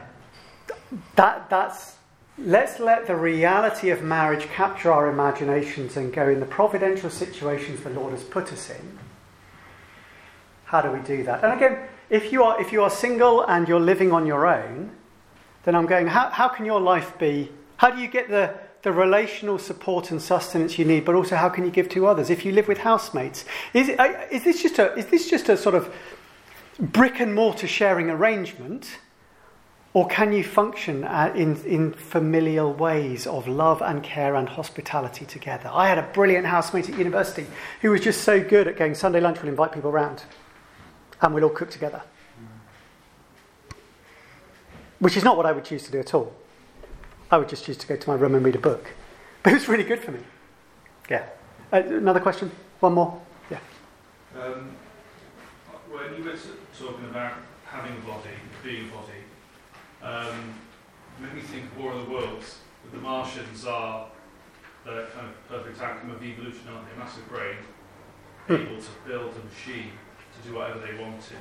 that, 1.16 1.50
that's 1.50 1.98
Let's 2.40 2.80
let 2.80 3.08
the 3.08 3.16
reality 3.16 3.90
of 3.90 4.04
marriage 4.04 4.44
capture 4.46 4.92
our 4.92 5.10
imaginations 5.10 5.98
and 5.98 6.14
go 6.14 6.30
in 6.30 6.40
the 6.40 6.46
providential 6.46 7.10
situations 7.10 7.82
the 7.82 7.90
Lord 7.90 8.12
has 8.12 8.24
put 8.24 8.54
us 8.54 8.70
in. 8.70 9.00
How 10.66 10.82
do 10.82 10.92
we 10.92 11.00
do 11.00 11.24
that? 11.24 11.44
And 11.44 11.54
again, 11.54 11.88
if 12.12 12.32
you 12.32 12.44
are, 12.44 12.62
if 12.62 12.72
you 12.72 12.84
are 12.84 12.92
single 12.92 13.42
and 13.42 13.68
you're 13.68 13.80
living 13.80 14.12
on 14.12 14.28
your 14.28 14.46
own, 14.46 14.92
then 15.64 15.74
I'm 15.74 15.88
going, 15.88 16.08
how, 16.08 16.30
how 16.30 16.48
can 16.48 16.66
your 16.66 16.80
life 16.80 17.18
be? 17.18 17.52
How 17.78 17.90
do 17.90 18.00
you 18.00 18.08
get 18.08 18.30
the, 18.30 18.54
the 18.84 18.92
relational 18.92 19.58
support 19.58 20.12
and 20.12 20.22
sustenance 20.22 20.78
you 20.78 20.86
need, 20.86 21.06
but 21.06 21.16
also 21.16 21.36
how 21.36 21.50
can 21.50 21.66
you 21.66 21.72
give 21.72 21.90
to 21.90 22.06
others? 22.06 22.30
If 22.30 22.46
you 22.46 22.52
live 22.52 22.68
with 22.68 22.78
housemates, 22.78 23.46
is, 23.74 23.90
it, 23.90 24.00
is, 24.32 24.44
this, 24.44 24.62
just 24.62 24.78
a, 24.78 24.94
is 24.96 25.08
this 25.08 25.28
just 25.28 25.50
a 25.50 25.58
sort 25.58 25.74
of 25.74 25.92
brick 26.80 27.20
and 27.20 27.34
mortar 27.34 27.68
sharing 27.68 28.12
arrangement? 28.12 29.00
Or 29.98 30.08
can 30.08 30.32
you 30.32 30.44
function 30.44 31.06
uh, 31.06 31.34
in, 31.36 31.56
in 31.66 31.92
familial 31.92 32.72
ways 32.72 33.26
of 33.26 33.48
love 33.48 33.82
and 33.82 34.04
care 34.04 34.36
and 34.36 34.48
hospitality 34.48 35.26
together? 35.26 35.72
I 35.74 35.88
had 35.88 35.98
a 35.98 36.04
brilliant 36.04 36.46
housemate 36.46 36.88
at 36.88 37.00
university 37.00 37.48
who 37.82 37.90
was 37.90 38.02
just 38.02 38.22
so 38.22 38.40
good 38.40 38.68
at 38.68 38.78
going 38.78 38.94
Sunday 38.94 39.20
lunch, 39.20 39.42
we'll 39.42 39.50
invite 39.50 39.72
people 39.72 39.92
round 39.92 40.22
and 41.20 41.34
we'll 41.34 41.46
all 41.46 41.50
cook 41.50 41.72
together. 41.72 42.04
Which 45.00 45.18
is 45.18 45.24
not 45.24 45.36
what 45.36 45.48
I 45.48 45.52
would 45.52 45.66
choose 45.66 45.82
to 45.86 45.92
do 45.92 46.00
at 46.00 46.14
all. 46.14 46.32
I 47.32 47.40
would 47.40 47.50
just 47.50 47.66
choose 47.66 47.78
to 47.78 47.88
go 47.88 47.96
to 47.96 48.08
my 48.08 48.16
room 48.16 48.36
and 48.36 48.46
read 48.46 48.56
a 48.56 48.60
book. 48.60 48.86
But 49.42 49.54
it 49.54 49.56
was 49.56 49.68
really 49.68 49.84
good 49.84 50.02
for 50.02 50.12
me. 50.12 50.20
Yeah. 51.10 51.26
Uh, 51.74 51.78
another 51.78 52.20
question? 52.20 52.52
One 52.82 52.94
more? 52.94 53.20
Yeah. 53.50 53.58
Um, 54.40 54.76
when 55.90 56.16
you 56.16 56.24
were 56.24 56.38
talking 56.78 57.10
about 57.10 57.34
having 57.66 57.94
a 57.94 58.02
body, 58.02 58.30
being 58.64 58.90
a 58.90 58.92
body, 58.92 59.24
um, 60.04 60.54
made 61.20 61.34
me 61.34 61.42
think 61.42 61.66
of 61.66 61.78
War 61.78 61.94
of 61.94 62.06
the 62.06 62.12
Worlds. 62.12 62.60
That 62.84 62.92
the 62.94 63.02
Martians 63.02 63.66
are 63.66 64.08
the 64.86 65.08
kind 65.14 65.28
of 65.28 65.48
perfect 65.50 65.82
outcome 65.82 66.12
of 66.12 66.24
evolution, 66.24 66.62
aren't 66.74 66.88
they? 66.90 66.96
A 66.96 67.00
massive 67.00 67.28
brain, 67.28 67.58
Hmm. 68.48 68.54
able 68.54 68.82
to 68.82 68.90
build 69.06 69.34
a 69.36 69.46
machine 69.46 69.92
to 70.42 70.48
do 70.50 70.56
whatever 70.56 70.80
they 70.80 70.94
wanted. 71.02 71.38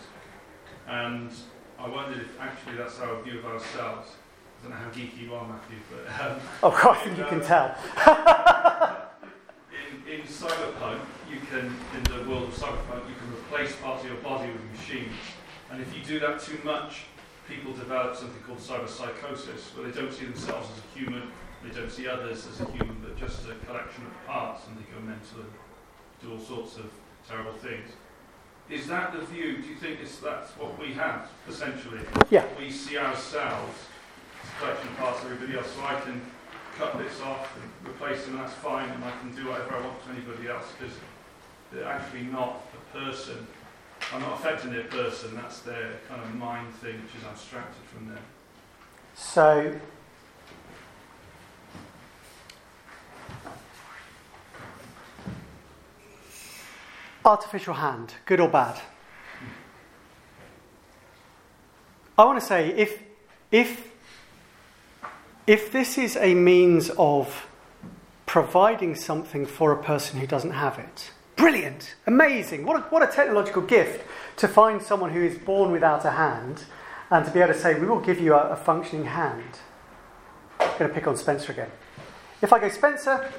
And 0.89 1.31
I 1.79 1.89
wondered 1.89 2.23
if 2.23 2.41
actually 2.41 2.77
that's 2.77 2.99
our 3.01 3.23
view 3.23 3.39
of 3.39 3.45
ourselves. 3.47 4.11
I 4.59 4.63
don't 4.63 4.71
know 4.71 4.77
how 4.85 4.91
geeky 4.91 5.23
you 5.23 5.35
are, 5.35 5.47
Matthew, 5.47 5.77
but 5.91 6.27
um, 6.27 6.41
Oh, 6.63 6.71
God, 6.71 6.97
I 6.97 7.01
think 7.05 7.19
you 7.19 7.25
can 7.27 7.41
tell. 7.43 7.77
in, 9.71 10.13
in 10.13 10.27
cyberpunk, 10.27 11.01
you 11.31 11.39
can, 11.51 11.67
in 11.95 12.03
the 12.05 12.29
world 12.29 12.45
of 12.45 12.55
cyberpunk, 12.55 13.09
you 13.09 13.15
can 13.15 13.33
replace 13.33 13.77
parts 13.77 14.03
of 14.05 14.11
your 14.11 14.19
body 14.21 14.51
with 14.51 14.81
machines. 14.81 15.13
And 15.71 15.81
if 15.83 15.95
you 15.97 16.03
do 16.03 16.19
that 16.21 16.41
too 16.41 16.59
much, 16.65 17.05
people 17.49 17.73
develop 17.73 18.17
something 18.17 18.43
called 18.43 18.59
cyberpsychosis, 18.59 19.75
where 19.77 19.89
they 19.89 19.99
don't 19.99 20.13
see 20.13 20.25
themselves 20.25 20.69
as 20.71 20.79
a 20.79 20.99
human, 20.99 21.31
they 21.65 21.75
don't 21.75 21.91
see 21.91 22.09
others 22.09 22.47
as 22.47 22.61
a 22.61 22.71
human, 22.73 22.97
but 23.03 23.17
just 23.17 23.41
as 23.41 23.47
a 23.51 23.55
collection 23.67 24.05
of 24.07 24.27
parts, 24.27 24.63
and 24.67 24.77
they 24.79 24.91
go 24.93 25.01
mental 25.01 25.41
and 25.41 25.51
do 26.23 26.33
all 26.33 26.39
sorts 26.39 26.77
of 26.77 26.91
terrible 27.29 27.53
things. 27.53 27.91
Is 28.69 28.87
that 28.89 29.13
the 29.13 29.21
view? 29.27 29.63
Do 29.63 29.69
you 29.69 29.77
think 29.77 30.01
it's, 30.03 30.19
that's 30.19 30.51
what 30.53 30.79
we 30.79 30.93
have, 30.95 31.29
essentially? 31.49 32.01
Yeah. 32.31 32.45
We 32.59 32.71
see 32.71 32.99
ourselves 32.99 33.79
as 34.43 34.51
a 34.51 34.59
collection 34.59 34.89
of 34.89 34.97
parts 34.97 35.23
of 35.23 35.31
everybody 35.31 35.59
else, 35.59 35.71
so 35.71 35.85
I 35.85 36.01
can 36.01 36.21
cut 36.77 36.99
bits 36.99 37.21
off 37.23 37.57
and 37.57 37.89
replace 37.89 38.25
them, 38.25 38.37
and 38.37 38.45
that's 38.45 38.55
fine, 38.55 38.89
and 38.91 39.05
I 39.05 39.13
can 39.21 39.35
do 39.35 39.49
whatever 39.49 39.77
I 39.77 39.81
want 39.87 40.03
to 40.05 40.11
anybody 40.11 40.49
else, 40.49 40.67
because 40.79 40.95
they're 41.73 41.87
actually 41.87 42.25
not 42.25 42.63
a 42.75 42.99
person. 42.99 43.47
I'm 44.13 44.21
not 44.21 44.35
affecting 44.35 44.73
their 44.73 44.85
person, 44.85 45.35
that's 45.35 45.61
their 45.61 45.95
kind 46.09 46.23
of 46.23 46.35
mind 46.35 46.73
thing 46.75 46.95
which 47.03 47.21
is 47.21 47.27
abstracted 47.29 47.83
from 47.93 48.09
them. 48.09 48.23
So, 49.15 49.75
artificial 57.25 57.75
hand, 57.75 58.15
good 58.25 58.41
or 58.41 58.49
bad? 58.49 58.81
I 62.19 62.25
want 62.25 62.41
to 62.41 62.47
say 62.47 62.69
if, 62.69 63.03
if, 63.51 63.91
if 65.47 65.73
this 65.73 65.99
is 65.99 66.17
a 66.17 66.35
means 66.35 66.91
of 66.97 67.47
providing 68.25 68.95
something 68.95 69.45
for 69.45 69.73
a 69.73 69.83
person 69.83 70.21
who 70.21 70.27
doesn't 70.27 70.53
have 70.53 70.79
it, 70.79 71.11
brilliant, 71.37 71.95
amazing, 72.07 72.67
what 72.67 72.77
a, 72.77 72.81
what 72.89 73.03
a 73.03 73.07
technological 73.07 73.63
gift 73.63 74.05
to 74.37 74.49
find 74.49 74.83
someone 74.83 75.11
who 75.11 75.23
is 75.23 75.39
born 75.39 75.71
without 75.71 76.05
a 76.05 76.11
hand 76.11 76.65
and 77.11 77.25
to 77.25 77.31
be 77.31 77.41
able 77.41 77.53
to 77.53 77.59
say, 77.59 77.79
we 77.79 77.87
will 77.87 78.01
give 78.01 78.21
you 78.21 78.35
a, 78.35 78.51
a 78.51 78.57
functioning 78.57 79.07
hand. 79.07 79.59
I'm 80.59 80.79
going 80.79 80.89
to 80.91 80.95
pick 80.95 81.07
on 81.07 81.17
Spencer 81.17 81.53
again. 81.53 81.71
If 82.43 82.53
I 82.53 82.59
go, 82.59 82.69
Spencer, 82.69 83.31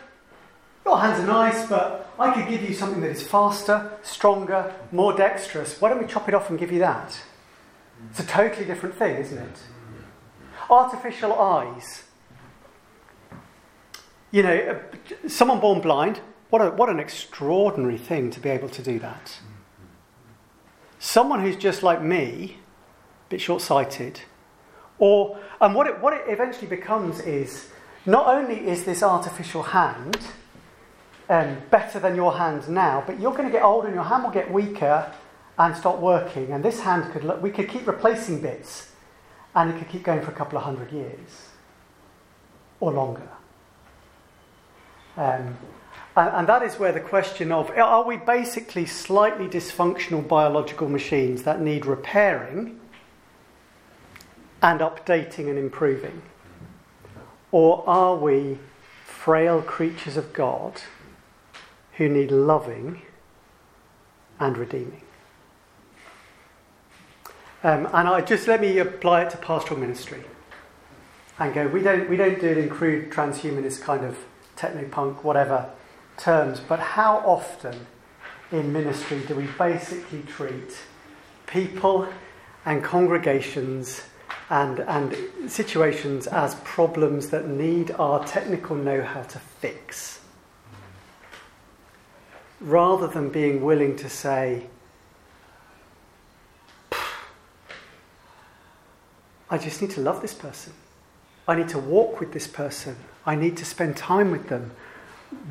your 0.85 0.99
hands 0.99 1.23
are 1.23 1.27
nice, 1.27 1.67
but 1.67 2.13
I 2.17 2.31
could 2.31 2.47
give 2.47 2.63
you 2.63 2.73
something 2.73 3.01
that 3.01 3.09
is 3.09 3.21
faster, 3.21 3.91
stronger, 4.03 4.73
more 4.91 5.13
dexterous. 5.13 5.81
Why 5.81 5.89
don't 5.89 6.01
we 6.01 6.07
chop 6.07 6.29
it 6.29 6.33
off 6.33 6.49
and 6.49 6.57
give 6.57 6.71
you 6.71 6.79
that? 6.79 7.19
It's 8.09 8.19
a 8.19 8.25
totally 8.25 8.65
different 8.65 8.95
thing, 8.95 9.17
isn't 9.17 9.37
it? 9.37 9.59
Artificial 10.69 11.33
eyes. 11.33 12.03
You 14.31 14.43
know, 14.43 14.55
uh, 14.55 15.27
someone 15.27 15.59
born 15.59 15.81
blind, 15.81 16.21
what, 16.49 16.61
a, 16.61 16.71
what 16.71 16.89
an 16.89 16.99
extraordinary 16.99 17.97
thing 17.97 18.31
to 18.31 18.39
be 18.39 18.49
able 18.49 18.69
to 18.69 18.81
do 18.81 18.99
that. 18.99 19.39
Someone 20.99 21.41
who's 21.41 21.57
just 21.57 21.83
like 21.83 22.01
me, 22.01 22.57
a 23.27 23.29
bit 23.29 23.41
short 23.41 23.61
sighted, 23.61 24.21
or, 24.99 25.39
and 25.61 25.75
what 25.75 25.87
it, 25.87 25.99
what 25.99 26.13
it 26.13 26.23
eventually 26.27 26.67
becomes 26.67 27.19
is 27.19 27.69
not 28.05 28.27
only 28.27 28.67
is 28.67 28.85
this 28.85 29.03
artificial 29.03 29.61
hand 29.61 30.17
um, 31.29 31.57
better 31.69 31.99
than 31.99 32.15
your 32.15 32.37
hand 32.37 32.67
now, 32.69 33.03
but 33.05 33.19
you're 33.19 33.33
going 33.33 33.45
to 33.45 33.51
get 33.51 33.63
older 33.63 33.87
and 33.87 33.95
your 33.95 34.05
hand 34.05 34.23
will 34.23 34.31
get 34.31 34.51
weaker 34.51 35.11
and 35.59 35.75
stop 35.75 35.99
working. 35.99 36.51
And 36.51 36.63
this 36.63 36.79
hand 36.79 37.11
could, 37.11 37.23
look, 37.23 37.41
we 37.41 37.51
could 37.51 37.67
keep 37.67 37.85
replacing 37.85 38.41
bits 38.41 38.91
and 39.53 39.71
it 39.71 39.77
could 39.77 39.89
keep 39.89 40.03
going 40.03 40.21
for 40.21 40.31
a 40.31 40.35
couple 40.35 40.57
of 40.57 40.63
hundred 40.63 40.91
years 40.91 41.49
or 42.79 42.91
longer. 42.91 43.27
Um, 45.17 45.57
and, 46.17 46.35
and 46.35 46.49
that 46.49 46.63
is 46.63 46.79
where 46.79 46.91
the 46.91 46.99
question 46.99 47.51
of 47.51 47.69
are 47.77 48.03
we 48.03 48.17
basically 48.17 48.87
slightly 48.87 49.47
dysfunctional 49.47 50.27
biological 50.27 50.89
machines 50.89 51.43
that 51.43 51.61
need 51.61 51.85
repairing 51.85 52.79
and 54.61 54.79
updating 54.79 55.47
and 55.47 55.59
improving? 55.59 56.23
Or 57.51 57.87
are 57.87 58.15
we 58.15 58.57
frail 59.05 59.61
creatures 59.61 60.17
of 60.17 60.33
God 60.33 60.81
who 61.97 62.09
need 62.09 62.31
loving 62.31 63.03
and 64.39 64.57
redeeming? 64.57 65.03
Um, 67.63 67.87
and 67.93 68.07
I 68.07 68.21
just 68.21 68.47
let 68.47 68.59
me 68.59 68.79
apply 68.79 69.23
it 69.23 69.29
to 69.31 69.37
pastoral 69.37 69.79
ministry 69.79 70.23
and 71.37 71.53
go, 71.53 71.67
we 71.67 71.83
don't, 71.83 72.09
we 72.09 72.17
don't 72.17 72.39
do 72.41 72.47
it 72.47 72.57
in 72.57 72.69
crude 72.69 73.11
transhumanist 73.11 73.81
kind 73.81 74.03
of 74.03 74.17
techno-punk, 74.55 75.23
whatever 75.23 75.69
terms, 76.17 76.59
but 76.59 76.79
how 76.79 77.17
often 77.19 77.87
in 78.51 78.73
ministry 78.73 79.21
do 79.27 79.35
we 79.35 79.47
basically 79.57 80.21
treat 80.23 80.77
people 81.45 82.07
and 82.65 82.83
congregations 82.83 84.01
and, 84.49 84.79
and 84.79 85.15
situations 85.49 86.27
as 86.27 86.55
problems 86.55 87.29
that 87.29 87.47
need 87.47 87.91
our 87.91 88.25
technical 88.25 88.75
know 88.75 89.01
how 89.01 89.21
to 89.23 89.39
fix? 89.39 90.21
Rather 92.59 93.07
than 93.07 93.29
being 93.29 93.63
willing 93.63 93.95
to 93.97 94.09
say, 94.09 94.65
I 99.49 99.57
just 99.57 99.81
need 99.81 99.91
to 99.91 100.01
love 100.01 100.21
this 100.21 100.33
person. 100.33 100.73
I 101.47 101.55
need 101.55 101.69
to 101.69 101.79
walk 101.79 102.19
with 102.19 102.33
this 102.33 102.47
person. 102.47 102.97
I 103.25 103.35
need 103.35 103.55
to 103.57 103.65
spend 103.65 103.95
time 103.95 104.31
with 104.31 104.49
them. 104.49 104.71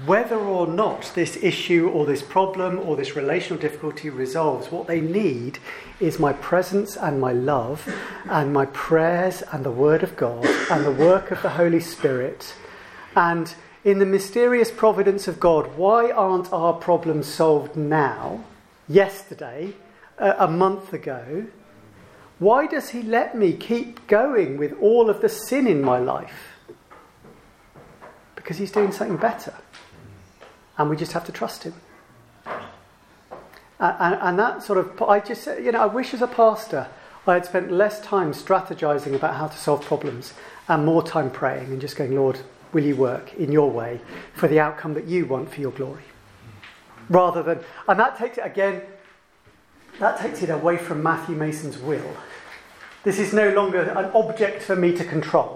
Whether 0.07 0.39
or 0.39 0.66
not 0.66 1.12
this 1.14 1.37
issue 1.43 1.89
or 1.89 2.07
this 2.07 2.22
problem 2.22 2.79
or 2.79 2.97
this 2.97 3.14
relational 3.14 3.61
difficulty 3.61 4.09
resolves, 4.09 4.70
what 4.70 4.87
they 4.87 5.01
need 5.01 5.59
is 6.01 6.18
my 6.18 6.33
presence 6.33 6.97
and 6.97 7.20
my 7.20 7.33
love 7.33 7.87
and 8.24 8.53
my 8.53 8.66
prayers 8.66 9.43
and 9.53 9.64
the 9.64 9.70
Word 9.70 10.03
of 10.03 10.16
God 10.16 10.47
and 10.70 10.85
the 10.85 10.93
work 10.93 11.31
of 11.31 11.43
the 11.43 11.51
Holy 11.51 11.81
Spirit. 11.81 12.55
And 13.14 13.55
in 13.85 13.99
the 13.99 14.07
mysterious 14.07 14.70
providence 14.70 15.29
of 15.29 15.39
God, 15.39 15.77
why 15.77 16.11
aren't 16.11 16.53
our 16.53 16.72
problems 16.72 17.27
solved 17.27 17.77
now, 17.77 18.45
yesterday, 18.89 19.74
a 20.18 20.49
month 20.49 20.93
ago? 20.93 21.47
Why 22.39 22.66
does 22.66 22.91
He 22.91 23.03
let 23.03 23.37
me 23.37 23.53
keep 23.53 24.07
going 24.07 24.57
with 24.57 24.72
all 24.81 25.11
of 25.11 25.20
the 25.20 25.29
sin 25.29 25.66
in 25.66 25.83
my 25.83 25.99
life? 25.99 26.55
Because 28.47 28.59
He's 28.59 28.70
doing 28.70 28.92
something 28.92 29.16
better. 29.16 29.53
And 30.78 30.88
we 30.88 30.97
just 30.97 31.11
have 31.14 31.24
to 31.24 31.32
trust 31.32 31.64
Him. 31.64 31.74
And, 33.80 34.14
and, 34.22 34.38
that 34.38 34.62
sort 34.62 34.78
of, 34.78 35.03
I 35.03 35.18
just, 35.18 35.49
you 35.49 35.72
know, 35.72 35.82
I 35.82 35.86
wish 35.86 36.14
as 36.14 36.22
a 36.22 36.28
pastor 36.28 36.86
I 37.26 37.34
had 37.34 37.44
spent 37.44 37.72
less 37.72 38.01
time 38.01 38.32
strategizing 38.32 39.16
about 39.16 39.34
how 39.34 39.49
to 39.49 39.59
solve 39.59 39.84
problems 39.84 40.32
and 40.68 40.86
more 40.86 41.03
time 41.03 41.28
praying 41.28 41.72
and 41.72 41.80
just 41.80 41.97
going, 41.97 42.14
Lord, 42.14 42.38
will 42.72 42.84
you 42.84 42.94
work 42.94 43.34
in 43.34 43.51
your 43.51 43.68
way 43.68 44.01
for 44.32 44.47
the 44.47 44.61
outcome 44.61 44.94
that 44.94 45.07
you 45.07 45.26
want 45.26 45.53
for 45.53 45.61
your 45.61 45.72
glory? 45.72 46.05
Rather 47.09 47.42
than, 47.42 47.59
and 47.88 47.99
that 47.99 48.16
takes 48.16 48.38
it 48.38 48.47
again, 48.47 48.82
that 49.99 50.20
takes 50.20 50.40
it 50.42 50.51
away 50.51 50.76
from 50.76 51.03
Matthew 51.03 51.34
Mason's 51.34 51.78
will. 51.78 52.16
This 53.03 53.18
is 53.18 53.32
no 53.32 53.51
longer 53.51 53.80
an 53.82 54.11
object 54.14 54.62
for 54.62 54.76
me 54.76 54.97
to 54.97 55.05
control, 55.05 55.55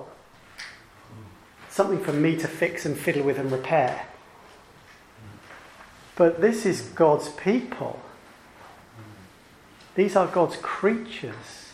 something 1.71 2.01
for 2.01 2.12
me 2.12 2.37
to 2.37 2.49
fix 2.49 2.85
and 2.85 2.99
fiddle 2.99 3.23
with 3.23 3.39
and 3.39 3.51
repair. 3.51 4.07
But 6.16 6.41
this 6.41 6.66
is 6.66 6.83
God's 6.83 7.31
people. 7.31 8.01
These 9.95 10.16
are 10.16 10.27
God's 10.27 10.57
creatures, 10.57 11.73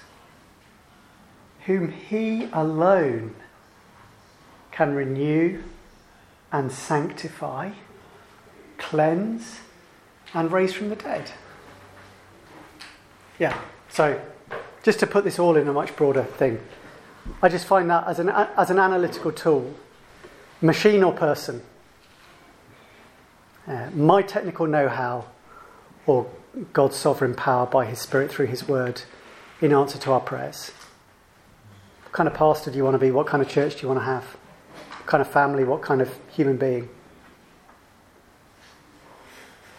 whom 1.65 1.91
He 1.91 2.49
alone 2.53 3.35
can 4.71 4.95
renew 4.95 5.63
and 6.53 6.71
sanctify, 6.71 7.73
cleanse, 8.79 9.61
and 10.35 10.53
raise 10.53 10.73
from 10.73 10.91
the 10.91 10.97
dead. 10.97 11.33
Yeah, 13.39 13.59
so 13.89 14.21
just 14.83 15.01
to 15.01 15.07
put 15.07 15.25
this 15.25 15.39
all 15.39 15.57
in 15.57 15.67
a 15.67 15.73
much 15.73 15.97
broader 15.97 16.25
thing, 16.25 16.61
I 17.43 17.49
just 17.49 17.67
find 17.67 17.91
that 17.91 18.07
as 18.07 18.19
an, 18.19 18.29
as 18.29 18.71
an 18.71 18.79
analytical 18.79 19.33
tool, 19.33 19.75
machine 20.61 21.03
or 21.03 21.13
person, 21.13 21.63
uh, 23.67 23.91
my 23.95 24.23
technical 24.23 24.67
know 24.67 24.89
how 24.89 25.27
or 26.07 26.31
God's 26.73 26.97
sovereign 26.97 27.35
power 27.35 27.67
by 27.67 27.85
His 27.85 27.99
Spirit 27.99 28.31
through 28.31 28.47
His 28.47 28.67
Word 28.67 29.03
in 29.61 29.73
answer 29.73 29.99
to 29.99 30.13
our 30.13 30.21
prayers. 30.21 30.71
What 32.05 32.13
kind 32.13 32.29
of 32.29 32.35
pastor 32.35 32.71
do 32.71 32.77
you 32.77 32.85
want 32.85 32.95
to 32.95 32.99
be? 32.99 33.11
What 33.11 33.27
kind 33.27 33.43
of 33.43 33.49
church 33.49 33.77
do 33.77 33.83
you 33.83 33.89
want 33.89 34.01
to 34.01 34.05
have? 34.05 34.25
What 34.25 35.07
kind 35.07 35.21
of 35.21 35.29
family? 35.29 35.65
What 35.65 35.83
kind 35.83 36.01
of 36.01 36.17
human 36.31 36.57
being? 36.57 36.89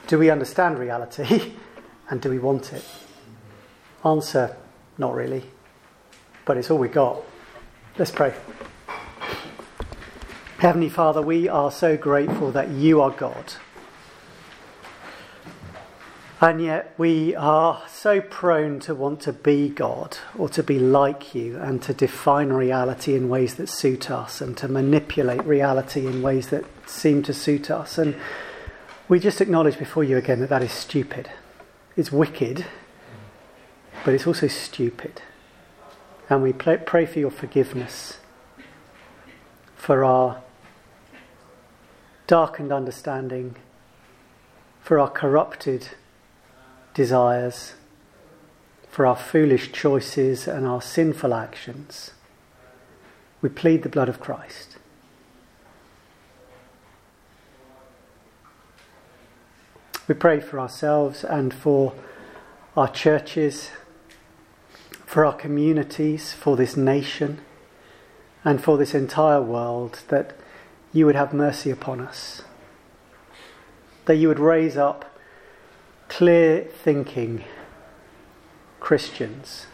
Do 0.07 0.17
we 0.17 0.29
understand 0.29 0.79
reality 0.79 1.53
and 2.09 2.21
do 2.21 2.29
we 2.29 2.39
want 2.39 2.73
it? 2.73 2.83
Answer, 4.05 4.55
not 4.97 5.13
really. 5.13 5.43
But 6.45 6.57
it's 6.57 6.71
all 6.71 6.77
we 6.77 6.87
got. 6.87 7.21
Let's 7.97 8.11
pray. 8.11 8.33
Heavenly 10.59 10.89
Father, 10.89 11.21
we 11.21 11.47
are 11.47 11.71
so 11.71 11.95
grateful 11.95 12.51
that 12.51 12.69
you 12.69 12.99
are 12.99 13.11
God. 13.11 13.53
And 16.41 16.59
yet 16.59 16.95
we 16.97 17.35
are 17.35 17.83
so 17.87 18.21
prone 18.21 18.79
to 18.79 18.95
want 18.95 19.21
to 19.21 19.33
be 19.33 19.69
God 19.69 20.17
or 20.35 20.49
to 20.49 20.63
be 20.63 20.79
like 20.79 21.35
you 21.35 21.57
and 21.57 21.79
to 21.83 21.93
define 21.93 22.49
reality 22.49 23.15
in 23.15 23.29
ways 23.29 23.53
that 23.55 23.69
suit 23.69 24.09
us 24.09 24.41
and 24.41 24.57
to 24.57 24.67
manipulate 24.67 25.45
reality 25.45 26.07
in 26.07 26.23
ways 26.23 26.49
that 26.49 26.65
seem 26.89 27.21
to 27.23 27.35
suit 27.35 27.69
us. 27.69 27.99
And 27.99 28.15
we 29.07 29.19
just 29.19 29.41
acknowledge 29.41 29.77
before 29.77 30.03
you 30.03 30.17
again 30.17 30.39
that 30.39 30.49
that 30.49 30.63
is 30.63 30.71
stupid. 30.71 31.29
It's 31.95 32.11
wicked 32.11 32.65
but 34.03 34.13
it's 34.13 34.25
also 34.25 34.47
stupid. 34.47 35.21
And 36.29 36.41
we 36.41 36.53
pray 36.53 37.05
for 37.05 37.19
your 37.19 37.29
forgiveness 37.29 38.17
for 39.75 40.03
our 40.03 40.41
darkened 42.27 42.71
understanding, 42.71 43.55
for 44.81 44.99
our 44.99 45.09
corrupted 45.09 45.87
desires, 46.93 47.73
for 48.89 49.05
our 49.05 49.15
foolish 49.15 49.71
choices 49.71 50.47
and 50.47 50.65
our 50.65 50.81
sinful 50.81 51.33
actions. 51.33 52.11
We 53.41 53.49
plead 53.49 53.83
the 53.83 53.89
blood 53.89 54.09
of 54.09 54.19
Christ. 54.19 54.77
We 60.07 60.15
pray 60.15 60.39
for 60.39 60.59
ourselves 60.59 61.23
and 61.23 61.53
for 61.53 61.93
our 62.75 62.87
churches, 62.87 63.71
for 65.05 65.25
our 65.25 65.33
communities, 65.33 66.33
for 66.33 66.55
this 66.55 66.77
nation, 66.77 67.39
and 68.45 68.63
for 68.63 68.77
this 68.77 68.95
entire 68.95 69.41
world 69.41 69.99
that 70.07 70.33
you 70.97 71.05
would 71.05 71.15
have 71.15 71.31
mercy 71.31 71.69
upon 71.69 72.01
us. 72.01 72.41
That 74.05 74.15
you 74.15 74.27
would 74.29 74.39
raise 74.39 74.77
up 74.77 75.05
clear 76.09 76.63
thinking 76.63 77.43
Christians 78.79 79.67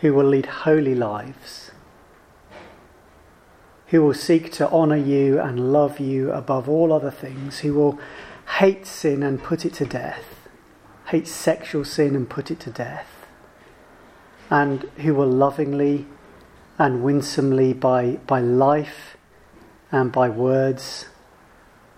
who 0.00 0.12
will 0.12 0.26
lead 0.26 0.44
holy 0.44 0.94
lives, 0.94 1.70
who 3.86 4.02
will 4.02 4.12
seek 4.12 4.52
to 4.52 4.68
honour 4.70 4.96
you 4.96 5.40
and 5.40 5.72
love 5.72 5.98
you 5.98 6.30
above 6.32 6.68
all 6.68 6.92
other 6.92 7.10
things, 7.10 7.60
who 7.60 7.72
will 7.72 7.98
hate 8.58 8.86
sin 8.86 9.22
and 9.22 9.42
put 9.42 9.64
it 9.64 9.72
to 9.74 9.86
death, 9.86 10.48
hate 11.06 11.26
sexual 11.26 11.86
sin 11.86 12.14
and 12.14 12.28
put 12.28 12.50
it 12.50 12.60
to 12.60 12.70
death, 12.70 13.26
and 14.50 14.82
who 14.98 15.14
will 15.14 15.30
lovingly 15.30 16.04
and 16.78 17.02
winsomely, 17.02 17.72
by, 17.72 18.16
by 18.26 18.40
life 18.40 19.11
and 19.92 20.10
by 20.10 20.28
words, 20.28 21.06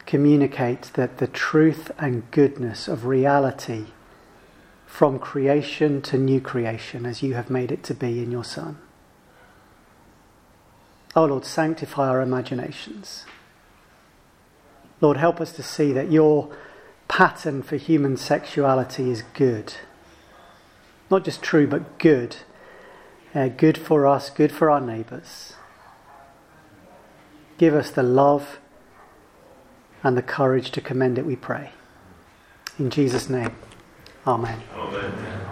communicate 0.05 0.91
that 0.95 1.19
the 1.19 1.29
truth 1.29 1.91
and 1.99 2.31
goodness 2.33 2.89
of 2.89 3.07
reality 3.07 3.87
from 4.85 5.19
creation 5.19 6.03
to 6.03 6.19
new 6.19 6.41
creation 6.41 7.07
as 7.07 7.23
you 7.23 7.35
have 7.35 7.49
made 7.49 7.73
it 7.73 7.83
to 7.85 7.95
be 7.95 8.23
in 8.23 8.31
your 8.31 8.45
Son. 8.45 8.79
Oh 11.17 11.25
Lord, 11.27 11.45
sanctify 11.45 12.09
our 12.09 12.21
imaginations. 12.21 13.25
Lord, 15.01 15.17
help 15.17 15.41
us 15.41 15.53
to 15.53 15.63
see 15.63 15.93
that 15.93 16.11
your 16.11 16.55
pattern 17.09 17.63
for 17.63 17.77
human 17.77 18.17
sexuality 18.17 19.11
is 19.11 19.23
good. 19.35 19.75
Not 21.11 21.25
just 21.25 21.43
true, 21.43 21.67
but 21.67 21.99
good. 21.99 22.37
Uh, 23.35 23.49
good 23.49 23.79
for 23.79 24.07
us, 24.07 24.31
good 24.31 24.51
for 24.51 24.71
our 24.71 24.81
neighbours. 24.81 25.55
Give 27.65 27.77
us 27.77 27.89
the 27.91 28.03
love 28.03 28.59
and 30.03 30.19
the 30.19 30.23
courage 30.23 30.71
to 30.73 30.83
commend 30.83 31.17
it, 31.17 31.25
we 31.25 31.35
pray. 31.35 31.71
In 32.79 32.91
Jesus' 32.91 33.31
name, 33.31 33.57
Amen. 34.27 34.63
Amen. 34.75 35.44